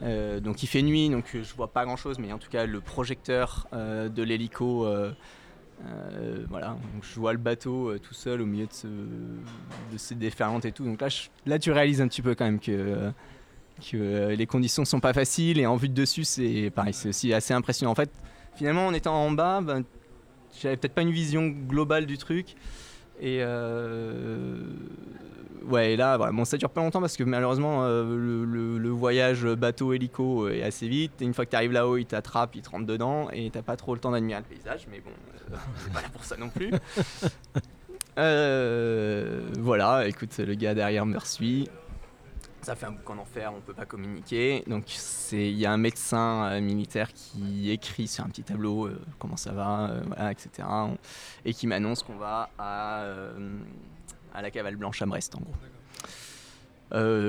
Euh, 0.03 0.41
donc 0.41 0.63
il 0.63 0.67
fait 0.67 0.83
nuit, 0.83 1.09
donc 1.11 1.25
euh, 1.35 1.43
je 1.43 1.55
vois 1.55 1.73
pas 1.73 1.85
grand 1.85 1.97
chose, 1.97 2.19
mais 2.19 2.33
en 2.33 2.39
tout 2.39 2.51
cas 2.51 2.67
le 2.67 2.81
projecteur 2.81 3.67
euh, 3.73 4.09
de 4.09 4.23
l'hélico, 4.23 4.87
voilà, 6.49 6.77
donc 6.93 7.03
je 7.03 7.21
vois 7.21 7.33
le 7.33 7.39
bateau 7.39 7.97
tout 7.99 8.15
seul 8.15 8.41
au 8.41 8.47
milieu 8.47 8.67
de, 8.67 8.73
ce- 8.73 8.87
de 8.87 9.97
ces 9.97 10.15
déferlantes 10.15 10.65
et 10.65 10.73
tout. 10.73 10.85
Donc 10.85 11.01
là, 11.01 11.09
là 11.47 11.59
tu 11.59 11.71
réalises 11.73 12.01
un 12.01 12.09
petit 12.09 12.23
peu 12.23 12.35
quand 12.35 12.45
même 12.45 12.61
que, 12.61 13.13
les 13.93 14.47
conditions 14.47 14.85
sont 14.85 15.01
pas 15.01 15.13
faciles 15.13 15.59
et 15.59 15.67
en 15.67 15.77
vue 15.77 15.89
de 15.89 15.95
dessus, 15.95 16.25
c'est 16.25 16.71
pareil, 16.75 16.95
c'est 16.95 17.11
aussi 17.11 17.33
assez 17.33 17.55
impressionnant. 17.55 17.93
En 17.93 17.97
fait, 17.97 18.11
finalement, 18.57 18.87
en 18.89 18.95
étant 18.95 19.15
en 19.15 19.31
bas, 19.31 19.61
ben, 19.61 19.85
j'avais 20.61 20.77
peut-être 20.77 20.95
pas 20.95 21.03
une 21.03 21.13
vision 21.13 21.47
globale 21.47 22.07
du 22.07 22.19
truc. 22.19 22.57
Et 23.21 23.39
euh, 23.43 24.57
ouais, 25.65 25.93
et 25.95 25.97
là, 25.97 26.17
voilà. 26.17 26.33
bon, 26.33 26.45
ça 26.45 26.57
dure 26.57 26.71
pas 26.71 26.81
longtemps 26.81 27.01
parce 27.01 27.17
que 27.17 27.25
malheureusement, 27.25 27.85
euh, 27.85 28.05
le, 28.17 28.45
le- 28.45 28.79
le 28.79 28.89
voyage 28.91 29.45
bateau-hélico 29.45 30.49
est 30.49 30.63
assez 30.63 30.89
vite. 30.89 31.21
Et 31.21 31.25
une 31.25 31.35
fois 31.35 31.45
que 31.45 31.51
tu 31.51 31.57
arrives 31.57 31.73
là-haut, 31.73 31.97
il 31.97 32.07
t'attrape, 32.07 32.55
il 32.55 32.63
te 32.63 32.71
rentre 32.71 32.87
dedans 32.87 33.29
et 33.33 33.51
t'as 33.51 33.63
pas 33.63 33.77
trop 33.77 33.95
le 33.95 34.01
temps 34.01 34.11
d'admirer 34.13 34.41
le 34.41 34.55
paysage. 34.55 34.87
Mais 34.91 35.01
bon, 35.01 35.11
euh, 35.53 35.57
pas 35.93 36.03
là 36.03 36.09
pour 36.13 36.25
ça 36.25 36.37
non 36.37 36.49
plus. 36.49 36.71
Euh, 38.19 39.43
voilà, 39.61 40.09
écoute, 40.09 40.37
le 40.39 40.55
gars 40.55 40.75
derrière 40.75 41.07
me 41.07 41.17
suit. 41.21 41.69
Ça 42.69 42.77
fait 42.77 42.85
un 42.85 42.93
boucan 42.93 43.17
d'enfer, 43.17 43.51
on 43.57 43.63
peut 43.63 43.73
pas 43.73 43.87
communiquer. 43.87 44.63
Donc 44.67 44.85
c'est, 44.89 45.51
il 45.51 45.57
y 45.57 45.65
a 45.65 45.73
un 45.73 45.79
médecin 45.79 46.51
euh, 46.51 46.61
militaire 46.61 47.15
qui 47.15 47.71
écrit 47.71 48.07
sur 48.07 48.25
un 48.25 48.29
petit 48.29 48.43
tableau 48.43 48.85
euh, 48.85 49.01
comment 49.19 49.39
ça 49.39 49.53
va, 49.53 49.89
euh, 49.89 50.03
voilà, 50.07 50.33
etc. 50.33 50.69
Et 51.47 51.55
qui 51.55 51.67
m'annonce 51.67 52.03
qu'on 52.03 52.19
va 52.19 52.51
à, 52.59 53.07
à 54.35 54.43
la 54.43 54.51
cavale 54.51 54.77
blanche 54.77 55.01
à 55.01 55.07
Brest, 55.07 55.35
en 55.35 55.41
gros. 55.41 55.55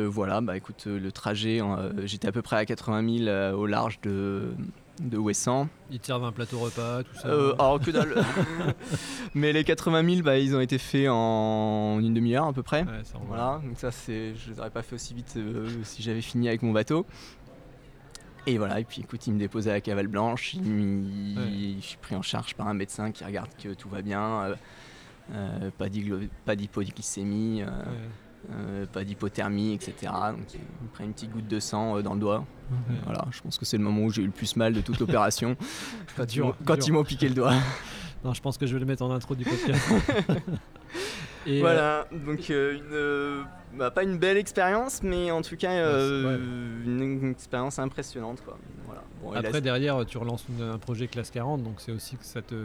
Voilà, 0.09 0.41
bah 0.41 0.57
écoute, 0.57 0.87
le 0.87 1.11
trajet, 1.13 1.61
j'étais 2.03 2.27
à 2.27 2.33
peu 2.33 2.41
près 2.41 2.57
à 2.57 2.65
80 2.65 3.19
000 3.19 3.29
euh, 3.29 3.53
au 3.53 3.65
large 3.65 4.01
de, 4.01 4.51
de 4.99 5.17
Ouessant. 5.17 5.67
Ils 5.91 5.99
te 5.99 6.07
servent 6.07 6.23
un 6.25 6.31
plateau 6.31 6.59
repas, 6.59 7.03
tout 7.03 7.15
ça. 7.15 7.27
Euh, 7.27 7.53
alors 7.53 7.79
que 7.79 7.91
dalle. 7.91 8.15
Mais 9.33 9.53
les 9.53 9.63
80 9.63 10.07
000, 10.15 10.21
bah, 10.23 10.37
ils 10.37 10.55
ont 10.55 10.59
été 10.59 10.77
faits 10.77 11.07
en 11.09 11.99
une 11.99 12.13
demi-heure 12.13 12.45
à 12.47 12.53
peu 12.53 12.63
près. 12.63 12.83
Ouais, 12.83 13.03
ça. 13.03 13.17
Voilà, 13.27 13.61
donc 13.63 13.77
ça, 13.77 13.91
c'est, 13.91 14.35
je 14.35 14.51
les 14.51 14.59
aurais 14.59 14.69
pas 14.69 14.81
fait 14.81 14.95
aussi 14.95 15.13
vite 15.13 15.33
euh, 15.37 15.67
si 15.83 16.01
j'avais 16.03 16.21
fini 16.21 16.47
avec 16.47 16.61
mon 16.61 16.71
bateau. 16.71 17.05
Et 18.47 18.57
voilà, 18.57 18.79
et 18.79 18.83
puis 18.83 19.01
écoute, 19.01 19.27
il 19.27 19.33
me 19.33 19.39
dépose 19.39 19.67
à 19.67 19.73
la 19.73 19.81
cavale 19.81 20.07
blanche, 20.07 20.53
il, 20.55 20.65
il- 20.65 21.37
Ouais. 21.37 21.75
je 21.81 21.85
suis 21.85 21.97
pris 21.97 22.15
en 22.15 22.21
charge 22.21 22.55
par 22.55 22.67
un 22.67 22.73
médecin 22.73 23.11
qui 23.11 23.23
regarde 23.23 23.49
que 23.61 23.73
tout 23.73 23.89
va 23.89 24.01
bien, 24.01 24.41
euh, 24.43 24.55
euh, 25.33 25.69
pas, 25.77 26.55
d'hypoglycémie, 26.55 27.63
Ouais. 27.63 27.69
Euh, 28.51 28.85
pas 28.85 29.03
d'hypothermie, 29.03 29.73
etc. 29.73 29.93
Donc 30.31 30.53
il 30.53 30.59
me 30.59 30.89
prend 30.93 31.03
une 31.03 31.13
petite 31.13 31.31
goutte 31.31 31.47
de 31.47 31.59
sang 31.59 31.97
euh, 31.97 32.01
dans 32.01 32.13
le 32.13 32.19
doigt. 32.19 32.45
Ouais. 32.71 32.95
Voilà, 33.05 33.25
je 33.31 33.41
pense 33.41 33.57
que 33.57 33.65
c'est 33.65 33.77
le 33.77 33.83
moment 33.83 34.01
où 34.03 34.11
j'ai 34.11 34.21
eu 34.21 34.25
le 34.25 34.31
plus 34.31 34.55
mal 34.55 34.73
de 34.73 34.81
toute 34.81 34.99
l'opération. 34.99 35.55
quand 36.15 36.23
ils 36.23 36.27
Dur, 36.35 36.45
m'ont- 36.47 36.55
quand 36.65 36.75
dur. 36.75 36.83
ils 36.87 36.91
m'ont 36.93 37.03
piqué 37.03 37.27
le 37.29 37.35
doigt. 37.35 37.53
Non, 38.21 38.33
je 38.33 38.41
pense 38.41 38.57
que 38.57 38.65
je 38.67 38.73
vais 38.73 38.81
le 38.81 38.85
mettre 38.85 39.01
en 39.01 39.11
intro 39.11 39.33
du 39.33 39.45
podcast. 39.45 39.79
Et, 41.47 41.57
euh, 41.57 41.61
voilà, 41.61 42.05
donc 42.11 42.49
euh, 42.49 42.73
une, 42.75 42.81
euh, 42.91 43.43
bah, 43.77 43.91
pas 43.91 44.03
une 44.03 44.17
belle 44.17 44.35
expérience, 44.35 45.01
mais 45.03 45.31
en 45.31 45.41
tout 45.41 45.55
cas 45.55 45.71
euh, 45.71 46.37
une, 46.85 47.01
une 47.01 47.31
expérience 47.31 47.79
impressionnante. 47.79 48.41
Quoi. 48.43 48.57
Voilà. 48.85 49.03
Bon, 49.23 49.31
et 49.31 49.35
là, 49.35 49.47
après, 49.47 49.61
derrière, 49.61 50.05
tu 50.05 50.17
relances 50.17 50.43
une- 50.49 50.65
un 50.69 50.77
projet 50.77 51.07
classe 51.07 51.31
40, 51.31 51.63
donc 51.63 51.75
c'est 51.77 51.93
aussi 51.93 52.17
que 52.17 52.25
ça 52.25 52.41
te. 52.41 52.55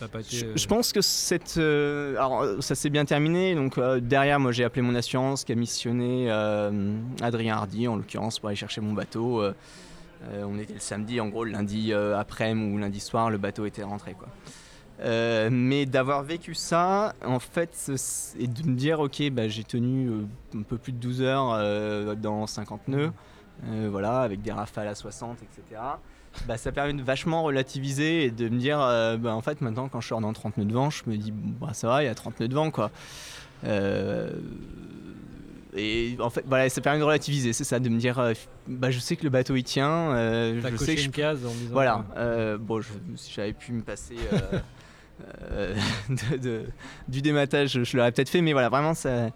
C'est- 0.00 0.04
Ça 0.04 0.04
n'a 0.06 0.08
pas 0.10 0.20
été. 0.20 0.36
je, 0.36 0.46
euh, 0.46 0.52
je 0.56 0.66
pense 0.66 0.92
que 0.92 1.00
cette, 1.00 1.56
euh, 1.58 2.12
alors 2.16 2.42
euh, 2.42 2.60
ça 2.60 2.74
s'est 2.74 2.90
bien 2.90 3.04
terminé. 3.04 3.54
Donc 3.54 3.78
derrière, 4.00 4.40
moi 4.40 4.52
j'ai 4.52 4.64
appelé 4.64 4.82
mon 4.82 4.94
assurance 4.94 5.44
qui 5.44 5.52
a 5.52 5.54
missionné 5.54 6.30
Adrien 7.20 7.56
Hardy 7.56 7.86
en 7.88 7.96
l'occurrence 7.96 8.38
pour 8.38 8.48
aller 8.48 8.56
chercher 8.56 8.80
mon 8.80 8.92
bateau. 8.92 9.42
On 10.42 10.58
était 10.58 10.74
le 10.74 10.80
samedi, 10.80 11.20
en 11.20 11.28
gros 11.28 11.44
le 11.44 11.52
lundi 11.52 11.92
après-midi 11.94 12.74
ou 12.74 12.78
lundi 12.78 13.00
soir, 13.00 13.30
le 13.30 13.38
bateau 13.38 13.64
était 13.66 13.82
rentré 13.84 14.12
quoi. 14.14 14.28
Euh, 15.02 15.48
mais 15.50 15.86
d'avoir 15.86 16.22
vécu 16.22 16.54
ça, 16.54 17.14
en 17.24 17.38
fait, 17.38 17.90
et 18.38 18.46
de 18.46 18.68
me 18.68 18.74
dire, 18.76 19.00
ok, 19.00 19.30
bah, 19.30 19.48
j'ai 19.48 19.64
tenu 19.64 20.08
euh, 20.10 20.58
un 20.58 20.60
peu 20.60 20.76
plus 20.76 20.92
de 20.92 20.98
12 20.98 21.22
heures 21.22 21.52
euh, 21.54 22.14
dans 22.14 22.46
50 22.46 22.86
nœuds, 22.88 23.10
voilà, 23.88 24.20
avec 24.20 24.42
des 24.42 24.52
rafales 24.52 24.88
à 24.88 24.94
60, 24.94 25.38
etc. 25.42 25.80
Bah, 26.46 26.56
ça 26.56 26.72
permet 26.72 26.92
de 26.94 27.02
vachement 27.02 27.42
relativiser 27.42 28.24
et 28.24 28.30
de 28.30 28.48
me 28.48 28.58
dire, 28.58 28.80
euh, 28.80 29.16
bah, 29.16 29.34
en 29.34 29.40
fait, 29.40 29.60
maintenant, 29.60 29.88
quand 29.88 30.00
je 30.00 30.08
sors 30.08 30.20
dans 30.20 30.32
30 30.32 30.58
nœuds 30.58 30.64
de 30.64 30.72
vent, 30.72 30.88
je 30.90 31.02
me 31.06 31.16
dis, 31.16 31.32
bah, 31.32 31.70
ça 31.72 31.88
va, 31.88 32.02
il 32.02 32.06
y 32.06 32.08
a 32.08 32.14
30 32.14 32.40
nœuds 32.40 32.48
de 32.48 32.54
vent, 32.54 32.70
quoi. 32.70 32.90
Euh, 33.64 34.30
et 35.76 36.16
en 36.20 36.30
fait, 36.30 36.44
voilà, 36.48 36.68
ça 36.68 36.80
permet 36.80 36.98
de 36.98 37.04
relativiser, 37.04 37.52
c'est 37.52 37.64
ça, 37.64 37.78
de 37.78 37.88
me 37.88 37.98
dire, 37.98 38.18
euh, 38.18 38.32
bah, 38.66 38.90
je 38.90 38.98
sais 38.98 39.16
que 39.16 39.22
le 39.24 39.30
bateau 39.30 39.54
il 39.54 39.62
tient, 39.64 40.12
euh, 40.14 40.60
je 40.62 40.76
sais 40.76 40.94
que 40.96 41.00
une 41.00 41.06
je 41.06 41.10
case 41.10 41.44
en 41.44 41.50
disant. 41.50 41.72
voilà, 41.72 42.04
euh, 42.16 42.58
bon, 42.58 42.80
je- 42.80 42.88
si 43.16 43.32
j'avais 43.32 43.52
pu 43.52 43.72
me 43.72 43.82
passer 43.82 44.16
de- 46.08 46.36
de- 46.38 46.64
du 47.08 47.22
dématage, 47.22 47.82
je 47.84 47.96
l'aurais 47.96 48.10
peut-être 48.12 48.30
fait, 48.30 48.40
mais 48.40 48.52
voilà, 48.52 48.68
vraiment, 48.68 48.94
ça- 48.94 49.30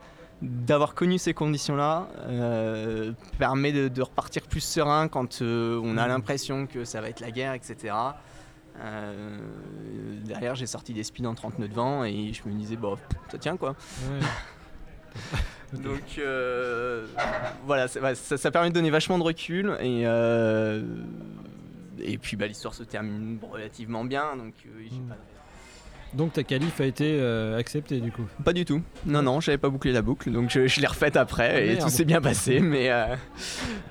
d'avoir 0.45 0.95
connu 0.95 1.19
ces 1.19 1.35
conditions-là 1.35 2.09
euh, 2.27 3.13
permet 3.39 3.73
de, 3.73 3.89
de 3.89 4.03
repartir 4.03 4.43
plus 4.43 4.61
serein 4.61 5.09
quand 5.09 5.41
euh, 5.43 5.81
on 5.83 5.97
a 5.97 6.03
Mhm. 6.03 6.09
l'impression 6.09 6.67
que 6.67 6.85
ça 6.85 7.01
va 7.01 7.09
être 7.09 7.21
la 7.21 7.31
guerre, 7.31 7.55
etc. 7.55 7.95
Euh, 8.81 9.39
derrière, 10.25 10.55
j'ai 10.55 10.67
sorti 10.67 10.93
des 10.93 11.05
speeds 11.05 11.27
en 11.27 11.35
30 11.35 11.59
nœuds 11.59 11.69
de 11.69 11.75
vent 11.75 12.05
et 12.05 12.33
je 12.33 12.49
me 12.49 12.55
disais, 12.55 12.77
bon, 12.77 12.97
ça 13.31 13.39
tient 13.39 13.57
quoi. 13.57 13.75
Ouais. 14.11 14.21
Donc 15.83 16.21
voilà, 17.67 17.89
ça, 17.89 18.01
ouais, 18.01 18.15
ça- 18.15 18.37
ça 18.37 18.51
permet 18.51 18.69
de 18.71 18.75
donner 18.75 18.91
vachement 18.91 19.19
de 19.19 19.25
recul 19.25 19.77
et 19.81 20.05
et 22.01 22.19
puis 22.19 22.37
bah, 22.37 22.47
l'histoire 22.47 22.75
se 22.75 22.83
termine 22.83 23.39
relativement 23.51 24.05
bien, 24.05 24.37
donc 24.37 24.55
euh, 24.67 24.71
j'ai 24.91 24.99
Mm. 24.99 25.09
pas, 25.09 25.15
de- 25.15 25.21
Donc 26.15 26.33
ta 26.33 26.43
qualif 26.45 26.81
a 26.81 26.85
été 26.85 27.17
euh, 27.21 27.59
acceptée 27.59 28.01
du 28.01 28.13
coup. 28.13 28.23
pas 28.45 28.53
du 28.53 28.65
tout. 28.65 28.81
Non 29.07 29.23
non, 29.23 29.41
j'avais 29.41 29.59
pas 29.59 29.69
bouclé 29.69 29.93
la 29.93 30.01
boucle, 30.03 30.31
donc 30.31 30.49
je, 30.51 30.67
je 30.69 30.81
l'ai 30.81 30.87
refaite 30.87 31.17
après 31.17 31.53
Ah, 31.55 31.61
et 31.61 31.67
merde. 31.75 31.81
tout 31.83 31.89
s'est 31.89 32.05
bien 32.05 32.21
passé, 32.21 32.61
mais 32.61 32.91
euh, 32.91 33.17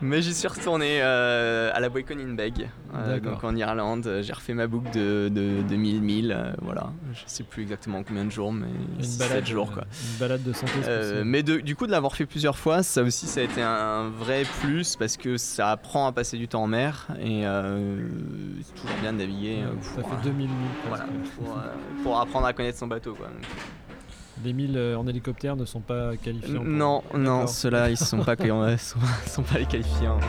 mais 0.02 0.22
j'y 0.22 0.34
suis 0.34 0.48
retourné 0.48 1.00
euh, 1.02 1.70
à 1.74 1.80
la 1.82 1.90
Boyconinbeg, 1.90 2.70
euh, 2.96 3.16
D'accord. 3.20 3.34
donc 3.34 3.44
en 3.44 3.56
Irlande. 3.56 4.20
J'ai 4.22 4.34
refait 4.34 4.54
ma 4.54 4.68
boucle 4.68 4.90
de 4.94 5.30
de, 5.30 5.62
de 5.68 5.76
1000 5.76 6.02
milles, 6.02 6.38
voilà. 6.62 6.92
Je 7.14 7.20
sais 7.26 7.44
plus 7.44 7.64
exactement 7.64 8.04
combien 8.04 8.26
de 8.26 8.32
jours, 8.32 8.54
mais 8.54 8.68
Une 8.98 9.04
7 9.04 9.20
balade, 9.30 9.46
jours 9.46 9.70
euh, 9.72 9.74
quoi. 9.76 9.84
Une 10.14 10.20
balade 10.20 10.44
de 10.44 10.54
santé. 10.54 10.72
Mais 11.26 11.44
de- 11.44 11.58
du 11.60 11.76
coup 11.76 11.88
de 11.88 11.92
l'avoir 11.92 12.16
fait 12.16 12.26
plusieurs 12.26 12.58
fois, 12.58 12.84
ça 12.84 13.04
aussi 13.04 13.28
ça 13.28 13.42
a 13.42 13.44
été 13.44 13.62
un 13.62 14.10
vrai 14.10 14.44
plus 14.62 14.96
parce 14.96 15.18
que 15.18 15.36
ça 15.38 15.72
apprend 15.72 16.08
à 16.08 16.12
passer 16.14 16.38
du 16.38 16.48
temps 16.48 16.64
en 16.64 16.68
mer 16.68 17.08
et 17.20 17.44
c'est 18.62 18.74
toujours 18.82 18.96
bien 19.02 19.12
de 19.14 19.18
naviguer. 19.18 19.64
euh, 19.64 19.74
ça 19.82 20.02
pour, 20.02 20.10
fait 20.10 20.16
euh, 20.16 20.32
2000 20.32 20.48
milles. 20.48 20.58
voilà, 20.88 21.06
pour, 21.38 21.58
euh, 21.58 21.62
pour 22.14 22.22
apprendre 22.22 22.46
à 22.46 22.54
connaître 22.54 22.78
son 22.78 22.86
bateau. 22.86 23.16
Quoi. 23.16 23.26
Donc, 23.26 23.44
Les 24.46 24.54
milles 24.54 24.78
euh, 24.78 24.96
en 24.96 25.08
hélicoptère 25.08 25.56
ne 25.56 25.66
sont 25.66 25.80
pas 25.80 26.16
qualifiants. 26.18 26.58
pour- 26.62 26.64
non, 26.66 27.04
non, 27.16 27.48
ceux-là 27.48 27.90
ils 27.90 27.98
sont 27.98 28.20
sont, 28.78 29.00
sont 29.26 29.42
pas 29.42 29.58
les 29.58 29.66
qualifiants. 29.66 30.20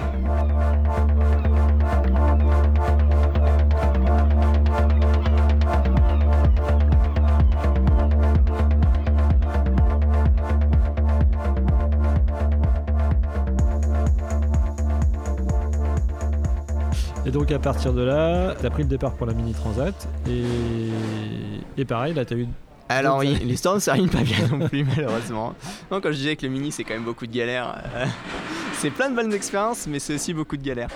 Donc 17.34 17.50
à 17.50 17.58
partir 17.58 17.92
de 17.92 18.02
là, 18.02 18.54
t'as 18.62 18.70
pris 18.70 18.84
le 18.84 18.88
départ 18.88 19.14
pour 19.14 19.26
la 19.26 19.34
mini 19.34 19.52
transat 19.54 20.08
et, 20.28 20.44
et 21.76 21.84
pareil 21.84 22.14
là 22.14 22.24
t'as 22.24 22.36
eu 22.36 22.46
Alors 22.88 23.18
oui, 23.18 23.34
l'histoire 23.42 23.74
ne 23.74 23.80
s'arrête 23.80 24.08
pas 24.08 24.22
bien 24.22 24.46
non 24.46 24.68
plus 24.68 24.84
malheureusement. 24.84 25.52
Non, 25.90 26.00
quand 26.00 26.12
je 26.12 26.16
disais 26.16 26.36
que 26.36 26.46
le 26.46 26.52
mini 26.52 26.70
c'est 26.70 26.84
quand 26.84 26.94
même 26.94 27.02
beaucoup 27.02 27.26
de 27.26 27.32
galères, 27.32 27.82
euh, 27.96 28.06
c'est 28.74 28.90
plein 28.90 29.10
de 29.10 29.16
bonnes 29.16 29.34
expériences 29.34 29.88
mais 29.88 29.98
c'est 29.98 30.14
aussi 30.14 30.32
beaucoup 30.32 30.56
de 30.56 30.62
galères. 30.62 30.90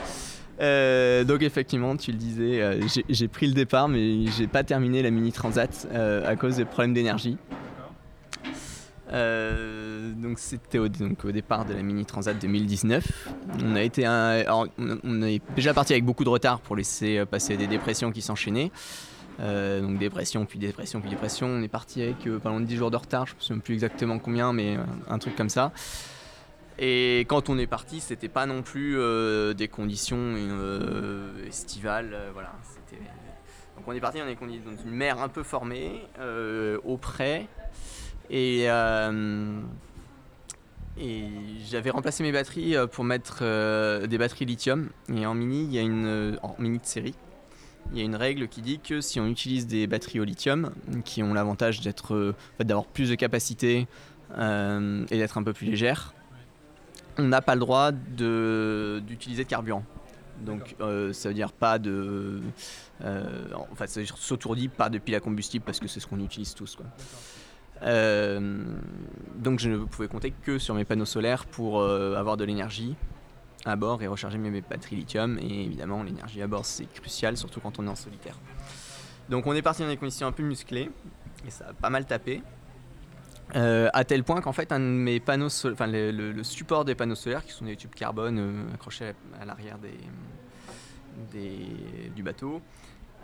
Euh, 0.60 1.24
donc 1.24 1.42
effectivement, 1.42 1.96
tu 1.96 2.12
le 2.12 2.18
disais, 2.18 2.62
euh, 2.62 2.86
j'ai 3.08 3.28
pris 3.28 3.48
le 3.48 3.54
départ, 3.54 3.88
mais 3.88 4.26
j'ai 4.26 4.46
pas 4.46 4.62
terminé 4.62 5.02
la 5.02 5.10
mini 5.10 5.32
transat 5.32 5.88
à 5.92 6.36
cause 6.36 6.56
des 6.56 6.64
problèmes 6.64 6.94
d'énergie. 6.94 7.36
Donc 10.16 10.38
c'était 10.38 10.78
au, 10.78 10.88
départ 10.88 11.64
de 11.64 11.74
la 11.74 11.82
mini 11.82 12.04
transat 12.04 12.38
2019. 12.38 13.28
On 13.64 13.76
a 13.76 13.82
été 13.82 14.06
on 14.08 15.22
est 15.22 15.42
déjà 15.54 15.74
parti 15.74 15.92
avec 15.92 16.04
beaucoup 16.04 16.24
de 16.24 16.28
retard 16.28 16.60
pour 16.60 16.76
laisser 16.76 17.24
passer 17.26 17.56
des 17.56 17.66
dépressions 17.66 18.12
qui 18.12 18.22
s'enchaînaient. 18.22 18.70
Euh, 19.40 19.80
donc 19.80 19.98
dépression, 19.98 20.46
puis 20.46 20.58
dépression, 20.58 21.00
puis 21.00 21.10
dépression. 21.10 21.46
On 21.46 21.62
est 21.62 21.68
parti 21.68 22.02
avec 22.02 22.26
euh, 22.26 22.38
pas 22.38 22.50
loin 22.50 22.60
de 22.60 22.66
10 22.66 22.76
jours 22.76 22.90
de 22.90 22.96
retard, 22.96 23.26
je 23.26 23.34
ne 23.34 23.40
sais 23.40 23.54
même 23.54 23.62
plus 23.62 23.74
exactement 23.74 24.18
combien, 24.18 24.52
mais 24.52 24.76
euh, 24.76 24.82
un 25.08 25.18
truc 25.18 25.36
comme 25.36 25.48
ça. 25.48 25.72
Et 26.78 27.20
quand 27.28 27.48
on 27.48 27.58
est 27.58 27.66
parti, 27.66 28.00
c'était 28.00 28.28
pas 28.28 28.46
non 28.46 28.62
plus 28.62 28.96
des 29.56 29.66
conditions 29.66 30.36
estivales. 31.44 32.16
voilà, 32.32 32.52
donc 33.76 33.88
on 33.88 33.92
est 33.92 34.00
parti 34.00 34.20
on 34.22 34.28
est 34.28 34.36
dans 34.36 34.82
une 34.84 34.92
mer 34.92 35.20
un 35.20 35.28
peu 35.28 35.42
formée, 35.42 36.04
au 36.84 36.96
près. 36.96 37.48
Et, 38.30 38.68
et 41.00 41.24
j'avais 41.70 41.90
remplacé 41.90 42.22
mes 42.22 42.32
batteries 42.32 42.74
pour 42.92 43.04
mettre 43.04 43.40
des 44.06 44.18
batteries 44.18 44.44
lithium. 44.44 44.90
Et 45.14 45.26
en 45.26 45.34
mini, 45.34 45.64
il 45.64 45.72
y 45.72 45.78
a 45.78 45.82
une 45.82 46.38
en 46.42 46.54
mini 46.58 46.78
de 46.78 46.86
série, 46.86 47.14
il 47.92 47.98
y 47.98 48.02
a 48.02 48.04
une 48.04 48.16
règle 48.16 48.48
qui 48.48 48.60
dit 48.60 48.78
que 48.80 49.00
si 49.00 49.18
on 49.18 49.26
utilise 49.26 49.66
des 49.66 49.86
batteries 49.86 50.20
au 50.20 50.24
lithium, 50.24 50.72
qui 51.04 51.22
ont 51.22 51.32
l'avantage 51.32 51.80
d'être, 51.80 52.14
euh, 52.14 52.34
d'avoir 52.58 52.86
plus 52.86 53.08
de 53.08 53.14
capacité 53.14 53.86
euh, 54.36 55.06
et 55.10 55.16
d'être 55.16 55.38
un 55.38 55.42
peu 55.42 55.52
plus 55.52 55.66
légères, 55.66 56.12
on 57.16 57.24
n'a 57.24 57.40
pas 57.40 57.54
le 57.54 57.60
droit 57.60 57.92
d'utiliser 57.92 59.44
de, 59.44 59.48
carburant. 59.48 59.84
Donc 60.40 60.76
euh, 60.80 61.12
ça 61.12 61.30
veut 61.30 61.34
dire 61.34 61.52
pas 61.52 61.78
de... 61.78 62.40
enfin 63.00 63.86
ça 63.86 64.00
veut 64.00 64.06
dire 64.06 64.16
s'autourdit 64.16 64.68
pas 64.68 64.88
de 64.88 64.98
pile 64.98 65.16
à 65.16 65.20
combustible 65.20 65.64
parce 65.64 65.80
que 65.80 65.88
c'est 65.88 65.98
ce 65.98 66.06
qu'on 66.06 66.20
utilise 66.20 66.54
tous. 66.54 66.76
Quoi. 66.76 66.86
Donc 67.82 69.60
je 69.60 69.70
ne 69.70 69.84
pouvais 69.84 70.08
compter 70.08 70.32
que 70.32 70.58
sur 70.58 70.74
mes 70.74 70.84
panneaux 70.84 71.04
solaires 71.04 71.46
pour 71.46 71.82
avoir 71.82 72.36
de 72.36 72.44
l'énergie 72.44 72.96
à 73.64 73.76
bord 73.76 74.02
et 74.02 74.06
recharger 74.06 74.38
mes 74.38 74.60
batteries 74.60 74.96
lithium. 74.96 75.38
Et 75.38 75.64
évidemment, 75.64 76.02
l'énergie 76.02 76.42
à 76.42 76.46
bord, 76.46 76.64
c'est 76.64 76.86
crucial, 76.92 77.36
surtout 77.36 77.60
quand 77.60 77.78
on 77.78 77.86
est 77.86 77.90
en 77.90 77.96
solitaire. 77.96 78.38
Donc 79.28 79.46
on 79.46 79.52
est 79.54 79.62
parti 79.62 79.82
dans 79.82 79.88
des 79.88 79.96
conditions 79.96 80.26
un 80.26 80.32
peu 80.32 80.42
musclées, 80.42 80.90
et 81.46 81.50
ça 81.50 81.68
a 81.68 81.72
pas 81.72 81.90
mal 81.90 82.06
tapé. 82.06 82.42
Euh, 83.56 83.88
à 83.94 84.04
tel 84.04 84.24
point 84.24 84.40
qu'en 84.42 84.52
fait, 84.52 84.70
mes 84.72 85.20
panneaux 85.20 85.48
enfin, 85.66 85.86
le, 85.86 86.42
support 86.42 86.84
des 86.84 86.94
panneaux 86.94 87.14
solaires, 87.14 87.44
qui 87.44 87.52
sont 87.52 87.64
des 87.64 87.76
tubes 87.76 87.94
carbone 87.94 88.38
euh, 88.38 88.74
accrochés 88.74 89.12
à, 89.40 89.44
l'arrière 89.44 89.78
du 92.14 92.22
bateau, 92.22 92.60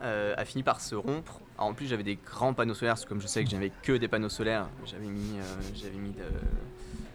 euh, 0.04 0.34
a 0.36 0.44
fini 0.44 0.62
par 0.62 0.80
se 0.80 0.94
rompre. 0.94 1.40
en 1.58 1.74
plus, 1.74 1.86
j'avais 1.86 2.02
des 2.02 2.16
grands 2.16 2.54
panneaux 2.54 2.74
solaires, 2.74 2.94
parce 2.94 3.04
que 3.04 3.08
comme 3.08 3.20
je 3.20 3.26
sais 3.26 3.42
que 3.44 3.50
j'avais 3.50 3.72
que 3.82 3.92
des 3.92 4.08
panneaux 4.08 4.28
solaires, 4.28 4.68
j'avais 4.84 5.06
mis, 5.06 5.38
j'avais 5.74 5.98
mis 5.98 6.12
de, 6.12 6.24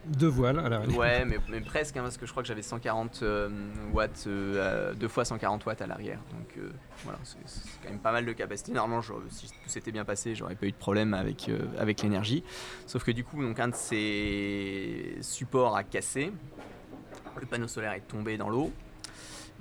deux 0.09 0.27
voiles 0.27 0.59
à 0.59 0.69
l'arrière. 0.69 0.97
Ouais, 0.97 1.25
mais, 1.25 1.61
presque, 1.61 1.95
hein, 1.97 2.01
parce 2.01 2.17
que 2.17 2.25
je 2.25 2.31
crois 2.31 2.43
que 2.43 2.47
j'avais 2.47 2.61
140 2.61 3.19
euh, 3.21 3.49
watts, 3.93 4.25
euh, 4.27 4.93
deux 4.93 5.07
fois 5.07 5.23
140 5.25 5.65
watts 5.65 5.81
à 5.81 5.87
l'arrière. 5.87 6.19
Donc 6.31 6.57
euh, 6.57 6.71
voilà, 7.03 7.19
c'est 7.23 7.37
quand 7.83 7.89
même 7.89 7.99
pas 7.99 8.11
mal 8.11 8.25
de 8.25 8.33
capacité. 8.33 8.71
Normalement, 8.71 9.03
si 9.29 9.47
tout 9.47 9.53
s'était 9.69 9.91
bien 9.91 10.05
passé, 10.05 10.35
j'aurais 10.35 10.55
pas 10.55 10.65
eu 10.65 10.71
de 10.71 10.77
problème 10.77 11.13
avec, 11.13 11.49
avec 11.77 12.01
l'énergie. 12.01 12.43
Sauf 12.87 13.03
que 13.03 13.11
du 13.11 13.23
coup, 13.23 13.41
donc, 13.43 13.59
un 13.59 13.69
de 13.69 13.75
ces 13.75 15.17
supports 15.21 15.75
a 15.75 15.83
cassé. 15.83 16.31
Le 17.39 17.45
panneau 17.45 17.67
solaire 17.67 17.93
est 17.93 18.07
tombé 18.07 18.37
dans 18.37 18.49
l'eau. 18.49 18.71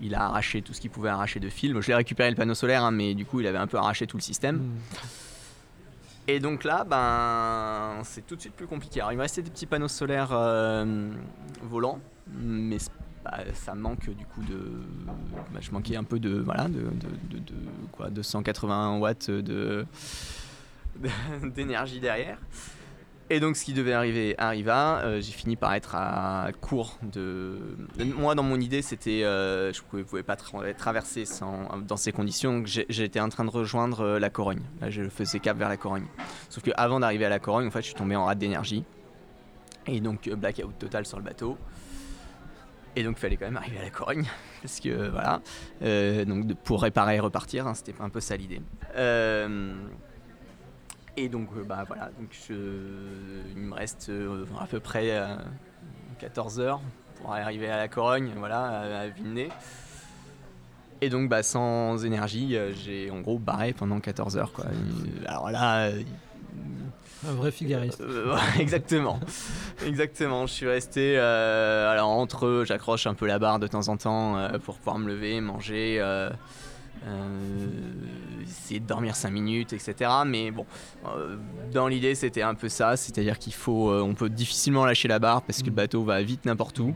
Il 0.01 0.15
a 0.15 0.27
arraché 0.27 0.63
tout 0.63 0.73
ce 0.73 0.81
qu'il 0.81 0.91
pouvait 0.91 1.09
arracher 1.09 1.41
de 1.41 1.49
fil. 1.49 1.79
je 1.81 1.89
l'ai 1.89 1.95
récupéré 1.95 2.31
le 2.31 2.37
panneau 2.37 2.55
solaire, 2.55 2.85
hein, 2.85 2.91
mais 2.91 3.15
du 3.15 3.25
coup, 3.25 3.41
il 3.41 3.47
avait 3.47 3.59
un 3.59 3.67
peu 3.67 3.77
arraché 3.77 4.07
tout 4.07 4.17
le 4.17 4.23
système. 4.23 4.57
Hmm. 4.57 4.79
Et 6.29 6.41
donc 6.41 6.63
là, 6.65 6.85
ben, 6.85 8.03
c'est 8.05 8.27
tout 8.27 8.37
de 8.37 8.41
suite 8.41 8.53
plus 8.53 8.67
compliqué. 8.67 9.01
Alors, 9.01 9.13
il 9.13 9.17
me 9.17 9.23
restait 9.23 9.41
des 9.41 9.51
petits 9.51 9.67
panneaux 9.67 9.89
solaires 9.89 10.33
euh, 10.33 11.09
volants, 11.63 12.01
mais 12.31 12.77
bah, 13.25 13.39
ça 13.55 13.75
manque 13.75 14.11
du 14.11 14.27
coup 14.27 14.43
de. 14.43 14.83
Bah, 15.07 15.61
je 15.61 15.71
manquais 15.71 15.97
un 15.97 16.05
peu 16.05 16.19
de. 16.19 16.39
Voilà, 16.39 16.69
de, 16.69 16.81
de, 17.31 17.39
de, 17.39 17.55
quoi, 17.93 18.11
280 18.11 18.99
watts 18.99 19.31
de, 19.31 19.87
d'énergie 21.55 21.99
derrière. 21.99 22.39
Et 23.31 23.41
donc 23.41 23.57
ce 23.57 23.64
qui 23.64 23.75
devait 23.75 23.93
arriver 23.93 24.35
arriva. 24.38 25.01
Euh, 25.01 25.21
j'ai 25.21 25.33
fini 25.33 25.57
par 25.57 25.75
être 25.75 25.95
à 25.95 26.49
court 26.61 26.99
de. 27.03 27.59
Moi, 28.17 28.35
dans 28.35 28.43
mon 28.43 28.59
idée, 28.59 28.81
c'était, 28.81 29.23
euh, 29.23 29.73
je 29.73 29.83
ne 29.93 30.03
pouvais, 30.03 30.23
pas 30.23 30.37
traverser 30.37 31.27
sans, 31.27 31.79
dans 31.87 31.99
ces 31.99 32.12
conditions. 32.12 32.62
J'étais 32.64 33.21
en 33.21 33.29
train 33.29 33.45
de 33.45 33.51
rejoindre 33.51 34.01
euh, 34.01 34.19
la 34.19 34.31
Corogne. 34.31 34.62
Là, 34.81 34.88
je 34.88 35.03
faisais 35.09 35.41
cap 35.41 35.59
vers 35.59 35.69
la 35.69 35.77
Corogne. 35.77 36.07
Sauf 36.49 36.64
que 36.64 36.71
avant 36.77 37.01
d'arriver 37.01 37.27
à 37.27 37.29
la 37.29 37.38
Corogne, 37.38 37.67
en 37.67 37.71
fait, 37.71 37.83
je 37.83 37.87
suis 37.87 37.95
tombé 37.95 38.17
en 38.17 38.25
rate 38.25 38.38
d'énergie. 38.38 38.85
Et 39.87 40.01
donc 40.01 40.29
blackout 40.29 40.79
total 40.79 41.07
sur 41.07 41.19
le 41.19 41.25
bateau. 41.25 41.59
Et 42.97 43.03
donc 43.03 43.17
il 43.19 43.21
fallait 43.21 43.37
quand 43.37 43.47
même 43.47 43.57
arriver 43.57 43.79
à 43.79 43.83
la 43.83 43.91
Corogne, 43.91 44.25
parce 44.62 44.81
que 44.81 45.09
voilà, 45.11 45.41
donc 46.25 46.53
pour 46.64 46.83
réparer 46.83 47.17
et 47.17 47.21
repartir, 47.21 47.67
hein, 47.67 47.75
c'était 47.75 47.95
un 48.01 48.09
peu 48.09 48.21
ça 48.21 48.37
l'idée. 48.37 48.61
Et 51.19 51.29
donc, 51.29 51.49
euh, 51.57 51.65
bah 51.65 51.83
voilà, 51.85 52.11
donc 52.19 52.31
il 52.49 53.61
me 53.61 53.75
reste 53.75 54.09
euh, 54.09 54.45
à 54.61 54.67
peu 54.67 54.79
près 54.79 55.21
14 56.21 56.61
euh, 56.61 56.63
heures 56.63 56.81
pour 57.17 57.35
arriver 57.35 57.69
à 57.69 57.77
la 57.77 57.89
Corogne, 57.89 58.31
voilà, 58.37 59.01
à, 59.01 59.09
Villeneuve. 59.09 59.51
Et 61.01 61.09
donc, 61.09 61.29
bah, 61.29 61.43
sans 61.43 62.05
énergie, 62.05 62.57
j'ai 62.85 63.11
en 63.11 63.21
gros 63.21 63.39
barré 63.39 63.73
pendant 63.73 63.99
14 63.99 64.37
heures. 64.37 64.53
Quoi. 64.53 64.67
alors 65.27 65.51
là. 65.51 65.91
Un 67.29 67.33
vrai 67.33 67.51
figariste. 67.51 68.03
exactement. 68.61 69.19
exactement. 69.85 70.47
Je 70.47 70.53
suis 70.53 70.69
resté. 70.69 71.19
alors, 71.19 72.11
entre 72.11 72.63
j'accroche 72.65 73.09
un 73.09 73.15
peu 73.15 73.27
la 73.27 73.41
barre 73.41 73.59
de 73.59 73.67
temps 73.67 73.89
en 73.89 73.97
temps 73.97 74.49
pour 74.65 74.77
pouvoir 74.77 74.99
me 74.99 75.09
lever, 75.09 75.41
manger. 75.41 76.01
Euh, 77.07 77.69
essayer 78.43 78.81
de 78.81 78.87
dormir 78.87 79.15
5 79.15 79.31
minutes, 79.31 79.73
etc. 79.73 80.11
Mais 80.27 80.51
bon, 80.51 80.67
euh, 81.07 81.37
dans 81.73 81.87
l'idée, 81.89 82.15
c'était 82.15 82.43
un 82.43 82.55
peu 82.55 82.69
ça, 82.69 82.97
c'est-à-dire 82.97 83.39
qu'il 83.39 83.55
faut, 83.55 83.91
euh, 83.91 84.01
on 84.01 84.15
peut 84.15 84.29
difficilement 84.29 84.85
lâcher 84.85 85.09
la 85.09 85.19
barre 85.19 85.43
parce 85.43 85.61
que 85.61 85.67
le 85.67 85.73
bateau 85.73 86.03
va 86.03 86.23
vite 86.23 86.45
n'importe 86.45 86.79
où. 86.81 86.95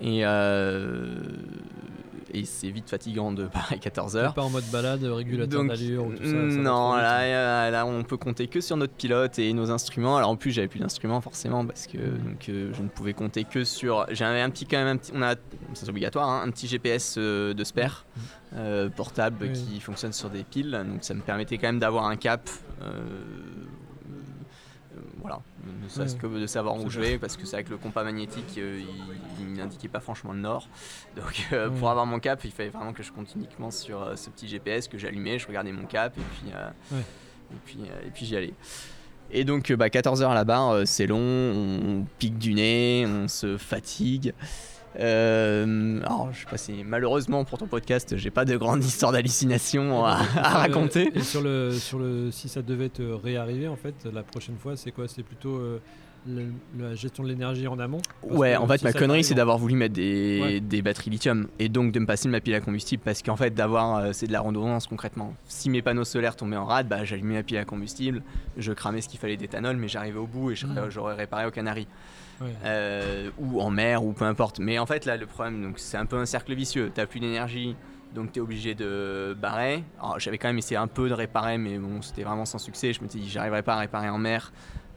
Et, 0.00 0.22
et 2.32 2.44
c'est 2.44 2.70
vite 2.70 2.88
fatigant 2.88 3.32
de 3.32 3.46
pareil 3.46 3.78
14 3.78 4.16
heures. 4.16 4.34
Pas 4.34 4.42
en 4.42 4.50
mode 4.50 4.64
balade, 4.72 5.02
régulateur 5.04 5.64
d'allure 5.64 6.06
ou 6.06 6.12
tout 6.12 6.24
ça, 6.24 6.32
Non, 6.32 6.94
là, 6.94 7.70
là, 7.70 7.86
on 7.86 8.02
peut 8.02 8.16
compter 8.16 8.46
que 8.48 8.60
sur 8.60 8.76
notre 8.76 8.92
pilote 8.92 9.38
et 9.38 9.52
nos 9.52 9.70
instruments. 9.70 10.16
Alors 10.16 10.30
en 10.30 10.36
plus, 10.36 10.50
j'avais 10.50 10.68
plus 10.68 10.80
d'instruments 10.80 11.20
forcément 11.20 11.64
parce 11.64 11.86
que 11.86 11.98
donc, 11.98 12.48
euh, 12.48 12.72
je 12.72 12.82
ne 12.82 12.88
pouvais 12.88 13.14
compter 13.14 13.44
que 13.44 13.64
sur. 13.64 14.06
J'avais 14.10 14.40
un 14.40 14.50
petit 14.50 14.66
quand 14.66 14.78
même 14.78 14.88
un 14.88 14.96
petit, 14.96 15.12
on 15.14 15.22
a, 15.22 15.34
c'est 15.74 15.88
obligatoire, 15.88 16.28
hein, 16.28 16.42
un 16.44 16.50
petit 16.50 16.66
GPS 16.66 17.16
euh, 17.18 17.54
de 17.54 17.64
spare 17.64 18.04
mm. 18.16 18.20
euh, 18.56 18.88
portable 18.88 19.52
qui 19.52 19.80
fonctionne 19.80 20.12
sur 20.12 20.30
des 20.30 20.44
piles. 20.44 20.70
Donc 20.70 21.02
ça 21.02 21.14
me 21.14 21.20
permettait 21.20 21.58
quand 21.58 21.68
même 21.68 21.78
d'avoir 21.78 22.04
un 22.06 22.16
cap 22.16 22.48
voilà, 25.20 25.40
ne 25.82 25.88
serait-ce 25.88 26.16
que 26.16 26.26
de 26.26 26.46
savoir 26.46 26.76
où 26.76 26.90
je 26.90 27.00
vais, 27.00 27.18
parce 27.18 27.36
que 27.36 27.46
c'est 27.46 27.56
avec 27.56 27.68
le 27.68 27.76
compas 27.76 28.04
magnétique, 28.04 28.58
euh, 28.58 28.80
il, 29.40 29.52
n'indiquait 29.52 29.88
pas 29.88 30.00
franchement 30.00 30.32
le 30.32 30.40
nord. 30.40 30.68
Donc 31.16 31.48
euh, 31.52 31.68
pour 31.70 31.90
avoir 31.90 32.06
mon 32.06 32.18
cap, 32.18 32.42
il 32.44 32.50
fallait 32.50 32.70
vraiment 32.70 32.92
que 32.92 33.02
je 33.02 33.12
compte 33.12 33.34
uniquement 33.34 33.70
sur 33.70 34.02
euh, 34.02 34.16
ce 34.16 34.30
petit 34.30 34.48
GPS 34.48 34.88
que 34.88 34.98
j'allumais, 34.98 35.38
je 35.38 35.46
regardais 35.46 35.72
mon 35.72 35.84
cap 35.84 36.16
et 36.16 36.20
puis, 36.20 36.50
et 36.50 37.56
puis, 37.64 37.78
et 38.06 38.10
puis 38.10 38.26
j'y 38.26 38.36
allais. 38.36 38.54
Et 39.30 39.44
donc 39.44 39.72
bah, 39.72 39.90
14 39.90 40.22
heures 40.22 40.32
à 40.32 40.34
la 40.34 40.44
barre, 40.44 40.86
c'est 40.86 41.06
long, 41.06 41.18
on 41.18 42.04
pique 42.18 42.38
du 42.38 42.54
nez, 42.54 43.06
on 43.06 43.28
se 43.28 43.56
fatigue. 43.56 44.34
Euh, 44.98 46.00
alors, 46.00 46.32
je 46.32 46.40
sais 46.40 46.46
pas 46.46 46.56
si 46.56 46.82
malheureusement 46.84 47.44
pour 47.44 47.58
ton 47.58 47.66
podcast, 47.66 48.16
j'ai 48.16 48.30
pas 48.30 48.44
de 48.44 48.56
grande 48.56 48.84
histoire 48.84 49.12
d'hallucination 49.12 50.04
à, 50.04 50.16
raconter. 50.36 51.10
Et 51.14 51.22
sur 51.22 51.42
le, 51.42 51.72
sur 51.72 51.98
le, 51.98 52.30
si 52.30 52.48
ça 52.48 52.62
devait 52.62 52.88
te 52.88 53.02
réarriver, 53.02 53.68
en 53.68 53.76
fait, 53.76 53.94
la 54.12 54.22
prochaine 54.22 54.56
fois, 54.56 54.76
c'est 54.76 54.90
quoi? 54.90 55.06
C'est 55.06 55.22
plutôt 55.22 55.56
euh, 55.56 55.78
la 56.26 56.94
gestion 56.94 57.22
de 57.24 57.28
l'énergie 57.28 57.66
en 57.66 57.78
amont 57.78 58.02
Ouais, 58.22 58.56
en 58.56 58.66
fait, 58.66 58.82
ma 58.82 58.92
connerie, 58.92 59.24
c'est 59.24 59.34
d'avoir 59.34 59.58
voulu 59.58 59.74
mettre 59.74 59.94
des, 59.94 60.60
des, 60.60 60.82
batteries 60.82 61.10
lithium 61.10 61.48
et 61.58 61.68
donc 61.68 61.92
de 61.92 61.98
me 61.98 62.06
passer 62.06 62.28
de 62.28 62.32
ma 62.32 62.40
pile 62.40 62.54
à 62.54 62.60
combustible 62.60 63.02
parce 63.04 63.22
qu'en 63.22 63.36
fait, 63.36 63.54
d'avoir, 63.54 63.96
euh, 63.96 64.12
c'est 64.12 64.26
de 64.26 64.32
la 64.32 64.40
redondance 64.40 64.86
concrètement. 64.86 65.34
Si 65.48 65.70
mes 65.70 65.82
panneaux 65.82 66.04
solaires 66.04 66.36
tombaient 66.36 66.56
en 66.56 66.66
rade, 66.66 66.88
bah, 66.88 67.04
j'allumais 67.04 67.34
ma 67.34 67.42
pile 67.42 67.58
à 67.58 67.64
combustible, 67.64 68.22
je 68.56 68.72
cramais 68.72 69.00
ce 69.00 69.08
qu'il 69.08 69.18
fallait 69.18 69.36
d'éthanol, 69.36 69.76
mais 69.76 69.88
j'arrivais 69.88 70.18
au 70.18 70.26
bout 70.26 70.50
et 70.50 70.54
mmh. 70.54 70.90
j'aurais 70.90 71.14
réparé 71.14 71.46
au 71.46 71.50
Canary. 71.50 71.86
Euh, 72.64 73.30
ou 73.38 73.60
en 73.60 73.70
mer, 73.70 74.02
ou 74.02 74.12
peu 74.12 74.24
importe. 74.24 74.60
Mais 74.60 74.78
en 74.78 74.86
fait, 74.86 75.04
là, 75.04 75.16
le 75.16 75.26
problème, 75.26 75.74
c'est 75.76 75.98
un 75.98 76.06
peu 76.06 76.16
un 76.16 76.26
cercle 76.26 76.54
vicieux. 76.54 76.90
T'as 76.94 77.06
plus 77.06 77.20
d'énergie, 77.20 77.76
donc 78.14 78.32
tu 78.32 78.38
es 78.38 78.42
obligé 78.42 78.74
de 78.74 79.36
barrer. 79.38 79.84
J'avais 80.18 80.38
quand 80.38 80.48
même 80.48 80.58
essayé 80.58 80.76
un 80.76 80.86
peu 80.86 81.08
de 81.08 81.14
réparer, 81.14 81.58
mais 81.58 81.78
bon, 81.78 82.00
c'était 82.02 82.22
vraiment 82.22 82.46
sans 82.46 82.58
succès. 82.58 82.92
Je 82.92 83.02
me 83.02 83.08
suis 83.08 83.20
dit, 83.20 83.28
j'arriverai 83.28 83.62
pas 83.62 83.74
à 83.74 83.80
réparer 83.80 84.08
en 84.08 84.18
mer. 84.18 84.52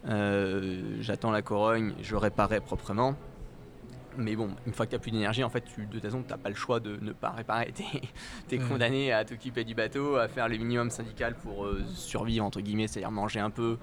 Euh, 0.07 0.97
j'attends 0.99 1.31
la 1.31 1.41
corogne, 1.41 1.93
je 2.01 2.15
réparais 2.15 2.59
proprement. 2.59 3.15
Mais 4.17 4.35
bon, 4.35 4.49
une 4.67 4.73
fois 4.73 4.85
que 4.85 4.91
tu 4.91 4.95
n'as 4.95 5.01
plus 5.01 5.11
d'énergie, 5.11 5.43
en 5.43 5.49
fait, 5.49 5.61
tu, 5.61 5.85
de 5.85 5.91
toute 5.91 6.03
façon, 6.03 6.21
tu 6.21 6.29
n'as 6.29 6.37
pas 6.37 6.49
le 6.49 6.55
choix 6.55 6.79
de 6.79 6.97
ne 7.01 7.13
pas 7.13 7.31
réparer. 7.31 7.73
Tu 8.47 8.55
es, 8.55 8.59
condamné 8.59 9.11
à 9.11 9.25
t'occuper 9.25 9.63
du 9.63 9.73
bateau, 9.73 10.17
à 10.17 10.27
faire 10.27 10.47
le 10.47 10.57
minimum 10.57 10.89
syndical 10.91 11.35
pour 11.35 11.65
euh, 11.65 11.83
survivre, 11.95 12.45
entre 12.45 12.61
guillemets, 12.61 12.87
c'est-à-dire 12.87 13.11
manger 13.11 13.39
un 13.39 13.49
peu, 13.49 13.77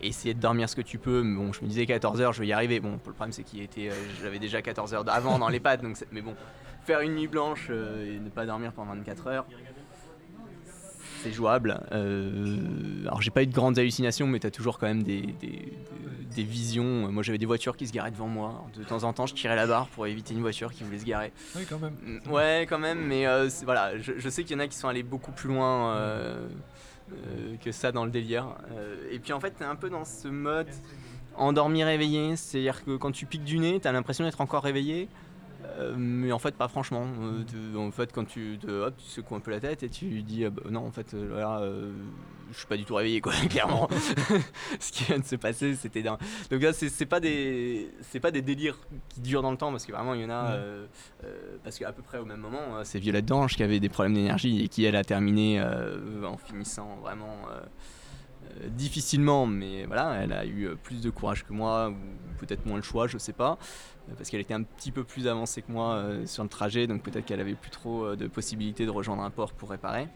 essayer 0.00 0.34
de 0.34 0.40
dormir 0.40 0.68
ce 0.68 0.76
que 0.76 0.82
tu 0.82 0.98
peux. 0.98 1.22
Mais 1.22 1.36
bon, 1.36 1.52
je 1.52 1.62
me 1.62 1.66
disais 1.66 1.86
14 1.86 2.20
heures, 2.20 2.32
je 2.32 2.40
vais 2.40 2.46
y 2.46 2.52
arriver. 2.52 2.78
Bon, 2.78 2.92
le 2.92 2.98
problème, 2.98 3.32
c'est 3.32 3.42
qu'il 3.42 3.62
était, 3.62 3.90
euh, 3.90 3.94
j'avais 4.22 4.38
déjà 4.38 4.62
14 4.62 4.94
heures 4.94 5.04
avant 5.08 5.38
dans 5.38 5.48
les 5.48 5.60
pattes, 5.60 5.82
donc 5.82 5.96
mais 6.12 6.22
bon, 6.22 6.36
faire 6.84 7.00
une 7.00 7.14
nuit 7.14 7.28
blanche 7.28 7.68
euh, 7.70 8.16
et 8.16 8.20
ne 8.20 8.28
pas 8.28 8.46
dormir 8.46 8.72
pendant 8.72 8.94
24 8.94 9.26
heures, 9.26 9.46
c'est 11.24 11.32
jouable. 11.32 11.80
Euh, 11.92 12.58
alors 13.06 13.22
j'ai 13.22 13.30
pas 13.30 13.42
eu 13.42 13.46
de 13.46 13.54
grandes 13.54 13.78
hallucinations, 13.78 14.26
mais 14.26 14.38
tu 14.40 14.46
as 14.46 14.50
toujours 14.50 14.78
quand 14.78 14.86
même 14.86 15.02
des, 15.02 15.34
visions. 16.36 17.10
Moi 17.10 17.22
j'avais 17.22 17.38
des 17.38 17.46
voitures 17.46 17.76
qui 17.76 17.86
se 17.86 17.92
garaient 17.92 18.10
devant 18.10 18.28
moi. 18.28 18.64
De 18.76 18.84
temps 18.84 19.04
en 19.04 19.12
temps, 19.12 19.26
je 19.26 19.34
tirais 19.34 19.56
la 19.56 19.66
barre 19.66 19.88
pour 19.88 20.06
éviter 20.06 20.34
une 20.34 20.40
voiture 20.40 20.72
qui 20.72 20.84
voulait 20.84 20.98
se 20.98 21.04
garer. 21.04 21.32
Oui, 21.56 21.62
quand 21.68 21.78
même. 21.78 21.94
Mm, 22.04 22.30
ouais, 22.30 22.66
quand 22.68 22.78
même, 22.78 23.00
mais 23.00 23.26
euh, 23.26 23.48
voilà, 23.64 23.98
je, 23.98 24.28
sais 24.28 24.44
qu'il 24.44 24.56
y 24.56 24.56
en 24.56 24.62
a 24.62 24.68
qui 24.68 24.76
sont 24.76 24.88
allés 24.88 25.02
beaucoup 25.02 25.32
plus 25.32 25.48
loin 25.48 25.96
euh, 25.96 26.46
que 27.64 27.72
ça 27.72 27.90
dans 27.90 28.04
le 28.04 28.10
délire. 28.10 28.46
et 29.10 29.18
puis 29.18 29.32
en 29.32 29.40
fait, 29.40 29.54
tu 29.56 29.62
es 29.62 29.66
un 29.66 29.76
peu 29.76 29.88
dans 29.88 30.04
ce 30.04 30.28
mode 30.28 30.68
endormi 31.36 31.82
réveillé, 31.82 32.36
c'est-à-dire 32.36 32.84
que 32.84 32.96
quand 32.96 33.10
tu 33.10 33.26
piques 33.26 33.44
du 33.44 33.58
nez, 33.58 33.80
tu 33.80 33.88
as 33.88 33.92
l'impression 33.92 34.24
d'être 34.24 34.40
encore 34.40 34.62
réveillé. 34.62 35.08
Euh, 35.78 35.94
mais 35.96 36.32
en 36.32 36.38
fait, 36.38 36.54
pas 36.54 36.68
franchement. 36.68 37.06
Euh, 37.20 37.76
en 37.76 37.90
fait, 37.90 38.12
quand 38.12 38.24
tu, 38.24 38.58
te, 38.60 38.70
hop, 38.70 38.94
tu 38.96 39.04
secoues 39.04 39.34
un 39.34 39.40
peu 39.40 39.50
la 39.50 39.60
tête 39.60 39.82
et 39.82 39.88
tu 39.88 40.22
dis 40.22 40.44
ah 40.44 40.50
bah, 40.50 40.62
non, 40.70 40.86
en 40.86 40.90
fait, 40.90 41.14
euh, 41.14 41.40
là, 41.40 41.62
je 42.52 42.56
suis 42.56 42.66
pas 42.66 42.76
du 42.76 42.84
tout 42.84 42.94
réveillé, 42.94 43.20
quoi, 43.20 43.32
clairement. 43.50 43.88
Ce 44.80 44.92
qui 44.92 45.04
vient 45.04 45.18
de 45.18 45.24
se 45.24 45.36
passer, 45.36 45.74
c'était 45.74 46.02
dingue. 46.02 46.18
Donc 46.50 46.62
là, 46.62 46.72
c'est 46.72 47.06
pas 47.06 47.20
des, 47.20 47.90
c'est 48.02 48.20
pas 48.20 48.30
des 48.30 48.42
délires 48.42 48.78
qui 49.08 49.20
durent 49.20 49.42
dans 49.42 49.50
le 49.50 49.56
temps 49.56 49.70
parce 49.70 49.86
que 49.86 49.92
vraiment, 49.92 50.14
il 50.14 50.22
y 50.22 50.24
en 50.24 50.30
a, 50.30 50.56
parce 51.62 51.78
qu'à 51.78 51.92
peu 51.92 52.02
près 52.02 52.18
au 52.18 52.24
même 52.24 52.40
moment, 52.40 52.84
c'est 52.84 52.98
Violette 52.98 53.26
Dange 53.26 53.56
qui 53.56 53.62
avait 53.62 53.80
des 53.80 53.88
problèmes 53.88 54.14
d'énergie 54.14 54.62
et 54.62 54.68
qui 54.68 54.84
elle 54.84 54.96
a 54.96 55.04
terminé 55.04 55.62
en 55.62 56.36
finissant 56.36 56.96
vraiment. 57.02 57.36
Difficilement, 58.68 59.46
mais 59.46 59.84
voilà, 59.86 60.22
elle 60.22 60.32
a 60.32 60.46
eu 60.46 60.70
plus 60.82 61.00
de 61.00 61.10
courage 61.10 61.44
que 61.44 61.52
moi, 61.52 61.90
ou 61.90 62.38
peut-être 62.38 62.66
moins 62.66 62.76
le 62.76 62.82
choix, 62.82 63.06
je 63.06 63.18
sais 63.18 63.32
pas 63.32 63.58
parce 64.16 64.30
qu'elle 64.30 64.40
était 64.40 64.54
un 64.54 64.62
petit 64.62 64.90
peu 64.90 65.04
plus 65.04 65.26
avancée 65.26 65.62
que 65.62 65.72
moi 65.72 65.94
euh, 65.94 66.26
sur 66.26 66.42
le 66.42 66.48
trajet, 66.48 66.86
donc 66.86 67.02
peut-être 67.02 67.24
qu'elle 67.24 67.40
avait 67.40 67.54
plus 67.54 67.70
trop 67.70 68.04
euh, 68.04 68.16
de 68.16 68.26
possibilités 68.26 68.84
de 68.84 68.90
rejoindre 68.90 69.22
un 69.22 69.30
port 69.30 69.52
pour 69.52 69.70
réparer. 69.70 70.08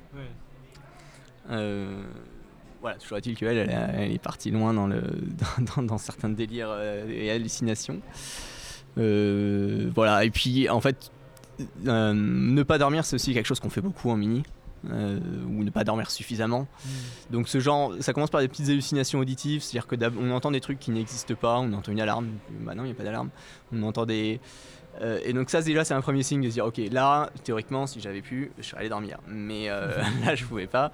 Euh, 1.50 2.02
voilà, 2.80 2.98
toujours 2.98 3.18
est-il 3.18 3.36
qu'elle, 3.36 3.56
elle, 3.56 4.12
est 4.12 4.22
partie 4.22 4.50
loin 4.50 4.74
dans, 4.74 4.86
le, 4.86 5.02
dans, 5.82 5.98
certains 5.98 6.28
délires 6.28 6.76
et 7.08 7.30
hallucinations. 7.30 8.00
voilà, 8.96 10.24
et 10.24 10.30
puis 10.30 10.68
en 10.68 10.80
fait, 10.80 11.10
ne 11.82 12.62
pas 12.62 12.78
dormir, 12.78 13.04
c'est 13.04 13.16
aussi 13.16 13.34
quelque 13.34 13.46
chose 13.46 13.60
qu'on 13.60 13.70
fait 13.70 13.80
beaucoup 13.80 14.10
en 14.10 14.16
mini. 14.16 14.42
Euh, 14.90 15.18
ou 15.48 15.64
ne 15.64 15.70
pas 15.70 15.82
dormir 15.82 16.10
suffisamment. 16.10 16.60
Hmm. 16.84 17.32
Donc 17.32 17.48
ce 17.48 17.58
genre, 17.58 17.92
ça 18.00 18.12
commence 18.12 18.30
par 18.30 18.40
des 18.40 18.48
petites 18.48 18.68
hallucinations 18.68 19.18
auditives, 19.18 19.62
c'est-à-dire 19.62 19.88
que 19.88 19.96
on 20.18 20.30
entend 20.30 20.52
des 20.52 20.60
trucs 20.60 20.78
qui 20.78 20.92
n'existent 20.92 21.34
pas, 21.34 21.58
on 21.58 21.72
entend 21.72 21.90
une 21.90 22.00
alarme, 22.00 22.28
bah 22.60 22.74
non 22.76 22.84
il 22.84 22.86
n'y 22.86 22.92
a 22.92 22.94
pas 22.94 23.02
d'alarme, 23.02 23.30
on 23.72 23.82
entend 23.82 24.06
des... 24.06 24.40
Euh, 25.00 25.20
et 25.24 25.32
donc 25.32 25.50
ça 25.50 25.62
déjà 25.62 25.84
c'est 25.84 25.94
un 25.94 26.00
premier 26.00 26.24
signe 26.24 26.42
de 26.42 26.48
se 26.48 26.54
dire 26.54 26.64
ok 26.64 26.80
là 26.90 27.30
théoriquement 27.44 27.86
si 27.86 28.00
j'avais 28.00 28.20
pu 28.20 28.50
je 28.58 28.64
serais 28.64 28.80
allé 28.80 28.88
dormir 28.88 29.18
mais 29.28 29.68
euh, 29.68 30.02
là 30.24 30.34
je 30.34 30.44
pouvais 30.44 30.66
pas. 30.66 30.92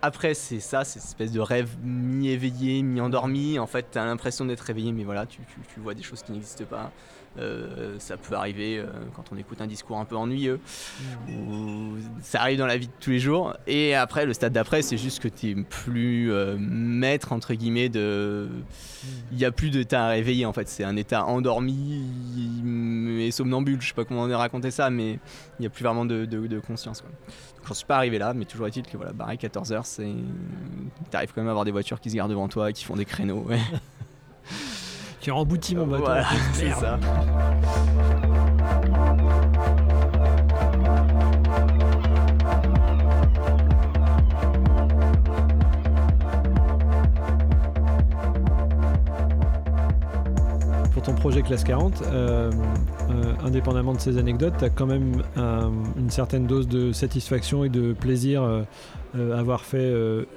Après 0.00 0.34
c'est 0.34 0.60
ça, 0.60 0.84
c'est 0.84 1.00
cette 1.00 1.08
espèce 1.08 1.32
de 1.32 1.40
rêve 1.40 1.70
mi-éveillé, 1.82 2.82
mi-endormi, 2.82 3.58
en 3.58 3.66
fait 3.66 3.86
tu 3.92 3.98
as 3.98 4.04
l'impression 4.04 4.44
d'être 4.44 4.60
réveillé 4.60 4.92
mais 4.92 5.04
voilà 5.04 5.26
tu, 5.26 5.40
tu 5.72 5.80
vois 5.80 5.94
des 5.94 6.02
choses 6.02 6.22
qui 6.22 6.32
n'existent 6.32 6.64
pas. 6.64 6.92
Euh, 7.38 7.96
ça 7.98 8.18
peut 8.18 8.34
arriver 8.34 8.78
euh, 8.78 8.86
quand 9.16 9.24
on 9.32 9.38
écoute 9.38 9.60
un 9.62 9.66
discours 9.66 9.98
un 9.98 10.04
peu 10.04 10.16
ennuyeux, 10.16 10.60
ou 11.30 11.96
ça 12.20 12.42
arrive 12.42 12.58
dans 12.58 12.66
la 12.66 12.76
vie 12.76 12.88
de 12.88 12.92
tous 13.00 13.10
les 13.10 13.18
jours. 13.18 13.56
Et 13.66 13.94
après, 13.94 14.26
le 14.26 14.34
stade 14.34 14.52
d'après, 14.52 14.82
c'est 14.82 14.98
juste 14.98 15.20
que 15.20 15.28
tu 15.28 15.50
es 15.50 15.54
plus 15.54 16.30
euh, 16.30 16.56
maître, 16.58 17.32
entre 17.32 17.54
guillemets, 17.54 17.88
de. 17.88 18.48
Il 19.32 19.38
n'y 19.38 19.44
a 19.44 19.50
plus 19.50 19.70
d'état 19.70 20.08
réveillé 20.08 20.46
en 20.46 20.52
fait, 20.52 20.68
c'est 20.68 20.84
un 20.84 20.96
état 20.96 21.24
endormi 21.24 22.04
et 23.20 23.30
somnambule, 23.30 23.80
je 23.80 23.88
sais 23.88 23.94
pas 23.94 24.04
comment 24.04 24.22
on 24.22 24.30
a 24.30 24.38
raconté 24.38 24.70
ça, 24.70 24.90
mais 24.90 25.12
il 25.12 25.60
n'y 25.60 25.66
a 25.66 25.70
plus 25.70 25.84
vraiment 25.84 26.04
de, 26.04 26.60
conscience. 26.64 27.00
Quoi. 27.00 27.10
Donc 27.10 27.66
j'en 27.66 27.74
suis 27.74 27.86
pas 27.86 27.96
arrivé 27.96 28.18
là, 28.18 28.34
mais 28.34 28.44
toujours 28.44 28.66
est-il 28.66 28.84
que 28.84 28.96
voilà, 28.96 29.12
barré 29.12 29.36
14h, 29.36 29.80
c'est. 29.84 30.12
arrives 31.14 31.32
quand 31.34 31.40
même 31.40 31.48
à 31.48 31.50
avoir 31.50 31.64
des 31.64 31.70
voitures 31.70 32.00
qui 32.00 32.10
se 32.10 32.16
gardent 32.16 32.30
devant 32.30 32.48
toi 32.48 32.70
et 32.70 32.72
qui 32.72 32.84
font 32.84 32.96
des 32.96 33.06
créneaux. 33.06 33.46
a 35.30 35.34
embouti 35.34 35.76
mon 35.76 35.86
bateau. 35.86 36.04
Voilà, 36.04 36.26
c'est 36.52 36.70
ça. 36.70 36.98
Pour 50.92 51.02
ton 51.02 51.14
projet 51.14 51.42
Classe 51.42 51.64
40, 51.64 52.02
euh, 52.02 52.50
euh, 53.12 53.46
indépendamment 53.46 53.92
de 53.92 54.00
ces 54.00 54.18
anecdotes, 54.18 54.54
tu 54.58 54.64
as 54.64 54.70
quand 54.70 54.86
même 54.86 55.22
une 55.36 56.10
certaine 56.10 56.46
dose 56.46 56.68
de 56.68 56.92
satisfaction 56.92 57.64
et 57.64 57.68
de 57.68 57.92
plaisir 57.92 58.42
euh, 58.42 58.62
à 59.14 59.38
avoir 59.38 59.62
fait 59.62 59.92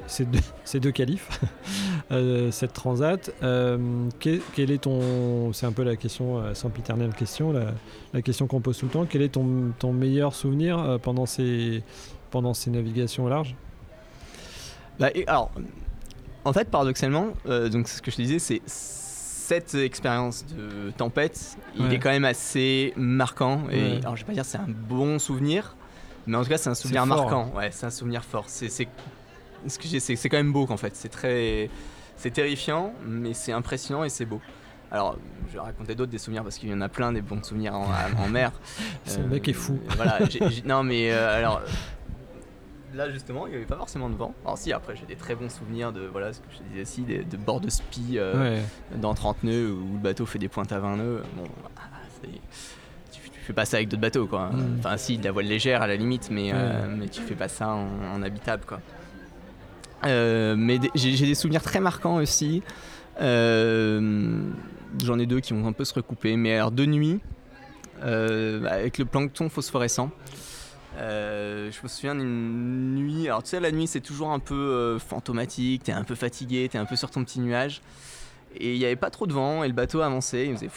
ces, 0.08 0.26
deux, 0.26 0.40
ces 0.64 0.80
qualifs. 0.80 1.40
Euh, 2.12 2.52
cette 2.52 2.74
transat. 2.74 3.32
Euh, 3.42 3.78
quel, 4.20 4.70
est 4.70 4.84
ton. 4.84 5.54
C'est 5.54 5.66
un 5.66 5.72
peu 5.72 5.84
la 5.84 5.96
question, 5.96 6.38
euh, 6.38 6.54
sans 6.54 6.70
piternelle 6.70 7.14
question, 7.14 7.52
la, 7.52 8.22
question 8.22 8.46
qu'on 8.46 8.62
pose 8.62 8.78
tout 8.78 8.86
le 8.86 8.92
temps. 8.92 9.06
Quel 9.10 9.24
est 9.24 9.30
ton, 9.30 9.72
ton 9.80 9.92
meilleur 9.92 10.36
souvenir 10.36 11.00
pendant, 11.02 11.26
ces, 11.26 11.84
pendant 12.30 12.54
ces 12.54 12.70
navigations 12.70 13.26
au 13.26 13.30
large 13.30 13.56
bah, 15.00 15.10
Alors, 15.26 15.52
en 16.44 16.54
fait, 16.54 16.70
paradoxalement, 16.70 17.30
donc 17.72 17.88
ce 17.88 18.02
que 18.04 18.12
je 18.12 18.18
te 18.18 18.22
disais, 18.22 18.40
c'est 18.40 18.62
cette 19.46 19.76
expérience 19.76 20.44
de 20.48 20.90
tempête, 20.92 21.58
il 21.76 21.94
est 21.94 22.00
quand 22.00 22.10
même 22.10 22.26
assez 22.26 22.94
marquant. 22.96 23.62
Et 23.72 23.98
alors, 23.98 24.16
je 24.16 24.24
vais 24.24 24.28
pas 24.28 24.34
dire 24.34 24.46
c'est 24.46 24.58
un 24.58 24.68
bon 24.68 25.20
souvenir, 25.20 25.76
mais 26.26 26.36
en 26.36 26.44
tout 26.44 26.50
cas, 26.50 26.58
c'est 26.58 26.70
un 26.70 26.76
souvenir 26.76 27.06
marquant. 27.06 27.52
Ouais, 27.56 27.70
c'est 27.72 27.86
un 27.86 27.92
souvenir 27.92 28.24
fort. 28.24 28.46
C'est 28.48 28.70
ce 28.70 29.80
que 29.80 30.00
c'est 30.00 30.30
quand 30.30 30.38
même 30.38 30.52
beau 30.52 30.66
en 30.70 30.78
fait. 30.78 30.96
C'est 30.96 31.10
très 31.10 31.70
c'est 32.18 32.32
terrifiant, 32.32 32.94
mais 33.06 33.34
c'est 33.34 33.52
impressionnant 33.52 34.04
et 34.04 34.10
c'est 34.10 34.26
beau. 34.26 34.42
Alors, 34.92 35.18
je 35.50 35.54
vais 35.54 35.60
raconter 35.60 35.94
d'autres 35.94 36.12
des 36.12 36.18
souvenirs 36.18 36.44
parce 36.44 36.58
qu'il 36.58 36.70
y 36.70 36.74
en 36.74 36.82
a 36.82 36.90
plein 36.90 37.12
des 37.12 37.22
bons 37.22 37.44
souvenirs 37.44 37.76
en, 37.76 38.30
mer. 38.30 38.52
Ce 39.06 39.20
mec 39.20 39.48
est 39.48 39.54
fou. 39.54 39.80
Euh, 40.00 40.26
non 40.66 40.84
mais 40.84 41.12
euh, 41.12 41.38
alors 41.38 41.62
là 42.96 43.12
justement, 43.12 43.48
il 43.48 43.52
n'y 43.52 43.56
avait 43.58 43.66
pas 43.66 43.78
forcément 43.78 44.10
de 44.10 44.16
vent. 44.16 44.34
Alors 44.44 44.58
si, 44.58 44.74
après 44.74 44.96
j'ai 44.96 45.06
des 45.06 45.16
très 45.16 45.36
bons 45.36 45.50
souvenirs 45.50 45.92
de 45.92 46.02
voilà 46.02 46.34
ce 46.34 46.40
que 46.40 46.46
je 46.52 46.58
te 46.58 46.64
disais 46.64 46.82
aussi, 46.82 47.02
de, 47.04 47.24
de 47.24 47.38
bord 47.38 47.62
de 47.62 47.70
spi 47.70 48.18
euh, 48.18 48.60
dans 48.96 49.14
30 49.14 49.44
nœuds 49.44 49.72
où 49.72 49.94
le 49.94 50.00
bateau 50.00 50.26
fait 50.26 50.40
des 50.40 50.48
pointes 50.48 50.72
à 50.72 50.80
20 50.80 50.98
nœuds. 50.98 51.24
Bon, 51.36 51.44
tu, 53.12 53.20
fais 53.42 53.54
pas 53.54 53.66
ça 53.66 53.78
avec 53.78 53.90
d'autres 53.90 54.02
bateaux 54.02 54.26
quoi. 54.26 54.50
Mm. 54.50 54.76
Enfin 54.80 54.98
si, 54.98 55.18
de 55.18 55.24
la 55.24 55.32
voile 55.32 55.46
légère 55.46 55.82
à 55.82 55.88
la 55.88 55.96
limite, 55.96 56.30
mais, 56.32 56.52
mais 56.98 57.08
tu 57.08 57.22
fais 57.22 57.36
pas 57.36 57.48
ça 57.48 57.70
en, 57.70 57.88
en 58.16 58.24
habitable 58.24 58.64
quoi. 58.66 58.80
Euh, 60.06 60.56
mais 60.58 60.80
j'ai 60.94 61.26
des 61.26 61.36
souvenirs 61.36 61.64
très 61.64 61.80
marquants 61.80 62.16
aussi. 62.16 62.64
Euh, 63.22 64.52
j'en 65.04 65.20
ai 65.20 65.26
deux 65.26 65.40
qui 65.40 65.54
vont 65.54 65.68
un 65.68 65.72
peu 65.72 65.86
se 65.86 65.94
recouper. 65.94 66.36
Mais 66.36 66.56
alors, 66.56 66.72
de 66.72 66.86
nuit, 66.86 67.20
euh, 68.04 68.66
avec 68.66 68.98
le 68.98 69.06
plancton 69.06 69.50
phosphorescent. 69.50 70.12
Je 70.98 71.82
me 71.84 71.88
souviens 71.88 72.16
d'une 72.16 72.96
nuit. 72.96 73.28
Alors, 73.28 73.44
tu 73.44 73.50
sais, 73.50 73.60
la 73.60 73.72
nuit, 73.72 73.88
c'est 73.88 74.02
toujours 74.02 74.32
un 74.32 74.40
peu 74.40 74.98
fantomatique. 75.00 75.84
T'es 75.84 75.92
un 75.92 76.04
peu 76.04 76.16
fatigué, 76.16 76.70
t'es 76.70 76.78
un 76.78 76.86
peu 76.86 76.96
sur 76.96 77.12
ton 77.12 77.24
petit 77.24 77.40
nuage. 77.40 77.82
Et 78.58 78.74
il 78.74 78.80
n'y 78.80 78.86
avait 78.86 78.96
pas 78.96 79.10
trop 79.10 79.28
de 79.28 79.34
vent, 79.34 79.64
et 79.64 79.68
le 79.68 79.74
bateau 79.74 80.02
avançait. 80.02 80.48
Il 80.48 80.56
faisait. 80.56 80.70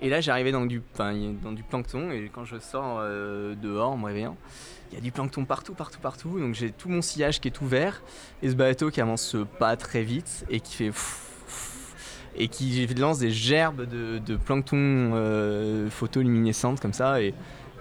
Et 0.00 0.08
là, 0.08 0.20
j'arrivais 0.20 0.52
dans, 0.52 0.64
du, 0.64 0.80
dans 0.96 1.52
du 1.52 1.62
plancton, 1.64 2.12
et 2.12 2.30
quand 2.32 2.44
je 2.44 2.58
sors 2.58 3.00
dehors 3.00 3.92
en 3.92 3.96
me 3.96 4.06
réveillant, 4.06 4.36
il 4.90 4.94
y 4.94 4.98
a 4.98 5.00
du 5.00 5.12
plancton 5.12 5.44
partout, 5.44 5.74
partout, 5.74 6.00
partout. 6.00 6.38
Donc 6.38 6.54
j'ai 6.54 6.70
tout 6.70 6.88
mon 6.88 7.02
sillage 7.02 7.40
qui 7.40 7.48
est 7.48 7.60
ouvert 7.60 8.02
et 8.42 8.50
ce 8.50 8.54
bateau 8.54 8.90
qui 8.90 9.00
avance 9.00 9.36
pas 9.58 9.76
très 9.76 10.02
vite 10.02 10.44
et 10.50 10.60
qui 10.60 10.74
fait 10.74 10.92
et 12.40 12.46
qui 12.46 12.86
lance 12.94 13.18
des 13.18 13.32
gerbes 13.32 13.84
de, 13.84 14.36
plancton 14.36 14.76
euh, 14.78 15.90
photoluminescentes 15.90 16.78
comme 16.80 16.92
ça 16.92 17.20
et 17.20 17.34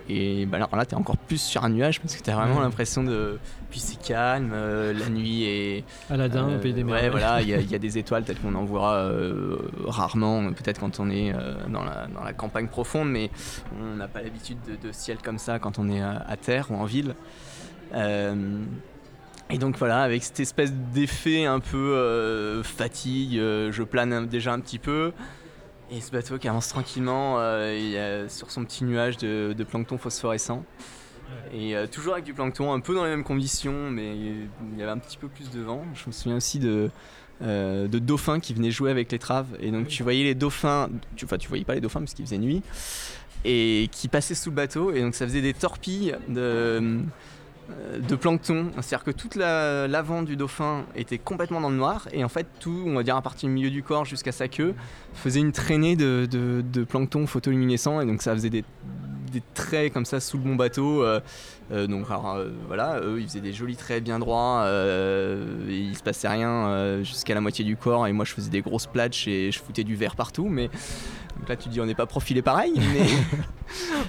et 0.10 0.46
bah 0.46 0.58
alors 0.58 0.76
là, 0.76 0.86
t'es 0.86 0.96
encore 0.96 1.18
plus 1.18 1.42
sur 1.42 1.64
un 1.66 1.70
nuage 1.70 2.00
parce 2.00 2.16
que 2.16 2.24
t'as 2.24 2.34
vraiment 2.34 2.62
l'impression 2.62 3.04
de. 3.04 3.38
Puis 3.70 3.82
c'est 3.82 4.02
calme, 4.02 4.52
euh, 4.54 4.94
la 4.94 5.10
nuit 5.10 5.44
est. 5.44 5.84
Aladdin, 6.10 6.48
euh, 6.48 6.58
au 6.58 6.60
pays 6.60 6.74
des 6.74 6.84
Ouais, 6.84 7.10
voilà, 7.10 7.42
il 7.42 7.50
y, 7.50 7.76
a 7.76 7.80
des 7.80 7.98
étoiles 7.98 8.24
telles 8.24 8.40
qu'on 8.40 8.56
en 8.56 8.64
voit 8.64 8.94
euh, 8.94 9.58
rarement, 9.86 10.54
peut-être 10.54 10.80
quand 10.80 11.02
on 11.02 11.10
est 11.10 11.34
dans 11.68 11.84
la, 11.84 12.08
dans, 12.08 12.24
la, 12.24 12.34
campagne 12.34 12.68
profonde, 12.68 13.10
mais 13.10 13.30
on 13.82 13.98
n'a 13.98 14.08
pas 14.08 14.22
l'habitude 14.22 14.60
de, 14.82 14.92
ciel 14.94 15.18
comme 15.22 15.38
ça 15.38 15.60
quand 15.60 15.78
on 15.78 15.90
est 15.90 16.02
à, 16.02 16.38
terre 16.42 16.72
ou 16.72 16.76
en 16.76 16.86
ville. 16.86 17.14
et 17.94 19.58
donc 19.58 19.78
voilà, 19.78 20.04
avec 20.04 20.24
cette 20.24 20.40
espèce 20.40 20.72
d'effet 20.72 21.46
un 21.46 21.60
peu 21.60 22.62
fatigue, 22.64 23.34
je 23.36 23.84
plane 23.84 24.28
déjà 24.28 24.54
un 24.54 24.62
petit 24.62 24.80
peu. 24.80 25.12
Et 25.90 26.02
ce 26.02 26.12
bateau 26.12 26.38
qui 26.38 26.48
avance 26.48 26.68
tranquillement 26.68 27.38
sur 28.28 28.52
son 28.52 28.66
petit 28.66 28.84
nuage 28.84 29.18
de, 29.18 29.66
plancton 29.70 29.98
phosphorescent. 29.98 30.64
Et 31.54 31.76
toujours 31.92 32.14
avec 32.14 32.26
du 32.26 32.34
plancton, 32.34 32.74
un 32.74 32.80
peu 32.80 32.94
dans 32.94 33.04
les 33.04 33.10
mêmes 33.10 33.24
conditions, 33.24 33.90
mais 33.90 34.16
il 34.16 34.78
y 34.78 34.82
avait 34.82 34.92
un 34.92 34.98
petit 34.98 35.18
peu 35.18 35.28
plus 35.28 35.50
de 35.50 35.62
vent. 35.62 35.84
Je 35.94 36.08
me 36.08 36.12
souviens 36.12 36.38
aussi 36.38 36.60
de, 36.60 36.90
de 37.42 38.00
dauphins 38.00 38.40
qui 38.40 38.54
venaient 38.54 38.72
jouer 38.72 38.92
avec 38.92 39.12
les 39.12 39.20
traves. 39.20 39.48
Et 39.62 39.72
donc 39.72 39.88
tu 39.88 40.04
voyais 40.04 40.24
les 40.24 40.36
dauphins, 40.36 40.90
tu, 41.16 41.26
enfin 41.26 41.38
tu 41.38 41.48
voyais 41.48 41.64
pas 41.64 41.76
les 41.76 41.82
dauphins 41.82 42.00
parce 42.00 42.14
qu'il 42.14 42.26
faisait 42.26 42.38
nuit, 42.38 42.62
et 43.46 43.90
qui 43.92 44.08
passaient 44.08 44.36
sous 44.36 44.50
le 44.50 44.56
bateau. 44.56 44.92
Et 44.92 45.02
donc 45.02 45.16
ça 45.16 45.26
faisait 45.26 45.42
des 45.42 45.54
torpilles 45.54 46.16
de 46.28 46.40
euh, 46.40 47.00
de 48.00 48.16
plancton. 48.16 48.72
C'est-à-dire 48.76 49.04
que 49.04 49.12
toute 49.12 49.36
l'avant 49.36 50.24
du 50.24 50.36
dauphin 50.36 50.86
était 50.96 51.18
complètement 51.18 51.62
dans 51.62 51.70
le 51.70 51.76
noir 51.76 52.08
et 52.12 52.24
en 52.24 52.30
fait 52.30 52.48
tout, 52.60 52.84
on 52.86 52.96
va 52.96 53.04
dire 53.04 53.16
à 53.16 53.22
partir 53.22 53.50
du 53.50 53.56
milieu 53.56 53.70
du 53.70 53.84
corps 53.84 54.06
jusqu'à 54.06 54.32
sa 54.32 54.48
queue, 54.48 54.74
faisait 55.14 55.40
une 55.40 55.52
traînée 55.52 55.96
de, 55.96 56.84
plancton 56.88 57.28
photoluminescent 57.28 58.02
et 58.02 58.06
donc 58.06 58.22
ça 58.22 58.34
faisait 58.34 58.50
des, 58.50 58.64
traits 59.54 59.94
comme 59.94 60.06
ça 60.06 60.20
sous 60.20 60.38
le 60.38 60.44
bon 60.44 60.56
bateau. 60.56 61.04
Euh, 61.04 61.20
euh, 61.72 61.86
donc 61.86 62.08
euh, 62.10 62.50
voilà, 62.66 63.00
eux 63.02 63.20
ils 63.20 63.28
faisaient 63.28 63.40
des 63.40 63.54
jolis 63.54 63.76
traits 63.76 64.04
bien 64.04 64.18
droits, 64.18 64.66
il 65.70 65.96
se 65.96 66.02
passait 66.02 66.28
rien 66.28 67.04
jusqu'à 67.04 67.36
la 67.36 67.42
moitié 67.42 67.64
du 67.64 67.76
corps 67.76 68.08
et 68.08 68.14
moi 68.14 68.26
je 68.26 68.34
faisais 68.34 68.50
des 68.50 68.62
grosses 68.62 68.88
platches 68.88 69.28
et 69.28 69.52
je 69.52 69.60
foutais 69.60 69.84
du 69.84 69.96
verre 69.96 70.16
partout. 70.16 70.48
Mais 70.50 70.70
donc 71.48 71.58
là 71.58 71.64
tu 71.64 71.70
dis 71.70 71.80
on 71.80 71.86
n'est 71.86 71.96
pas 71.96 72.06
profilé 72.06 72.42
pareil, 72.42 72.74
mais 72.76 73.08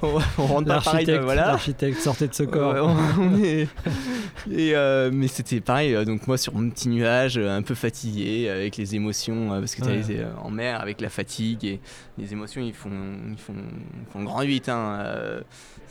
on, 0.38 0.46
rentre 0.46 0.68
pas 0.68 0.80
pareil. 0.80 1.06
Voilà. 1.22 1.46
L'architecte 1.46 2.00
sortait 2.00 2.28
de 2.28 2.34
ce 2.34 2.42
corps. 2.42 2.96
et, 4.52 4.74
mais 5.12 5.28
c'était 5.28 5.60
pareil, 5.60 6.04
donc 6.04 6.26
moi 6.26 6.36
sur 6.36 6.54
mon 6.54 6.68
petit 6.70 6.88
nuage, 6.88 7.38
un 7.38 7.62
peu 7.62 7.74
fatigué 7.74 8.48
avec 8.48 8.76
les 8.76 8.94
émotions, 8.94 9.48
parce 9.50 9.74
que 9.74 9.82
tu 9.82 10.12
es 10.12 10.26
en 10.42 10.50
mer 10.50 10.80
avec 10.80 11.00
la 11.00 11.08
fatigue 11.08 11.64
et 11.64 11.80
les 12.18 12.32
émotions 12.32 12.60
ils 12.60 12.74
font, 12.74 12.90
ils 13.30 13.38
font, 13.38 13.54
ils 13.54 14.12
font 14.12 14.24
grand 14.24 14.42
8. 14.42 14.68
Hein, 14.68 14.98
euh, 15.00 15.40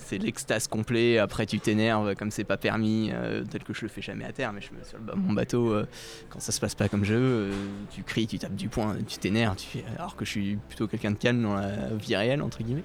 c'est 0.08 0.18
l'extase 0.18 0.68
complet. 0.68 1.18
Après, 1.18 1.46
tu 1.46 1.60
t'énerves 1.60 2.16
comme 2.16 2.32
c'est 2.32 2.44
pas 2.44 2.58
permis, 2.58 3.12
euh, 3.14 3.44
tel 3.44 3.64
que 3.64 3.74
je 3.74 3.82
le 3.82 3.90
fais 3.90 4.02
jamais 4.02 4.26
à 4.26 4.32
terre. 4.32 4.54
Mais 4.54 4.62
je 4.62 4.72
me 4.72 4.84
sur 4.84 5.00
mon 5.18 5.34
bateau, 5.34 5.74
euh, 5.74 5.88
quand 6.30 6.40
ça 6.40 6.52
se 6.52 6.60
passe 6.60 6.76
pas 6.76 6.88
comme 6.88 7.04
je 7.04 7.14
veux, 7.14 7.50
tu 7.92 8.04
cries, 8.04 8.28
tu 8.28 8.40
tapes 8.40 8.56
du 8.56 8.70
poing, 8.70 8.96
tu 9.08 9.18
t'énerves. 9.18 9.58
Tu 9.58 9.80
alors 9.98 10.16
que 10.16 10.24
je 10.24 10.32
suis 10.32 10.56
plutôt 10.68 10.88
quelqu'un 10.88 11.12
de 11.12 11.18
calme 11.18 11.44
dans 11.44 11.56
la 11.56 11.94
vie 12.00 12.16
réelle 12.16 12.42
entre 12.42 12.64
guillemets. 12.64 12.84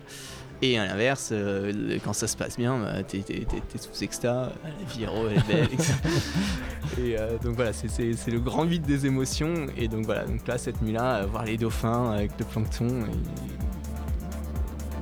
Et 0.65 0.79
à 0.79 0.87
l'inverse, 0.87 1.33
quand 2.05 2.13
ça 2.13 2.29
se 2.29 2.37
passe 2.37 2.57
bien, 2.57 2.79
bah, 2.79 3.03
t'es, 3.03 3.25
sous 3.77 4.05
exta, 4.05 4.53
la 4.63 4.93
vie 4.93 5.05
elle 5.05 5.37
est 5.37 5.47
belle. 5.49 5.69
et 7.05 7.17
donc 7.43 7.57
voilà, 7.57 7.73
c'est, 7.73 8.31
le 8.31 8.39
grand 8.39 8.65
vide 8.65 8.83
des 8.83 9.07
émotions. 9.07 9.67
Et 9.77 9.89
donc 9.89 10.05
voilà, 10.05 10.25
donc 10.25 10.47
là, 10.47 10.59
cette 10.59 10.81
nuit-là, 10.81 11.27
voir 11.27 11.45
les 11.45 11.57
dauphins 11.57 12.13
avec 12.13 12.31
le 12.39 12.45
plancton, 12.45 12.87
et, 12.87 13.72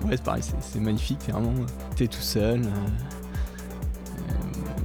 ouais, 0.04 0.16
c'est 0.16 0.22
pareil, 0.22 0.42
c'est 0.42 0.80
magnifique, 0.80 1.18
vraiment. 1.28 1.52
T'es 1.96 2.06
tout 2.06 2.20
seul. 2.20 2.60
Euh, 2.60 2.66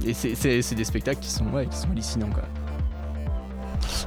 euh, 0.06 0.08
et 0.08 0.62
c'est 0.62 0.74
des 0.74 0.84
spectacles 0.84 1.20
qui 1.20 1.30
sont, 1.30 1.46
ouais, 1.46 1.66
qui 1.66 1.76
sont 1.76 1.90
hallucinants, 1.90 2.30
quoi. 2.30 2.44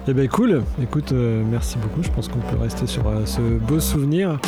Eh 0.08 0.14
ben 0.14 0.28
cool, 0.28 0.64
écoute, 0.82 1.12
euh, 1.12 1.44
merci 1.46 1.78
beaucoup. 1.78 2.02
Je 2.02 2.10
pense 2.10 2.28
qu'on 2.28 2.40
peut 2.40 2.58
rester 2.58 2.88
sur 2.88 3.04
ce 3.26 3.42
beau 3.60 3.80
souvenir. 3.80 4.40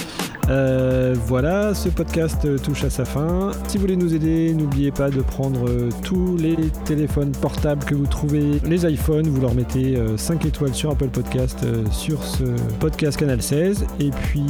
Euh, 0.52 1.16
voilà, 1.28 1.74
ce 1.74 1.88
podcast 1.88 2.48
touche 2.62 2.84
à 2.84 2.90
sa 2.90 3.06
fin. 3.06 3.52
Si 3.68 3.78
vous 3.78 3.82
voulez 3.82 3.96
nous 3.96 4.14
aider, 4.14 4.54
n'oubliez 4.54 4.92
pas 4.92 5.10
de 5.10 5.22
prendre 5.22 5.90
tous 6.04 6.36
les 6.38 6.58
téléphones 6.84 7.32
portables 7.32 7.84
que 7.86 7.96
vous 7.96 8.06
trouvez, 8.06 8.60
les 8.66 8.86
iPhones, 8.92 9.28
vous 9.28 9.42
leur 9.42 9.54
mettez 9.54 9.98
5 10.18 10.44
euh, 10.44 10.48
étoiles 10.48 10.74
sur 10.74 10.92
Apple 10.92 11.08
Podcast 11.08 11.60
euh, 11.64 11.86
sur 11.92 12.22
ce 12.24 12.44
podcast 12.80 13.18
Canal 13.18 13.42
16. 13.42 13.86
Et 14.00 14.10
puis 14.10 14.46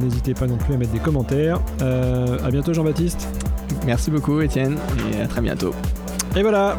n'hésitez 0.00 0.34
pas 0.34 0.46
non 0.46 0.56
plus 0.56 0.74
à 0.74 0.76
mettre 0.78 0.92
des 0.92 0.98
commentaires. 0.98 1.60
à 1.80 2.50
bientôt 2.50 2.72
Jean-Baptiste. 2.72 3.28
Merci 3.86 4.10
beaucoup 4.10 4.40
Étienne 4.40 4.78
et 5.12 5.20
à 5.20 5.26
très 5.26 5.42
bientôt. 5.42 5.74
Et 6.36 6.42
voilà 6.42 6.76